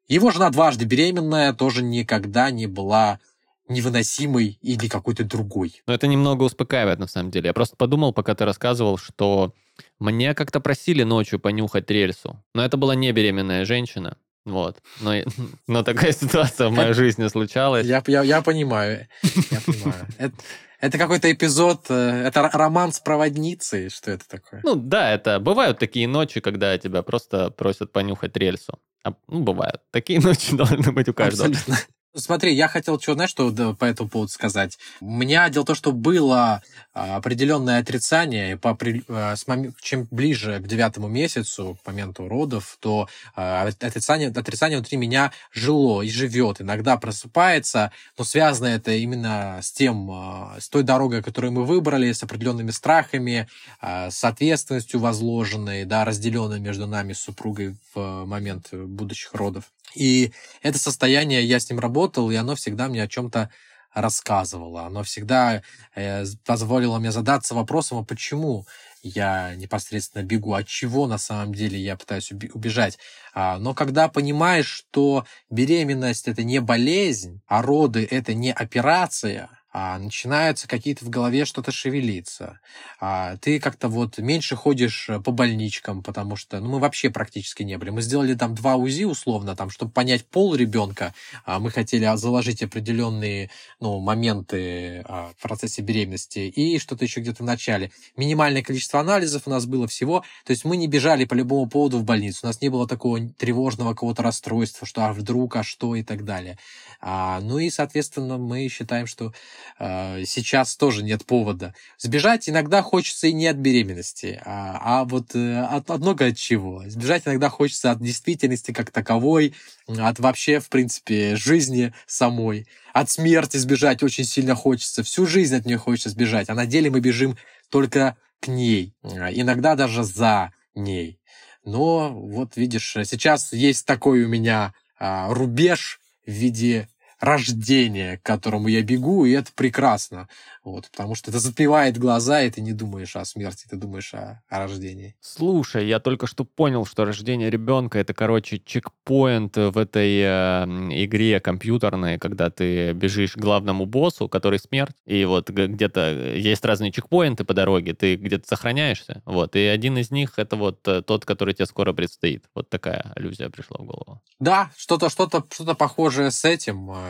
Его 0.07 0.31
жена 0.31 0.49
дважды 0.49 0.85
беременная, 0.85 1.53
тоже 1.53 1.83
никогда 1.83 2.49
не 2.51 2.67
была 2.67 3.19
невыносимой 3.67 4.57
или 4.61 4.87
какой-то 4.87 5.23
другой. 5.23 5.81
Но 5.85 5.93
это 5.93 6.07
немного 6.07 6.43
успокаивает, 6.43 6.99
на 6.99 7.07
самом 7.07 7.31
деле. 7.31 7.47
Я 7.47 7.53
просто 7.53 7.75
подумал, 7.75 8.13
пока 8.13 8.33
ты 8.33 8.45
рассказывал, 8.45 8.97
что 8.97 9.53
мне 9.99 10.33
как-то 10.33 10.59
просили 10.59 11.03
ночью 11.03 11.39
понюхать 11.39 11.89
рельсу. 11.89 12.43
Но 12.53 12.65
это 12.65 12.77
была 12.77 12.95
не 12.95 13.11
беременная 13.11 13.65
женщина. 13.65 14.17
Вот. 14.49 14.77
Но, 14.99 15.13
но 15.67 15.83
такая 15.83 16.11
ситуация 16.11 16.67
в 16.67 16.71
моей 16.71 16.93
жизни 16.93 17.27
случалась. 17.27 17.85
Я, 17.85 18.03
я, 18.07 18.23
я 18.23 18.41
понимаю. 18.41 19.07
Я 19.51 19.61
понимаю. 19.61 20.07
Это, 20.17 20.35
это 20.81 20.97
какой-то 20.97 21.31
эпизод, 21.31 21.87
э, 21.89 22.23
это 22.27 22.49
роман 22.53 22.93
с 22.93 23.01
проводницей, 23.01 23.89
что 23.89 24.11
это 24.11 24.27
такое? 24.27 24.61
Ну 24.63 24.75
да, 24.75 25.11
это 25.11 25.39
бывают 25.39 25.77
такие 25.77 26.07
ночи, 26.07 26.39
когда 26.39 26.77
тебя 26.77 27.03
просто 27.03 27.49
просят 27.49 27.91
понюхать 27.91 28.37
рельсу. 28.37 28.79
А, 29.03 29.13
ну, 29.27 29.41
бывают. 29.41 29.81
Такие 29.91 30.19
ночи 30.23 30.55
должны 30.55 30.91
быть 30.91 31.09
у 31.09 31.13
каждого. 31.13 31.49
Абсолютно. 31.49 31.77
Смотри, 32.19 32.53
я 32.53 32.67
хотел 32.67 32.99
что, 32.99 33.13
знаешь, 33.13 33.29
что 33.29 33.51
по 33.75 33.85
этому 33.85 34.09
поводу 34.09 34.31
сказать. 34.31 34.77
У 35.01 35.09
меня 35.09 35.49
дело 35.49 35.63
в 35.63 35.67
том, 35.67 35.75
что 35.75 35.91
было 35.91 36.61
а, 36.93 37.15
определенное 37.17 37.79
отрицание, 37.79 38.57
по, 38.57 38.77
а, 39.07 39.35
чем 39.81 40.07
ближе 40.11 40.59
к 40.59 40.67
девятому 40.67 41.07
месяцу, 41.07 41.77
к 41.81 41.87
моменту 41.87 42.27
родов, 42.27 42.77
то 42.79 43.07
а, 43.35 43.67
отрицание, 43.79 44.29
отрицание 44.29 44.77
внутри 44.77 44.97
меня 44.97 45.31
жило 45.53 46.01
и 46.01 46.09
живет. 46.09 46.61
Иногда 46.61 46.97
просыпается, 46.97 47.91
но 48.17 48.23
связано 48.23 48.67
это 48.67 48.91
именно 48.91 49.59
с 49.61 49.71
тем, 49.71 50.11
с 50.59 50.67
той 50.69 50.83
дорогой, 50.83 51.23
которую 51.23 51.53
мы 51.53 51.65
выбрали, 51.65 52.11
с 52.11 52.23
определенными 52.23 52.71
страхами, 52.71 53.47
с 53.81 54.23
ответственностью 54.23 54.99
возложенной, 54.99 55.85
да, 55.85 56.05
разделенной 56.05 56.59
между 56.59 56.87
нами 56.87 57.13
с 57.13 57.19
супругой 57.19 57.75
в 57.93 58.25
момент 58.25 58.73
будущих 58.73 59.33
родов. 59.33 59.65
И 59.95 60.31
это 60.61 60.77
состояние, 60.77 61.43
я 61.43 61.59
с 61.59 61.69
ним 61.69 61.79
работал, 61.79 62.29
и 62.31 62.35
оно 62.35 62.55
всегда 62.55 62.87
мне 62.87 63.03
о 63.03 63.07
чем-то 63.07 63.49
рассказывало. 63.93 64.85
Оно 64.85 65.03
всегда 65.03 65.63
э, 65.95 66.23
позволило 66.45 66.99
мне 66.99 67.11
задаться 67.11 67.55
вопросом, 67.55 67.99
а 67.99 68.03
почему 68.03 68.65
я 69.01 69.55
непосредственно 69.55 70.23
бегу, 70.23 70.53
от 70.53 70.67
чего 70.67 71.07
на 71.07 71.17
самом 71.17 71.53
деле 71.53 71.79
я 71.79 71.95
пытаюсь 71.95 72.31
убежать. 72.31 72.99
А, 73.33 73.57
но 73.57 73.73
когда 73.73 74.09
понимаешь, 74.09 74.67
что 74.67 75.25
беременность 75.49 76.27
это 76.27 76.43
не 76.43 76.59
болезнь, 76.59 77.41
а 77.47 77.61
роды 77.61 78.07
это 78.09 78.33
не 78.33 78.51
операция, 78.51 79.49
а 79.71 79.99
начинаются 79.99 80.67
какие-то 80.67 81.05
в 81.05 81.09
голове 81.09 81.45
что-то 81.45 81.71
шевелиться. 81.71 82.59
А 82.99 83.37
ты 83.37 83.59
как-то 83.59 83.87
вот 83.87 84.17
меньше 84.17 84.55
ходишь 84.55 85.09
э, 85.09 85.19
по 85.19 85.31
больничкам, 85.31 86.01
потому 86.01 86.35
что 86.35 86.59
ну, 86.59 86.69
мы 86.69 86.79
вообще 86.79 87.09
практически 87.11 87.61
не 87.61 87.77
были. 87.77 87.91
Мы 87.91 88.01
сделали 88.01 88.33
там 88.33 88.55
два 88.55 88.75
УЗИ 88.75 89.03
условно, 89.03 89.55
там, 89.55 89.69
чтобы 89.69 89.91
понять 89.91 90.25
пол 90.25 90.55
ребенка. 90.55 91.13
А 91.45 91.59
мы 91.59 91.69
хотели 91.69 92.09
заложить 92.15 92.63
определенные 92.63 93.51
ну, 93.79 93.99
моменты 93.99 95.03
а, 95.07 95.31
в 95.37 95.41
процессе 95.41 95.83
беременности 95.83 96.39
и 96.39 96.79
что-то 96.79 97.05
еще 97.05 97.21
где-то 97.21 97.43
в 97.43 97.45
начале. 97.45 97.91
Минимальное 98.17 98.63
количество 98.63 98.99
анализов 98.99 99.43
у 99.45 99.51
нас 99.51 99.67
было 99.67 99.87
всего. 99.87 100.23
То 100.45 100.51
есть 100.51 100.65
мы 100.65 100.77
не 100.77 100.87
бежали 100.87 101.25
по 101.25 101.35
любому 101.35 101.67
поводу 101.67 101.99
в 101.99 102.03
больницу. 102.03 102.39
У 102.43 102.47
нас 102.47 102.59
не 102.61 102.69
было 102.69 102.87
такого 102.87 103.19
тревожного 103.19 103.89
какого-то 103.89 104.23
расстройства, 104.23 104.87
что 104.87 105.05
а 105.05 105.13
вдруг, 105.13 105.55
а 105.57 105.63
что 105.63 105.95
и 105.95 106.01
так 106.01 106.25
далее. 106.25 106.57
А, 107.01 107.39
ну 107.41 107.59
и, 107.59 107.69
соответственно, 107.69 108.37
мы 108.37 108.67
считаем, 108.67 109.07
что 109.07 109.27
а, 109.27 109.31
сейчас 109.79 110.75
тоже 110.75 111.03
нет 111.03 111.25
повода. 111.25 111.73
Сбежать 111.97 112.49
иногда 112.49 112.81
хочется 112.81 113.27
и 113.27 113.33
не 113.33 113.47
от 113.47 113.57
беременности, 113.57 114.41
а, 114.45 114.79
а 114.81 115.05
вот 115.05 115.35
э, 115.35 115.61
от, 115.61 115.89
от 115.89 116.01
много 116.01 116.27
от 116.27 116.37
чего. 116.37 116.83
Сбежать 116.87 117.23
иногда 117.25 117.49
хочется 117.49 117.91
от 117.91 118.01
действительности 118.01 118.71
как 118.71 118.91
таковой, 118.91 119.53
от 119.87 120.19
вообще, 120.19 120.59
в 120.59 120.69
принципе, 120.69 121.35
жизни 121.35 121.93
самой. 122.07 122.67
От 122.93 123.09
смерти 123.09 123.57
сбежать 123.57 124.03
очень 124.03 124.25
сильно 124.25 124.55
хочется. 124.55 125.03
Всю 125.03 125.25
жизнь 125.25 125.55
от 125.55 125.65
нее 125.65 125.77
хочется 125.77 126.09
сбежать. 126.09 126.49
А 126.49 126.55
на 126.55 126.65
деле 126.65 126.89
мы 126.89 126.99
бежим 126.99 127.37
только 127.69 128.17
к 128.39 128.47
ней. 128.47 128.93
Иногда 129.03 129.75
даже 129.75 130.03
за 130.03 130.51
ней. 130.75 131.19
Но 131.63 132.11
вот 132.13 132.55
видишь, 132.55 132.95
сейчас 133.03 133.53
есть 133.53 133.85
такой 133.85 134.23
у 134.23 134.27
меня 134.27 134.73
а, 134.97 135.33
рубеж 135.33 135.99
в 136.25 136.31
виде 136.31 136.89
рождения, 137.19 138.17
к 138.17 138.23
которому 138.23 138.67
я 138.67 138.81
бегу, 138.81 139.25
и 139.25 139.31
это 139.31 139.51
прекрасно. 139.53 140.27
Вот, 140.63 140.89
потому 140.91 141.15
что 141.15 141.31
это 141.31 141.39
затмевает 141.39 141.97
глаза, 141.97 142.41
и 142.43 142.49
ты 142.49 142.61
не 142.61 142.73
думаешь 142.73 143.15
о 143.15 143.25
смерти, 143.25 143.65
ты 143.69 143.75
думаешь 143.75 144.13
о, 144.13 144.41
о 144.49 144.59
рождении. 144.59 145.15
Слушай, 145.19 145.87
я 145.87 145.99
только 145.99 146.27
что 146.27 146.45
понял, 146.45 146.85
что 146.85 147.05
рождение 147.05 147.49
ребенка 147.49 147.99
это, 147.99 148.13
короче, 148.13 148.59
чекпоинт 148.59 149.57
в 149.57 149.77
этой 149.77 150.19
э, 150.19 150.65
игре 151.05 151.39
компьютерной, 151.39 152.19
когда 152.19 152.49
ты 152.49 152.91
бежишь 152.93 153.33
к 153.33 153.37
главному 153.37 153.85
боссу, 153.85 154.29
который 154.29 154.59
смерть, 154.59 154.95
и 155.05 155.25
вот 155.25 155.49
где-то 155.49 156.35
есть 156.35 156.63
разные 156.65 156.91
чекпоинты 156.91 157.43
по 157.45 157.53
дороге, 157.53 157.93
ты 157.93 158.15
где-то 158.15 158.47
сохраняешься, 158.47 159.21
вот, 159.25 159.55
и 159.55 159.61
один 159.61 159.97
из 159.97 160.11
них 160.11 160.37
это 160.37 160.55
вот 160.55 160.87
э, 160.87 161.01
тот, 161.01 161.25
который 161.25 161.53
тебе 161.53 161.65
скоро 161.65 161.93
предстоит. 161.93 162.45
Вот 162.53 162.69
такая 162.69 163.11
аллюзия 163.15 163.49
пришла 163.49 163.77
в 163.79 163.85
голову. 163.85 164.21
Да, 164.39 164.71
что-то 164.77 165.09
что-то 165.09 165.43
что-то 165.51 165.73
похожее 165.73 166.31
с 166.31 166.45
этим, 166.45 166.91
э, 166.91 167.08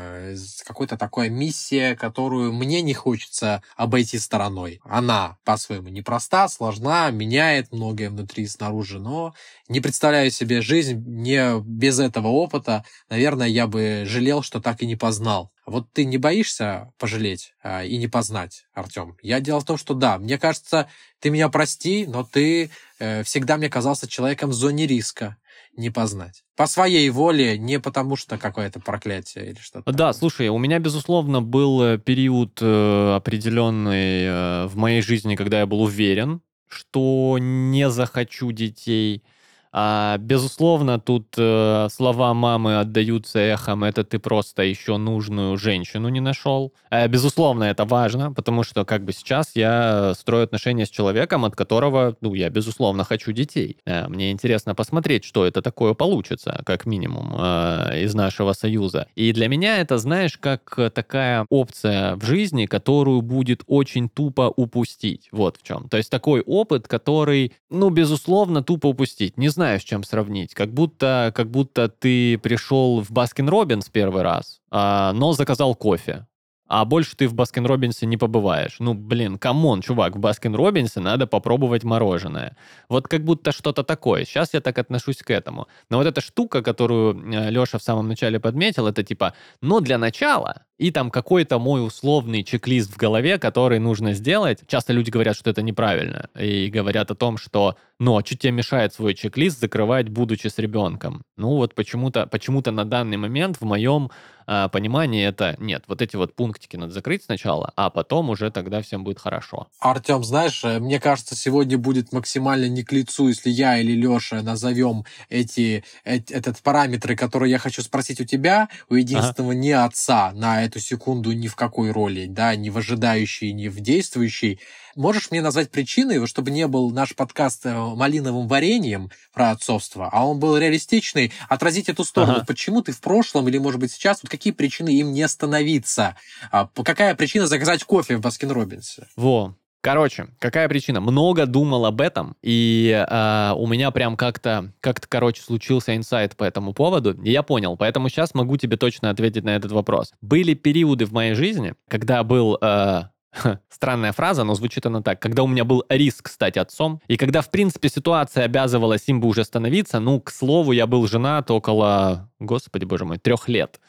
какой-то 0.65 0.97
такой 0.97 1.29
миссия, 1.29 1.95
которую 1.95 2.53
мне 2.53 2.81
не 2.81 2.93
хочется 2.93 3.63
обойти 3.75 4.19
стороной. 4.19 4.79
Она 4.83 5.37
по-своему 5.43 5.89
непроста, 5.89 6.47
сложна, 6.47 7.09
меняет 7.11 7.71
многое 7.71 8.09
внутри 8.09 8.43
и 8.43 8.47
снаружи, 8.47 8.99
но 8.99 9.33
не 9.67 9.81
представляю 9.81 10.31
себе 10.31 10.61
жизнь 10.61 11.03
не 11.05 11.59
без 11.61 11.99
этого 11.99 12.27
опыта. 12.27 12.85
Наверное, 13.09 13.47
я 13.47 13.67
бы 13.67 14.03
жалел, 14.05 14.41
что 14.41 14.61
так 14.61 14.81
и 14.81 14.87
не 14.87 14.95
познал. 14.95 15.51
Вот 15.65 15.91
ты 15.93 16.03
не 16.03 16.17
боишься 16.17 16.91
пожалеть 16.97 17.53
а, 17.61 17.83
и 17.83 17.97
не 17.97 18.07
познать, 18.07 18.65
Артем? 18.73 19.17
Я 19.21 19.39
дело 19.39 19.59
в 19.59 19.65
том, 19.65 19.77
что 19.77 19.93
да, 19.93 20.17
мне 20.17 20.39
кажется, 20.39 20.89
ты 21.19 21.29
меня 21.29 21.49
прости, 21.49 22.07
но 22.07 22.23
ты 22.23 22.71
э, 22.97 23.23
всегда 23.23 23.57
мне 23.57 23.69
казался 23.69 24.07
человеком 24.07 24.49
в 24.49 24.53
зоне 24.53 24.87
риска 24.87 25.37
не 25.79 25.89
познать. 25.89 26.43
По 26.55 26.67
своей 26.67 27.09
воле, 27.09 27.57
не 27.57 27.79
потому 27.79 28.15
что 28.17 28.37
какое-то 28.37 28.79
проклятие 28.79 29.51
или 29.51 29.59
что-то. 29.59 29.91
Да, 29.91 30.09
такое. 30.09 30.13
слушай, 30.13 30.49
у 30.49 30.57
меня, 30.57 30.77
безусловно, 30.79 31.41
был 31.41 31.81
э, 31.81 31.97
период 31.97 32.59
э, 32.61 33.15
определенный 33.15 34.25
э, 34.25 34.65
в 34.67 34.75
моей 34.75 35.01
жизни, 35.01 35.35
когда 35.35 35.59
я 35.59 35.65
был 35.65 35.81
уверен, 35.81 36.41
что 36.67 37.37
не 37.39 37.89
захочу 37.89 38.51
детей. 38.51 39.23
А, 39.71 40.17
безусловно, 40.17 40.99
тут 40.99 41.27
э, 41.37 41.87
слова 41.91 42.33
мамы 42.33 42.79
отдаются 42.79 43.39
эхом, 43.39 43.83
это 43.83 44.03
ты 44.03 44.17
просто 44.17 44.63
еще 44.63 44.97
нужную 44.97 45.57
женщину 45.57 46.09
не 46.09 46.21
нашел. 46.21 46.73
Э, 46.89 47.07
безусловно, 47.07 47.65
это 47.65 47.85
важно, 47.85 48.33
потому 48.33 48.63
что 48.63 48.83
как 48.83 49.05
бы 49.05 49.13
сейчас 49.13 49.51
я 49.53 50.13
строю 50.15 50.45
отношения 50.45 50.87
с 50.87 50.89
человеком, 50.89 51.45
от 51.45 51.55
которого, 51.55 52.15
ну, 52.21 52.33
я, 52.33 52.49
безусловно, 52.49 53.03
хочу 53.03 53.31
детей. 53.31 53.77
Э, 53.85 54.07
мне 54.07 54.31
интересно 54.31 54.73
посмотреть, 54.73 55.23
что 55.23 55.45
это 55.45 55.61
такое 55.61 55.93
получится, 55.93 56.61
как 56.65 56.87
минимум, 56.87 57.35
э, 57.37 58.03
из 58.03 58.15
нашего 58.15 58.53
союза. 58.53 59.07
И 59.15 59.31
для 59.33 59.47
меня 59.47 59.77
это, 59.77 59.99
знаешь, 59.99 60.37
как 60.37 60.79
такая 60.95 61.45
опция 61.49 62.15
в 62.15 62.25
жизни, 62.25 62.65
которую 62.65 63.21
будет 63.21 63.61
очень 63.67 64.09
тупо 64.09 64.51
упустить. 64.55 65.27
Вот 65.31 65.57
в 65.57 65.63
чем. 65.63 65.89
То 65.89 65.97
есть 65.97 66.09
такой 66.09 66.41
опыт, 66.41 66.87
который, 66.87 67.53
ну, 67.69 67.91
безусловно, 67.91 68.63
тупо 68.63 68.87
упустить. 68.87 69.37
Не 69.37 69.49
знаю, 69.59 69.79
с 69.79 69.83
чем 69.83 70.03
сравнить. 70.03 70.53
Как 70.53 70.73
будто, 70.73 71.33
как 71.35 71.51
будто 71.51 71.89
ты 71.89 72.37
пришел 72.37 73.01
в 73.01 73.11
Баскин 73.11 73.49
Робинс 73.49 73.89
первый 73.89 74.23
раз, 74.23 74.61
а, 74.71 75.11
но 75.11 75.33
заказал 75.33 75.75
кофе 75.75 76.25
а 76.69 76.85
больше 76.85 77.15
ты 77.17 77.27
в 77.27 77.33
Баскин 77.33 77.65
Робинсе 77.65 78.05
не 78.05 78.15
побываешь. 78.15 78.75
Ну, 78.79 78.93
блин, 78.93 79.39
come 79.39 79.63
on, 79.63 79.81
чувак, 79.81 80.15
в 80.15 80.19
Баскин 80.19 80.55
Робинсе 80.55 80.99
надо 80.99 81.25
попробовать 81.25 81.83
мороженое. 81.83 82.55
Вот 82.87 83.07
как 83.07 83.23
будто 83.23 83.51
что-то 83.51 83.83
такое. 83.83 84.23
Сейчас 84.23 84.53
я 84.53 84.61
так 84.61 84.77
отношусь 84.77 85.17
к 85.17 85.31
этому. 85.31 85.67
Но 85.89 85.97
вот 85.97 86.05
эта 86.05 86.21
штука, 86.21 86.61
которую 86.61 87.33
э, 87.33 87.49
Леша 87.49 87.79
в 87.79 87.83
самом 87.83 88.07
начале 88.07 88.39
подметил, 88.39 88.85
это 88.85 89.03
типа, 89.03 89.33
ну, 89.61 89.79
для 89.79 89.97
начала, 89.97 90.61
и 90.79 90.91
там 90.91 91.11
какой-то 91.11 91.59
мой 91.59 91.85
условный 91.85 92.43
чек-лист 92.43 92.93
в 92.93 92.97
голове, 92.97 93.37
который 93.37 93.79
нужно 93.79 94.13
сделать. 94.13 94.61
Часто 94.65 94.93
люди 94.93 95.11
говорят, 95.11 95.35
что 95.35 95.49
это 95.49 95.61
неправильно, 95.61 96.29
и 96.39 96.69
говорят 96.69 97.11
о 97.11 97.15
том, 97.15 97.37
что, 97.37 97.75
ну, 97.99 98.17
а 98.17 98.25
что 98.25 98.37
тебе 98.37 98.53
мешает 98.53 98.93
свой 98.93 99.13
чек-лист 99.13 99.59
закрывать, 99.59 100.09
будучи 100.09 100.47
с 100.47 100.57
ребенком? 100.57 101.21
Ну, 101.37 101.49
вот 101.55 101.75
почему-то 101.75 102.25
почему 102.25 102.63
на 102.65 102.85
данный 102.85 103.17
момент 103.17 103.57
в 103.59 103.65
моем 103.65 104.09
а, 104.51 104.67
понимании 104.67 105.23
это 105.23 105.55
нет. 105.59 105.83
Вот 105.87 106.01
эти 106.01 106.15
вот 106.15 106.35
пунктики 106.35 106.75
надо 106.75 106.91
закрыть 106.91 107.23
сначала, 107.23 107.71
а 107.75 107.91
потом 107.91 108.31
уже 108.31 108.49
тогда 108.49 108.81
всем 108.81 109.03
будет 109.03 109.19
хорошо. 109.19 109.67
Артем, 109.79 110.23
знаешь, 110.23 110.63
э, 110.63 110.79
мне 110.79 110.99
кажется, 110.99 111.35
сегодня 111.35 111.77
будет 111.77 112.11
максимально 112.11 112.67
не 112.67 112.81
к 112.81 112.91
лицу, 112.91 113.27
если 113.27 113.51
я 113.51 113.77
или 113.77 113.91
Леша 113.91 114.41
назовем 114.41 115.05
эти, 115.29 115.83
эти 116.03 116.33
этот 116.33 116.59
параметры, 116.63 117.15
которые 117.15 117.51
я 117.51 117.59
хочу 117.59 117.83
спросить 117.83 118.21
у 118.21 118.25
тебя, 118.25 118.69
у 118.89 118.95
единственного 118.95 119.51
ага. 119.51 119.61
не 119.61 119.71
отца 119.71 120.31
на 120.33 120.63
эту 120.69 120.79
секунду 120.79 121.31
ни 121.33 121.47
в 121.47 121.55
какой 121.55 121.91
роли, 121.91 122.25
да, 122.27 122.55
ни 122.55 122.69
в 122.69 122.77
ожидающей, 122.77 123.51
ни 123.51 123.67
в 123.67 123.79
действующей. 123.81 124.59
Можешь 124.95 125.31
мне 125.31 125.41
назвать 125.41 125.71
причины, 125.71 126.25
чтобы 126.27 126.51
не 126.51 126.67
был 126.67 126.91
наш 126.91 127.15
подкаст 127.15 127.65
э, 127.65 127.73
малиновым 127.73 128.47
вареньем 128.47 129.11
про 129.33 129.51
отцовство, 129.51 130.09
а 130.11 130.25
он 130.25 130.39
был 130.39 130.57
реалистичный, 130.57 131.31
отразить 131.47 131.89
эту 131.89 132.03
сторону. 132.03 132.37
Ага. 132.37 132.45
Почему 132.45 132.81
ты 132.81 132.91
в 132.91 133.01
прошлом 133.01 133.47
или, 133.47 133.57
может 133.57 133.79
быть, 133.79 133.91
сейчас, 133.91 134.23
вот 134.23 134.29
какие 134.29 134.53
причины 134.53 134.89
им 134.89 135.11
не 135.11 135.27
становиться? 135.27 136.15
А, 136.51 136.67
какая 136.67 137.15
причина 137.15 137.47
заказать 137.47 137.83
кофе 137.83 138.17
в 138.17 138.21
Баскин 138.21 138.51
Робинсе? 138.51 139.07
Во, 139.15 139.55
Короче, 139.81 140.27
какая 140.39 140.67
причина? 140.67 140.99
Много 140.99 141.45
думал 141.45 141.85
об 141.85 142.01
этом, 142.01 142.35
и 142.41 142.91
э, 142.91 143.53
у 143.55 143.65
меня 143.65 143.91
прям 143.91 144.17
как-то, 144.17 144.73
как-то, 144.81 145.07
короче, 145.07 145.41
случился 145.41 145.95
инсайт 145.95 146.35
по 146.35 146.43
этому 146.43 146.73
поводу, 146.73 147.13
и 147.13 147.31
я 147.31 147.43
понял, 147.43 147.77
поэтому 147.77 148.09
сейчас 148.09 148.33
могу 148.33 148.57
тебе 148.57 148.75
точно 148.75 149.09
ответить 149.09 149.45
на 149.45 149.55
этот 149.55 149.71
вопрос. 149.71 150.11
Были 150.21 150.53
периоды 150.53 151.05
в 151.05 151.13
моей 151.13 151.33
жизни, 151.33 151.75
когда 151.87 152.23
был 152.25 152.57
э, 152.61 153.03
Странная 153.69 154.11
фраза, 154.11 154.43
но 154.43 154.55
звучит 154.55 154.85
она 154.85 155.01
так. 155.01 155.21
Когда 155.21 155.43
у 155.43 155.47
меня 155.47 155.63
был 155.63 155.83
риск 155.89 156.29
стать 156.29 156.57
отцом, 156.57 157.01
и 157.07 157.17
когда, 157.17 157.41
в 157.41 157.49
принципе, 157.49 157.89
ситуация 157.89 158.45
обязывала 158.45 158.95
им 159.07 159.21
бы 159.21 159.27
уже 159.27 159.43
становиться, 159.43 159.99
ну, 159.99 160.19
к 160.19 160.31
слову, 160.31 160.71
я 160.71 160.87
был 160.87 161.07
женат 161.07 161.51
около, 161.51 162.29
господи 162.39 162.85
боже 162.85 163.05
мой, 163.05 163.17
трех 163.17 163.47
лет. 163.47 163.79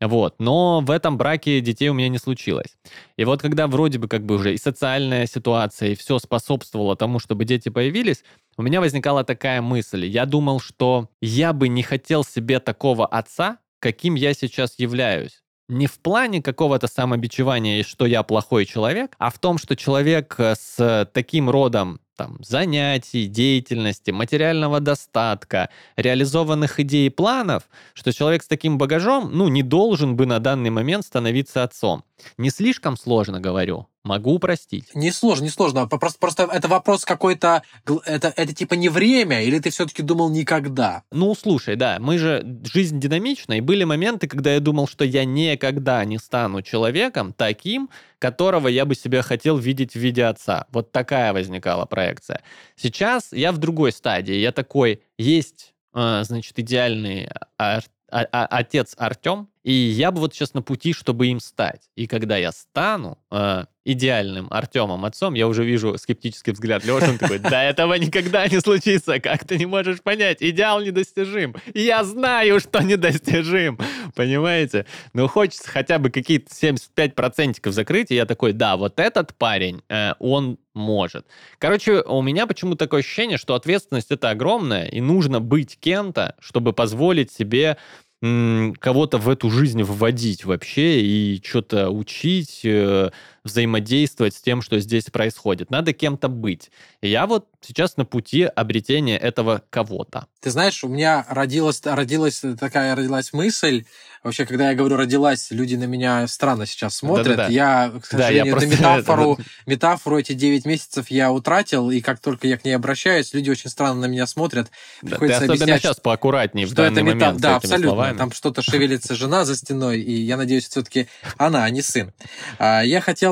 Вот, 0.00 0.36
но 0.38 0.80
в 0.80 0.90
этом 0.90 1.18
браке 1.18 1.60
детей 1.60 1.90
у 1.90 1.94
меня 1.94 2.08
не 2.08 2.18
случилось. 2.18 2.78
И 3.18 3.24
вот 3.24 3.42
когда 3.42 3.66
вроде 3.66 3.98
бы 3.98 4.08
как 4.08 4.24
бы 4.24 4.36
уже 4.36 4.54
и 4.54 4.58
социальная 4.58 5.26
ситуация, 5.26 5.90
и 5.90 5.94
все 5.94 6.18
способствовало 6.18 6.96
тому, 6.96 7.18
чтобы 7.18 7.44
дети 7.44 7.68
появились, 7.68 8.24
у 8.56 8.62
меня 8.62 8.80
возникала 8.80 9.24
такая 9.24 9.60
мысль. 9.60 10.06
Я 10.06 10.24
думал, 10.24 10.58
что 10.60 11.10
я 11.20 11.52
бы 11.52 11.68
не 11.68 11.82
хотел 11.82 12.24
себе 12.24 12.60
такого 12.60 13.06
отца, 13.06 13.58
каким 13.78 14.14
я 14.14 14.32
сейчас 14.32 14.78
являюсь 14.78 15.42
не 15.70 15.86
в 15.86 16.00
плане 16.00 16.42
какого-то 16.42 16.88
самобичевания, 16.88 17.84
что 17.84 18.04
я 18.04 18.22
плохой 18.22 18.66
человек, 18.66 19.14
а 19.18 19.30
в 19.30 19.38
том, 19.38 19.56
что 19.56 19.76
человек 19.76 20.34
э, 20.38 20.54
с 20.56 21.08
таким 21.14 21.48
родом 21.48 22.00
там, 22.20 22.36
занятий, 22.42 23.28
деятельности, 23.28 24.10
материального 24.10 24.80
достатка, 24.80 25.70
реализованных 25.96 26.78
идей 26.78 27.06
и 27.06 27.10
планов, 27.10 27.62
что 27.94 28.12
человек 28.12 28.42
с 28.42 28.46
таким 28.46 28.76
багажом, 28.76 29.30
ну, 29.32 29.48
не 29.48 29.62
должен 29.62 30.16
бы 30.16 30.26
на 30.26 30.38
данный 30.38 30.68
момент 30.68 31.06
становиться 31.06 31.62
отцом. 31.62 32.04
Не 32.38 32.50
слишком 32.50 32.96
сложно 32.96 33.40
говорю, 33.40 33.86
могу 34.04 34.34
упростить. 34.34 34.94
Не 34.94 35.10
сложно, 35.10 35.44
не 35.44 35.50
сложно. 35.50 35.86
Просто, 35.86 36.18
просто 36.18 36.42
это 36.44 36.68
вопрос 36.68 37.04
какой-то... 37.04 37.62
Это, 38.04 38.32
это 38.36 38.54
типа 38.54 38.74
не 38.74 38.88
время, 38.88 39.42
или 39.42 39.58
ты 39.58 39.70
все-таки 39.70 40.02
думал 40.02 40.30
никогда? 40.30 41.02
Ну, 41.10 41.34
слушай, 41.34 41.76
да, 41.76 41.98
мы 42.00 42.18
же... 42.18 42.44
Жизнь 42.72 43.00
динамична, 43.00 43.54
и 43.54 43.60
были 43.60 43.84
моменты, 43.84 44.26
когда 44.26 44.54
я 44.54 44.60
думал, 44.60 44.86
что 44.88 45.04
я 45.04 45.24
никогда 45.24 46.04
не 46.04 46.18
стану 46.18 46.62
человеком 46.62 47.32
таким, 47.32 47.90
которого 48.18 48.68
я 48.68 48.84
бы 48.84 48.94
себе 48.94 49.22
хотел 49.22 49.56
видеть 49.56 49.92
в 49.92 49.96
виде 49.96 50.24
отца. 50.24 50.66
Вот 50.72 50.92
такая 50.92 51.32
возникала 51.32 51.84
проекция. 51.86 52.42
Сейчас 52.76 53.32
я 53.32 53.52
в 53.52 53.58
другой 53.58 53.92
стадии. 53.92 54.34
Я 54.34 54.52
такой, 54.52 55.02
есть, 55.18 55.74
э, 55.94 56.22
значит, 56.24 56.58
идеальный 56.58 57.28
а, 57.58 57.80
а, 58.10 58.26
а, 58.32 58.46
отец 58.46 58.94
Артем, 58.98 59.48
и 59.62 59.72
я 59.72 60.10
бы 60.10 60.20
вот 60.20 60.34
сейчас 60.34 60.54
на 60.54 60.62
пути, 60.62 60.92
чтобы 60.92 61.26
им 61.26 61.38
стать. 61.38 61.90
И 61.94 62.06
когда 62.06 62.38
я 62.38 62.50
стану 62.50 63.18
э, 63.30 63.64
идеальным 63.84 64.46
Артемом 64.50 65.04
отцом, 65.04 65.34
я 65.34 65.46
уже 65.46 65.64
вижу 65.64 65.98
скептический 65.98 66.54
взгляд 66.54 66.84
Леши, 66.84 67.10
он 67.10 67.18
такой, 67.18 67.38
да 67.38 67.62
этого 67.62 67.94
никогда 67.94 68.46
не 68.48 68.58
случится, 68.60 69.20
как 69.20 69.44
ты 69.44 69.58
не 69.58 69.66
можешь 69.66 70.00
понять, 70.02 70.38
идеал 70.40 70.80
недостижим. 70.80 71.54
И 71.74 71.82
я 71.82 72.04
знаю, 72.04 72.60
что 72.60 72.82
недостижим, 72.82 73.78
понимаете? 74.14 74.86
Но 75.12 75.28
хочется 75.28 75.68
хотя 75.68 75.98
бы 75.98 76.10
какие-то 76.10 76.50
75% 76.52 77.70
закрыть, 77.70 78.10
и 78.10 78.14
я 78.14 78.24
такой, 78.24 78.52
да, 78.52 78.78
вот 78.78 78.98
этот 78.98 79.34
парень, 79.34 79.82
э, 79.90 80.14
он 80.20 80.58
может. 80.80 81.26
Короче, 81.58 82.02
у 82.02 82.22
меня 82.22 82.46
почему 82.46 82.74
такое 82.74 83.00
ощущение, 83.00 83.38
что 83.38 83.54
ответственность 83.54 84.10
это 84.10 84.30
огромная, 84.30 84.86
и 84.86 85.00
нужно 85.00 85.40
быть 85.40 85.78
кем-то, 85.78 86.34
чтобы 86.40 86.72
позволить 86.72 87.30
себе 87.30 87.76
кого-то 88.22 89.16
в 89.16 89.30
эту 89.30 89.50
жизнь 89.50 89.82
вводить 89.82 90.44
вообще 90.44 91.00
и 91.00 91.42
что-то 91.42 91.88
учить, 91.88 92.60
э, 92.64 93.10
взаимодействовать 93.44 94.34
с 94.34 94.40
тем, 94.40 94.62
что 94.62 94.78
здесь 94.80 95.04
происходит. 95.04 95.70
Надо 95.70 95.92
кем-то 95.92 96.28
быть. 96.28 96.70
И 97.00 97.08
я 97.08 97.26
вот 97.26 97.46
сейчас 97.60 97.96
на 97.96 98.04
пути 98.04 98.44
обретения 98.44 99.16
этого 99.18 99.62
кого-то. 99.70 100.26
Ты 100.40 100.50
знаешь, 100.50 100.82
у 100.84 100.88
меня 100.88 101.26
родилась, 101.28 101.80
родилась 101.84 102.42
такая 102.58 102.94
родилась 102.94 103.32
мысль. 103.32 103.84
Вообще, 104.22 104.44
когда 104.44 104.68
я 104.70 104.74
говорю 104.76 104.96
родилась, 104.96 105.50
люди 105.50 105.76
на 105.76 105.84
меня 105.84 106.26
странно 106.26 106.66
сейчас 106.66 106.96
смотрят. 106.96 107.26
Да-да-да. 107.26 107.48
Я, 107.52 107.90
к 108.02 108.10
Да, 108.12 108.28
я 108.28 108.44
сожалению, 108.44 108.52
просто- 108.52 108.68
эту 108.74 108.76
метафору, 108.82 109.38
метафору 109.66 110.18
эти 110.18 110.32
9 110.34 110.66
месяцев 110.66 111.10
я 111.10 111.32
утратил, 111.32 111.90
и 111.90 112.00
как 112.02 112.20
только 112.20 112.46
я 112.46 112.58
к 112.58 112.64
ней 112.64 112.72
обращаюсь, 112.72 113.32
люди 113.32 113.48
очень 113.50 113.70
странно 113.70 114.02
на 114.02 114.06
меня 114.06 114.26
смотрят. 114.26 114.70
Да, 115.02 115.16
ты 115.16 115.26
особенно 115.32 115.52
объяснять, 115.54 115.82
сейчас 115.82 116.00
поаккуратнее 116.00 116.66
в 116.66 116.72
это 116.72 116.82
данный 116.84 117.02
мета... 117.02 117.16
момент 117.26 117.40
Да, 117.40 117.48
с 117.54 117.64
этими 117.64 117.66
абсолютно. 117.72 117.88
словами. 117.90 118.18
Там 118.18 118.32
что-то 118.32 118.60
шевелится 118.62 119.14
жена 119.14 119.44
за 119.46 119.56
стеной, 119.56 120.00
и 120.00 120.12
я 120.12 120.36
надеюсь, 120.36 120.68
все-таки 120.68 121.06
она, 121.38 121.64
а 121.64 121.70
не 121.70 121.80
сын. 121.80 122.12
А, 122.58 122.82
Я 122.82 123.00
хотел 123.00 123.29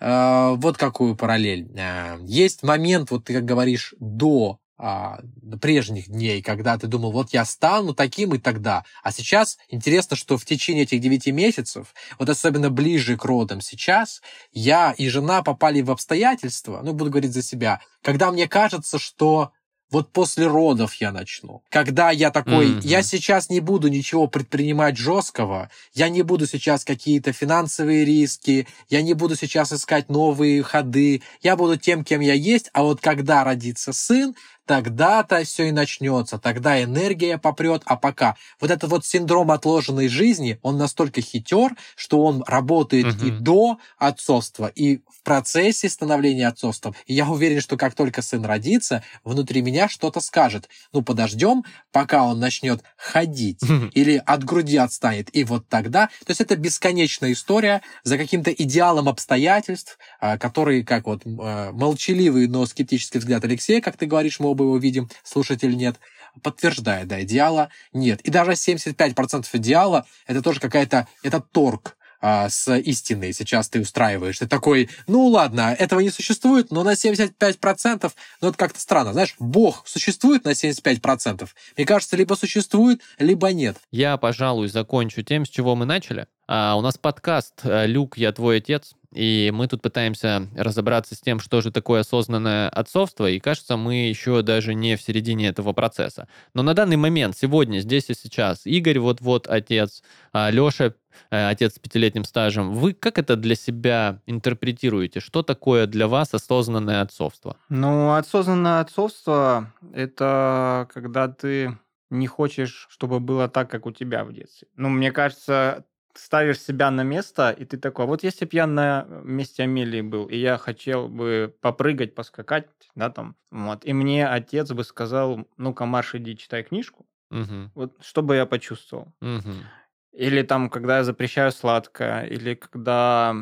э, 0.00 0.54
вот 0.56 0.76
какую 0.76 1.16
параллель. 1.16 1.68
Э, 1.76 2.18
Есть 2.22 2.62
момент, 2.62 3.10
вот 3.10 3.24
ты 3.24 3.34
как 3.34 3.44
говоришь, 3.44 3.94
до 3.98 4.58
а, 4.82 5.20
прежних 5.60 6.08
дней, 6.08 6.40
когда 6.40 6.78
ты 6.78 6.86
думал, 6.86 7.12
вот 7.12 7.34
я 7.34 7.44
стану 7.44 7.92
таким 7.92 8.34
и 8.34 8.38
тогда. 8.38 8.84
А 9.02 9.12
сейчас 9.12 9.58
интересно, 9.68 10.16
что 10.16 10.38
в 10.38 10.46
течение 10.46 10.84
этих 10.84 11.00
9 11.02 11.26
месяцев, 11.26 11.94
вот 12.18 12.30
особенно 12.30 12.70
ближе 12.70 13.18
к 13.18 13.24
родам 13.26 13.60
сейчас, 13.60 14.22
я 14.52 14.92
и 14.92 15.06
жена 15.10 15.42
попали 15.42 15.82
в 15.82 15.90
обстоятельства, 15.90 16.80
ну, 16.82 16.94
буду 16.94 17.10
говорить 17.10 17.34
за 17.34 17.42
себя, 17.42 17.82
когда 18.02 18.32
мне 18.32 18.48
кажется, 18.48 18.98
что 18.98 19.52
вот 19.90 20.12
после 20.12 20.46
родов 20.46 20.94
я 20.94 21.12
начну. 21.12 21.62
Когда 21.68 22.10
я 22.10 22.30
такой, 22.30 22.68
Мгм. 22.70 22.80
я 22.82 23.02
сейчас 23.02 23.50
не 23.50 23.60
буду 23.60 23.88
ничего 23.88 24.26
предпринимать 24.26 24.96
жесткого, 24.96 25.70
я 25.94 26.08
не 26.08 26.22
буду 26.22 26.46
сейчас 26.46 26.84
какие-то 26.84 27.32
финансовые 27.32 28.04
риски, 28.04 28.66
я 28.88 29.02
не 29.02 29.14
буду 29.14 29.36
сейчас 29.36 29.72
искать 29.72 30.08
новые 30.08 30.62
ходы, 30.62 31.22
я 31.42 31.56
буду 31.56 31.76
тем, 31.76 32.04
кем 32.04 32.20
я 32.20 32.34
есть, 32.34 32.70
а 32.72 32.82
вот 32.82 33.00
когда 33.00 33.44
родится 33.44 33.92
сын, 33.92 34.34
тогда-то 34.66 35.42
все 35.44 35.68
и 35.68 35.72
начнется, 35.72 36.38
тогда 36.38 36.82
энергия 36.82 37.38
попрет, 37.38 37.82
а 37.86 37.96
пока. 37.96 38.36
Вот 38.60 38.70
этот 38.70 38.90
вот 38.90 39.04
синдром 39.04 39.50
отложенной 39.50 40.08
жизни, 40.08 40.58
он 40.62 40.78
настолько 40.78 41.20
хитер, 41.20 41.74
что 41.96 42.24
он 42.24 42.44
работает 42.46 43.06
и 43.22 43.32
Мгм. 43.32 43.44
до 43.44 43.78
отцовства, 43.98 44.66
и 44.68 44.98
в 45.08 45.22
процессе 45.24 45.88
становления 45.88 46.48
отцовством. 46.48 46.94
И 47.06 47.14
я 47.14 47.28
уверен, 47.28 47.60
что 47.60 47.76
как 47.76 47.94
только 47.94 48.22
сын 48.22 48.44
родится, 48.44 49.02
внутри 49.24 49.60
меня 49.62 49.88
что-то 49.88 50.20
скажет. 50.20 50.68
Ну, 50.92 51.02
подождем, 51.02 51.64
пока 51.92 52.24
он 52.24 52.38
начнет 52.40 52.82
ходить 52.96 53.60
или 53.92 54.22
от 54.24 54.44
груди 54.44 54.76
отстанет. 54.76 55.34
И 55.34 55.44
вот 55.44 55.68
тогда... 55.68 56.06
То 56.24 56.30
есть 56.30 56.40
это 56.40 56.56
бесконечная 56.56 57.32
история 57.32 57.82
за 58.04 58.16
каким-то 58.18 58.50
идеалом 58.52 59.08
обстоятельств, 59.08 59.98
а, 60.20 60.38
который, 60.38 60.84
как 60.84 61.06
вот 61.06 61.22
э, 61.26 61.70
молчаливый, 61.72 62.46
но 62.48 62.64
скептический 62.66 63.20
взгляд 63.20 63.44
Алексея, 63.44 63.80
как 63.80 63.96
ты 63.96 64.06
говоришь, 64.06 64.40
мы 64.40 64.48
оба 64.48 64.59
его 64.64 64.78
видим, 64.78 65.08
слушатель 65.22 65.76
нет, 65.76 65.96
подтверждает, 66.42 67.08
да, 67.08 67.22
идеала 67.22 67.70
нет. 67.92 68.20
И 68.22 68.30
даже 68.30 68.52
75% 68.52 69.46
идеала— 69.54 70.06
это 70.26 70.42
тоже 70.42 70.60
какая-то... 70.60 71.08
Это 71.22 71.40
торг 71.40 71.96
а, 72.20 72.48
с 72.48 72.74
истиной 72.76 73.32
сейчас 73.32 73.68
ты 73.68 73.80
устраиваешь. 73.80 74.38
Ты 74.38 74.46
такой, 74.46 74.90
ну 75.06 75.26
ладно, 75.26 75.74
этого 75.78 76.00
не 76.00 76.10
существует, 76.10 76.70
но 76.70 76.82
на 76.82 76.92
75%, 76.92 78.12
ну 78.40 78.48
это 78.48 78.58
как-то 78.58 78.80
странно. 78.80 79.12
Знаешь, 79.12 79.34
Бог 79.38 79.82
существует 79.86 80.44
на 80.44 80.50
75%? 80.50 81.48
Мне 81.76 81.86
кажется, 81.86 82.16
либо 82.16 82.34
существует, 82.34 83.00
либо 83.18 83.52
нет. 83.52 83.78
Я, 83.90 84.16
пожалуй, 84.16 84.68
закончу 84.68 85.22
тем, 85.22 85.46
с 85.46 85.48
чего 85.48 85.74
мы 85.76 85.86
начали. 85.86 86.26
А, 86.46 86.76
у 86.76 86.82
нас 86.82 86.98
подкаст 86.98 87.60
э, 87.62 87.86
«Люк, 87.86 88.18
я 88.18 88.32
твой 88.32 88.58
отец», 88.58 88.94
и 89.12 89.50
мы 89.52 89.66
тут 89.66 89.82
пытаемся 89.82 90.48
разобраться 90.56 91.14
с 91.14 91.20
тем, 91.20 91.40
что 91.40 91.60
же 91.60 91.72
такое 91.72 92.00
осознанное 92.00 92.68
отцовство, 92.68 93.28
и 93.28 93.40
кажется, 93.40 93.76
мы 93.76 94.08
еще 94.08 94.42
даже 94.42 94.74
не 94.74 94.96
в 94.96 95.02
середине 95.02 95.48
этого 95.48 95.72
процесса. 95.72 96.28
Но 96.54 96.62
на 96.62 96.74
данный 96.74 96.96
момент, 96.96 97.36
сегодня, 97.36 97.80
здесь 97.80 98.08
и 98.10 98.14
сейчас, 98.14 98.66
Игорь 98.66 98.98
вот-вот 98.98 99.48
отец, 99.48 100.02
а 100.32 100.50
Леша 100.50 100.94
э, 101.30 101.48
отец 101.48 101.74
с 101.74 101.78
пятилетним 101.78 102.24
стажем. 102.24 102.72
Вы 102.72 102.92
как 102.92 103.18
это 103.18 103.36
для 103.36 103.56
себя 103.56 104.20
интерпретируете? 104.26 105.20
Что 105.20 105.42
такое 105.42 105.86
для 105.86 106.06
вас 106.06 106.32
осознанное 106.32 107.02
отцовство? 107.02 107.56
Ну, 107.68 108.14
осознанное 108.14 108.80
отцовство– 108.80 109.72
это 109.92 110.88
когда 110.92 111.28
ты 111.28 111.76
не 112.10 112.26
хочешь, 112.26 112.86
чтобы 112.90 113.20
было 113.20 113.48
так, 113.48 113.70
как 113.70 113.86
у 113.86 113.92
тебя 113.92 114.24
в 114.24 114.32
детстве. 114.32 114.68
Ну, 114.76 114.88
мне 114.88 115.12
кажется, 115.12 115.84
ставишь 116.14 116.60
себя 116.60 116.90
на 116.90 117.02
место, 117.02 117.50
и 117.50 117.64
ты 117.64 117.78
такой, 117.78 118.06
вот 118.06 118.22
если 118.24 118.44
бы 118.44 118.50
я 118.54 118.66
на 118.66 119.06
месте 119.24 119.62
Амелии 119.64 120.00
был, 120.02 120.26
и 120.26 120.36
я 120.36 120.58
хотел 120.58 121.08
бы 121.08 121.54
попрыгать, 121.60 122.14
поскакать, 122.14 122.68
да, 122.94 123.10
там, 123.10 123.36
вот, 123.50 123.84
и 123.84 123.92
мне 123.92 124.26
отец 124.28 124.70
бы 124.72 124.84
сказал, 124.84 125.46
ну-ка, 125.56 125.86
Маш, 125.86 126.14
иди, 126.14 126.36
читай 126.36 126.62
книжку, 126.64 127.06
Мгм, 127.30 127.70
вот 127.74 127.96
что 128.04 128.22
бы 128.22 128.36
я 128.36 128.46
почувствовал? 128.46 129.14
мгм, 129.20 129.70
Или 130.12 130.42
там, 130.42 130.70
когда 130.70 130.98
я 130.98 131.04
запрещаю 131.04 131.52
сладкое, 131.52 132.24
или 132.26 132.54
когда 132.54 133.34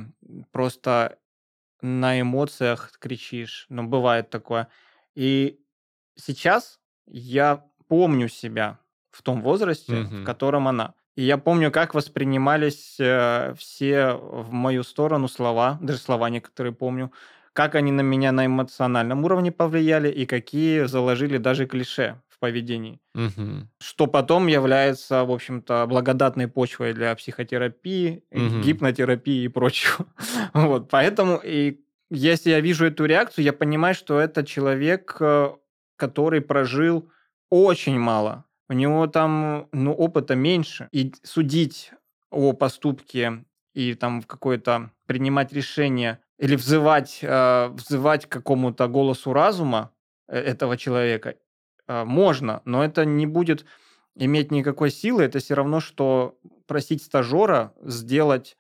просто 0.53 1.19
на 1.83 2.21
эмоциях 2.21 2.93
кричишь. 3.01 3.67
Ну, 3.71 3.85
бывает 3.89 4.31
такое. 4.31 4.69
И 5.15 5.61
сейчас 6.17 6.81
я 7.07 7.67
помню 7.89 8.29
себя 8.29 8.81
в 9.11 9.23
том 9.23 9.43
возрасте, 9.43 10.05
Мгм. 10.05 10.19
в 10.19 10.23
котором 10.23 10.69
она. 10.69 10.95
И 11.19 11.23
я 11.25 11.37
помню, 11.37 11.73
как 11.73 11.95
воспринимались 11.95 12.95
э, 13.01 13.53
все 13.59 14.13
в 14.13 14.53
мою 14.53 14.85
сторону 14.85 15.27
слова, 15.27 15.77
даже 15.83 15.99
слова 15.99 16.31
некоторые 16.31 16.73
помню, 16.73 17.11
как 17.53 17.75
они 17.75 17.91
на 17.91 18.03
меня 18.03 18.31
на 18.31 18.47
эмоциональном 18.47 19.25
уровне 19.25 19.51
повлияли 19.51 20.09
и 20.09 20.27
какие 20.27 20.85
заложили 20.85 21.39
даже 21.39 21.67
клише 21.67 22.23
в 22.29 22.39
поведении 22.39 23.01
мгм. 23.15 23.69
что 23.81 24.07
потом 24.07 24.47
является, 24.47 25.25
в 25.25 25.33
общем-то, 25.33 25.87
благодатной 25.89 26.47
почвой 26.47 26.93
для 26.93 27.13
психотерапии, 27.17 28.23
Мгм. 28.31 28.63
гипнотерапии 28.63 29.43
и 29.43 29.49
прочего. 29.49 30.07
Вот, 30.55 30.89
поэтому 30.89 31.41
и 31.43 31.81
если 32.11 32.51
я 32.51 32.61
вижу 32.61 32.87
эту 32.87 33.07
реакцию, 33.07 33.45
я 33.45 33.53
понимаю, 33.53 33.97
что 33.97 34.21
это 34.21 34.47
человек, 34.47 35.17
э, 35.19 35.51
который 35.97 36.43
прожил 36.43 37.11
очень 37.51 37.99
мало. 37.99 38.45
У 38.69 38.75
него 38.75 39.07
там, 39.07 39.69
ну, 39.73 39.93
опыта 39.93 40.35
меньше. 40.35 40.89
И 40.93 41.13
судить 41.23 41.93
о 42.31 42.53
поступке 42.53 43.45
и 43.75 43.95
там 43.95 44.21
в 44.21 44.27
какое-то 44.27 44.91
принимать 45.07 45.53
решение 45.53 46.19
или 46.39 46.57
взывать, 46.57 47.21
э, 47.23 47.69
взывать 47.69 48.27
к 48.27 48.33
какому-то 48.33 48.89
голосу 48.89 49.33
разума 49.33 49.93
э, 50.29 50.39
этого 50.39 50.77
человека 50.77 51.37
э, 51.87 52.05
можно, 52.05 52.61
но 52.65 52.85
это 52.85 53.05
не 53.05 53.27
будет 53.27 53.65
иметь 54.15 54.51
никакой 54.51 54.91
силы. 54.91 55.23
Это 55.23 55.39
все 55.39 55.55
равно, 55.55 55.81
что 55.81 56.39
просить 56.67 57.03
стажера 57.03 57.73
сделать 57.83 58.57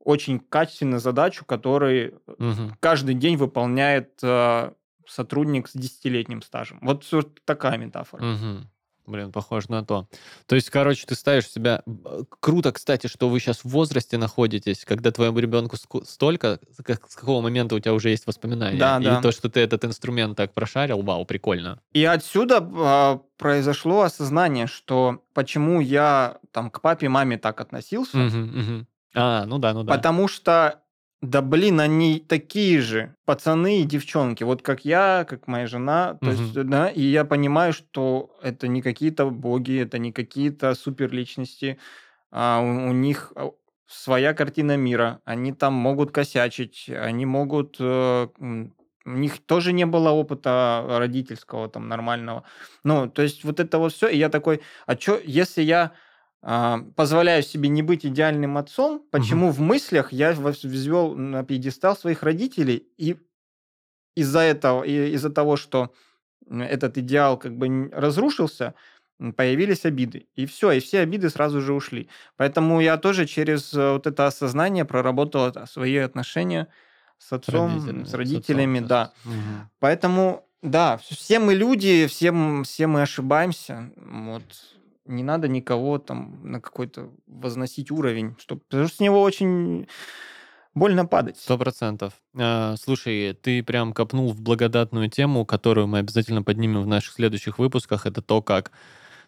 очень 0.00 0.38
качественную 0.38 1.00
задачу, 1.00 1.44
который 1.44 2.14
Мгм. 2.38 2.76
каждый 2.80 3.14
день 3.14 3.36
выполняет 3.36 4.18
э, 4.22 4.72
сотрудник 5.06 5.68
с 5.68 5.72
десятилетним 5.74 6.42
стажем. 6.42 6.78
Вот 6.82 7.04
такая 7.44 7.78
метафора. 7.78 8.24
Мгм. 8.24 8.70
Блин, 9.06 9.32
похоже 9.32 9.66
на 9.68 9.84
то. 9.84 10.06
То 10.46 10.54
есть, 10.54 10.70
короче, 10.70 11.04
ты 11.06 11.14
ставишь 11.14 11.48
себя... 11.50 11.82
Б- 11.84 12.24
Круто, 12.40 12.72
кстати, 12.72 13.06
что 13.06 13.28
вы 13.28 13.38
сейчас 13.38 13.58
в 13.58 13.66
возрасте 13.66 14.16
находитесь, 14.16 14.84
когда 14.86 15.10
твоему 15.10 15.38
ребенку 15.38 15.76
столько, 16.04 16.58
как- 16.84 17.10
с 17.10 17.14
какого 17.14 17.42
момента 17.42 17.74
у 17.74 17.80
тебя 17.80 17.92
уже 17.92 18.08
есть 18.10 18.26
воспоминания. 18.26 18.78
Да, 18.78 18.98
И 18.98 19.04
да. 19.04 19.20
то, 19.20 19.30
что 19.30 19.50
ты 19.50 19.60
этот 19.60 19.84
инструмент 19.84 20.36
так 20.36 20.54
прошарил, 20.54 21.02
вау, 21.02 21.26
прикольно. 21.26 21.80
И 21.92 22.04
отсюда 22.04 22.66
а, 22.76 23.20
произошло 23.36 24.02
осознание, 24.02 24.66
что 24.66 25.22
почему 25.34 25.80
я 25.80 26.38
там 26.50 26.70
к 26.70 26.80
папе, 26.80 27.08
маме 27.10 27.36
так 27.36 27.60
относился, 27.60 28.16
Мгм, 28.16 28.58
мгм. 28.58 28.86
А, 29.14 29.44
ну 29.44 29.58
да, 29.58 29.72
ну 29.74 29.84
да. 29.84 29.94
Потому 29.94 30.28
что, 30.28 30.80
да 31.24 31.42
блин, 31.42 31.80
они 31.80 32.20
такие 32.20 32.80
же 32.80 33.14
пацаны 33.24 33.80
и 33.80 33.84
девчонки, 33.84 34.44
вот 34.44 34.62
как 34.62 34.84
я, 34.84 35.24
как 35.28 35.46
моя 35.48 35.66
жена, 35.66 36.18
то 36.22 36.30
Мгм. 36.30 36.38
есть, 36.38 36.62
да, 36.68 36.88
и 36.88 37.00
я 37.00 37.24
понимаю, 37.24 37.72
что 37.72 38.30
это 38.42 38.68
не 38.68 38.82
какие-то 38.82 39.30
боги, 39.30 39.80
это 39.80 39.98
не 39.98 40.12
какие-то 40.12 40.74
суперличности, 40.74 41.78
а 42.30 42.60
у, 42.60 42.90
у 42.90 42.92
них 42.92 43.32
а, 43.36 43.52
своя 43.86 44.34
картина 44.34 44.76
мира, 44.76 45.20
они 45.24 45.52
там 45.52 45.74
могут 45.74 46.10
косячить, 46.10 46.88
они 46.90 47.26
могут, 47.26 47.76
э, 47.80 48.28
у 49.06 49.10
них 49.10 49.38
тоже 49.46 49.72
не 49.72 49.86
было 49.86 50.10
опыта 50.10 50.84
родительского 50.88 51.68
там 51.68 51.88
нормального, 51.88 52.44
ну, 52.84 53.08
то 53.08 53.22
есть 53.22 53.44
вот 53.44 53.60
это 53.60 53.78
вот 53.78 53.92
все, 53.92 54.08
и 54.08 54.16
я 54.18 54.28
такой, 54.28 54.60
а 54.86 54.96
что, 54.96 55.20
если 55.24 55.62
я 55.62 55.92
позволяю 56.94 57.42
себе 57.42 57.68
не 57.70 57.82
быть 57.82 58.04
идеальным 58.04 58.58
отцом, 58.58 59.02
почему 59.10 59.50
в 59.50 59.60
мыслях 59.60 60.12
я 60.12 60.32
взвел 60.32 61.14
на 61.14 61.42
пьедестал 61.42 61.96
своих 61.96 62.22
родителей, 62.22 62.86
и 62.98 63.16
из-за 64.14 64.40
этого, 64.40 64.84
из-за 64.84 65.30
того, 65.30 65.56
что 65.56 65.92
этот 66.50 66.98
идеал 66.98 67.38
как 67.38 67.56
бы 67.56 67.88
разрушился, 67.92 68.74
появились 69.36 69.86
обиды. 69.86 70.26
И 70.34 70.44
все, 70.44 70.72
и 70.72 70.80
все 70.80 71.00
обиды 71.00 71.30
сразу 71.30 71.60
же 71.60 71.72
ушли. 71.72 72.08
Поэтому 72.36 72.80
я 72.80 72.98
тоже 72.98 73.26
через 73.26 73.72
э, 73.72 73.92
вот 73.92 74.06
это 74.06 74.26
осознание 74.26 74.84
проработал 74.84 75.52
свои 75.66 75.96
отношения 75.96 76.68
с 77.18 77.32
отцом, 77.32 77.74
родителями, 77.74 78.04
с 78.04 78.14
родителями, 78.14 78.78
с 78.78 78.82
отцом, 78.82 78.88
да. 78.88 79.12
Угу. 79.24 79.68
Поэтому, 79.78 80.48
да, 80.62 80.98
все 80.98 81.38
мы 81.38 81.54
люди, 81.54 82.06
все, 82.08 82.32
все 82.64 82.86
мы 82.86 83.02
ошибаемся. 83.02 83.92
Вот 83.96 84.42
не 85.06 85.22
надо 85.22 85.48
никого 85.48 85.98
там 85.98 86.40
на 86.42 86.60
какой-то 86.60 87.10
возносить 87.26 87.90
уровень, 87.90 88.34
чтобы, 88.38 88.62
потому 88.68 88.88
что 88.88 88.96
с 88.96 89.00
него 89.00 89.22
очень 89.22 89.86
больно 90.74 91.06
падать. 91.06 91.38
Сто 91.38 91.58
процентов. 91.58 92.14
А, 92.36 92.74
слушай, 92.76 93.34
ты 93.34 93.62
прям 93.62 93.92
копнул 93.92 94.32
в 94.32 94.40
благодатную 94.40 95.10
тему, 95.10 95.44
которую 95.46 95.86
мы 95.86 95.98
обязательно 95.98 96.42
поднимем 96.42 96.82
в 96.82 96.86
наших 96.86 97.14
следующих 97.14 97.58
выпусках. 97.58 98.06
Это 98.06 98.22
то, 98.22 98.42
как 98.42 98.72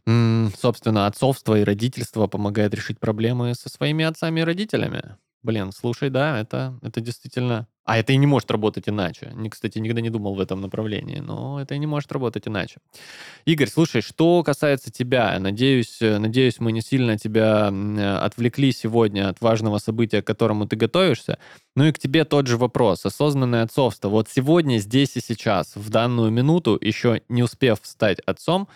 собственно, 0.06 1.06
отцовство 1.06 1.58
и 1.58 1.64
родительство 1.64 2.28
помогает 2.28 2.72
решить 2.74 3.00
проблемы 3.00 3.54
со 3.54 3.68
своими 3.68 4.04
отцами 4.04 4.40
и 4.40 4.44
родителями. 4.44 5.16
Блин, 5.46 5.70
слушай, 5.70 6.10
да, 6.10 6.40
это, 6.40 6.76
это 6.82 7.00
действительно... 7.00 7.68
А 7.84 7.96
это 7.98 8.12
и 8.12 8.16
не 8.16 8.26
может 8.26 8.50
работать 8.50 8.88
иначе. 8.88 9.30
Не, 9.32 9.48
кстати, 9.48 9.78
никогда 9.78 10.00
не 10.00 10.10
думал 10.10 10.34
в 10.34 10.40
этом 10.40 10.60
направлении, 10.60 11.20
но 11.20 11.60
это 11.60 11.76
и 11.76 11.78
не 11.78 11.86
может 11.86 12.10
работать 12.10 12.48
иначе. 12.48 12.78
Игорь, 13.44 13.68
слушай, 13.68 14.00
что 14.00 14.42
касается 14.42 14.90
тебя, 14.90 15.38
надеюсь, 15.38 15.98
надеюсь, 16.00 16.58
мы 16.58 16.72
не 16.72 16.80
сильно 16.80 17.16
тебя 17.16 17.68
отвлекли 18.24 18.72
сегодня 18.72 19.28
от 19.28 19.40
важного 19.40 19.78
события, 19.78 20.20
к 20.20 20.26
которому 20.26 20.66
ты 20.66 20.74
готовишься. 20.74 21.38
Ну 21.76 21.84
и 21.84 21.92
к 21.92 22.00
тебе 22.00 22.24
тот 22.24 22.48
же 22.48 22.56
вопрос. 22.56 23.06
Осознанное 23.06 23.62
отцовство. 23.62 24.08
Вот 24.08 24.28
сегодня, 24.28 24.78
здесь 24.78 25.16
и 25.16 25.20
сейчас, 25.20 25.76
в 25.76 25.88
данную 25.88 26.32
минуту, 26.32 26.76
еще 26.80 27.22
не 27.28 27.44
успев 27.44 27.78
стать 27.84 28.18
отцом, 28.26 28.66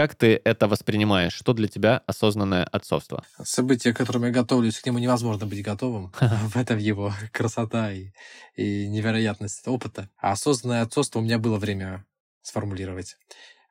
как 0.00 0.14
ты 0.14 0.40
это 0.46 0.66
воспринимаешь? 0.66 1.34
Что 1.34 1.52
для 1.52 1.68
тебя 1.68 2.02
осознанное 2.06 2.64
отцовство? 2.64 3.22
Событие, 3.44 3.92
к 3.92 3.98
которому 3.98 4.24
я 4.24 4.32
готовлюсь, 4.32 4.78
к 4.78 4.86
нему 4.86 4.98
невозможно 4.98 5.44
быть 5.44 5.62
готовым. 5.62 6.10
В 6.20 6.56
этом 6.56 6.78
его 6.78 7.12
красота 7.32 7.92
и, 7.92 8.12
и 8.56 8.88
невероятность 8.88 9.68
опыта. 9.68 10.08
А 10.16 10.32
осознанное 10.32 10.80
отцовство 10.80 11.18
у 11.18 11.22
меня 11.22 11.38
было 11.38 11.58
время 11.58 12.06
сформулировать. 12.40 13.18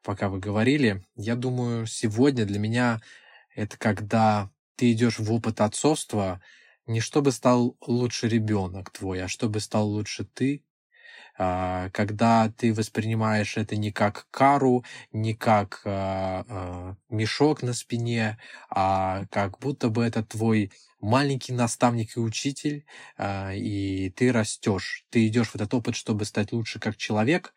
Пока 0.04 0.30
вы 0.30 0.38
говорили, 0.38 1.04
я 1.16 1.36
думаю, 1.36 1.88
сегодня 1.88 2.46
для 2.46 2.60
меня 2.60 3.02
это 3.56 3.80
когда 3.80 4.52
ты 4.76 4.92
идешь 4.92 5.18
в 5.18 5.34
опыт 5.34 5.62
отцовства 5.62 6.44
не 6.86 7.00
чтобы 7.00 7.32
стал 7.32 7.76
лучше 7.88 8.28
ребенок 8.28 8.92
твой, 8.92 9.24
а 9.24 9.28
чтобы 9.28 9.62
стал 9.62 9.90
лучше 9.90 10.26
ты, 10.26 10.64
когда 11.94 12.52
ты 12.58 12.74
воспринимаешь 12.74 13.56
это 13.58 13.78
не 13.78 13.92
как 13.92 14.28
кару, 14.30 14.84
не 15.14 15.34
как 15.34 15.82
а, 15.86 16.46
а, 16.50 16.96
мешок 17.10 17.64
на 17.64 17.74
спине, 17.74 18.38
а 18.70 19.24
как 19.32 19.60
будто 19.60 19.90
бы 19.90 20.04
это 20.04 20.22
твой 20.24 20.72
маленький 21.00 21.54
наставник 21.54 22.18
и 22.18 22.20
учитель, 22.20 22.86
и 23.18 24.14
ты 24.18 24.34
растешь. 24.34 25.06
Ты 25.10 25.28
идешь 25.28 25.50
в 25.52 25.56
этот 25.56 25.74
опыт, 25.74 25.96
чтобы 25.96 26.26
стать 26.26 26.52
лучше 26.52 26.80
как 26.80 26.98
человек, 26.98 27.54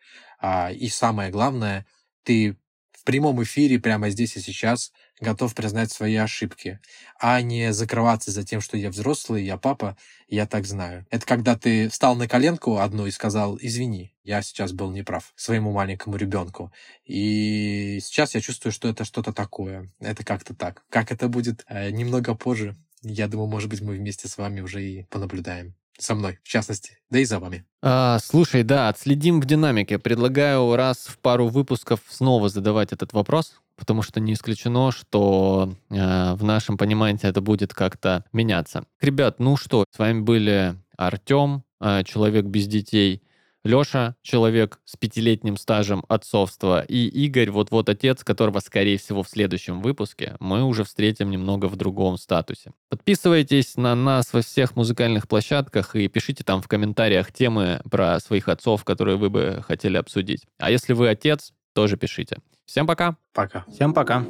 и 0.71 0.87
самое 0.89 1.29
главное, 1.29 1.85
ты 2.23 2.55
в 3.03 3.05
прямом 3.05 3.43
эфире 3.43 3.79
прямо 3.79 4.09
здесь 4.09 4.37
и 4.37 4.39
сейчас 4.39 4.93
готов 5.19 5.53
признать 5.53 5.91
свои 5.91 6.15
ошибки, 6.15 6.79
а 7.19 7.41
не 7.41 7.73
закрываться 7.73 8.31
за 8.31 8.45
тем, 8.45 8.61
что 8.61 8.77
я 8.77 8.89
взрослый, 8.89 9.43
я 9.43 9.57
папа, 9.57 9.97
я 10.29 10.47
так 10.47 10.65
знаю. 10.65 11.05
Это 11.09 11.25
когда 11.25 11.57
ты 11.57 11.89
встал 11.89 12.15
на 12.15 12.29
коленку 12.29 12.77
одну 12.77 13.05
и 13.05 13.11
сказал, 13.11 13.57
извини, 13.59 14.13
я 14.23 14.41
сейчас 14.41 14.71
был 14.71 14.89
неправ 14.89 15.33
своему 15.35 15.73
маленькому 15.73 16.15
ребенку. 16.15 16.71
И 17.03 17.99
сейчас 18.01 18.35
я 18.35 18.41
чувствую, 18.41 18.71
что 18.71 18.87
это 18.87 19.03
что-то 19.03 19.33
такое. 19.33 19.91
Это 19.99 20.23
как-то 20.23 20.55
так. 20.55 20.85
Как 20.89 21.11
это 21.11 21.27
будет 21.27 21.65
э, 21.67 21.89
немного 21.89 22.35
позже, 22.35 22.77
я 23.01 23.27
думаю, 23.27 23.49
может 23.49 23.69
быть, 23.69 23.81
мы 23.81 23.97
вместе 23.97 24.29
с 24.29 24.37
вами 24.37 24.61
уже 24.61 24.81
и 24.81 25.03
понаблюдаем 25.09 25.75
со 25.97 26.15
мной, 26.15 26.39
в 26.43 26.47
частности, 26.47 26.97
да 27.09 27.19
и 27.19 27.25
за 27.25 27.39
вами. 27.39 27.65
А, 27.81 28.19
слушай, 28.19 28.63
да, 28.63 28.89
отследим 28.89 29.41
в 29.41 29.45
динамике. 29.45 29.99
Предлагаю 29.99 30.75
раз 30.75 31.05
в 31.07 31.17
пару 31.19 31.47
выпусков 31.47 32.01
снова 32.09 32.49
задавать 32.49 32.93
этот 32.93 33.13
вопрос, 33.13 33.61
потому 33.75 34.01
что 34.01 34.19
не 34.19 34.33
исключено, 34.33 34.91
что 34.91 35.73
э, 35.89 36.33
в 36.33 36.43
нашем 36.43 36.77
понимании 36.77 37.27
это 37.27 37.41
будет 37.41 37.73
как-то 37.73 38.25
меняться. 38.33 38.85
Ребят, 39.01 39.39
ну 39.39 39.57
что, 39.57 39.85
с 39.93 39.99
вами 39.99 40.21
были 40.21 40.75
Артем, 40.97 41.63
э, 41.79 42.03
человек 42.03 42.45
без 42.45 42.67
детей, 42.67 43.21
Леша, 43.63 44.15
человек 44.21 44.79
с 44.83 44.97
пятилетним 44.97 45.55
стажем 45.55 46.03
отцовства, 46.09 46.81
и 46.81 47.07
Игорь, 47.07 47.49
вот-вот 47.49 47.87
отец, 47.87 48.23
которого, 48.23 48.59
скорее 48.59 48.97
всего, 48.97 49.23
в 49.23 49.29
следующем 49.29 49.81
выпуске 49.81 50.35
мы 50.39 50.63
уже 50.63 50.83
встретим 50.83 51.29
немного 51.29 51.67
в 51.67 51.75
другом 51.77 52.17
статусе. 52.17 52.71
Подписывайтесь 52.89 53.77
на 53.77 53.95
нас 53.95 54.33
во 54.33 54.41
всех 54.41 54.75
музыкальных 54.75 55.27
площадках 55.27 55.95
и 55.95 56.09
пишите 56.09 56.43
там 56.43 56.61
в 56.61 56.67
комментариях 56.67 57.31
темы 57.31 57.81
про 57.89 58.19
своих 58.19 58.49
отцов, 58.49 58.83
которые 58.83 59.17
вы 59.17 59.29
бы 59.29 59.63
хотели 59.65 59.95
обсудить. 59.95 60.45
А 60.59 60.69
если 60.69 60.93
вы 60.93 61.07
отец, 61.07 61.53
тоже 61.73 61.95
пишите. 61.95 62.39
Всем 62.65 62.85
пока. 62.85 63.17
Пока. 63.33 63.65
Всем 63.69 63.93
пока. 63.93 64.25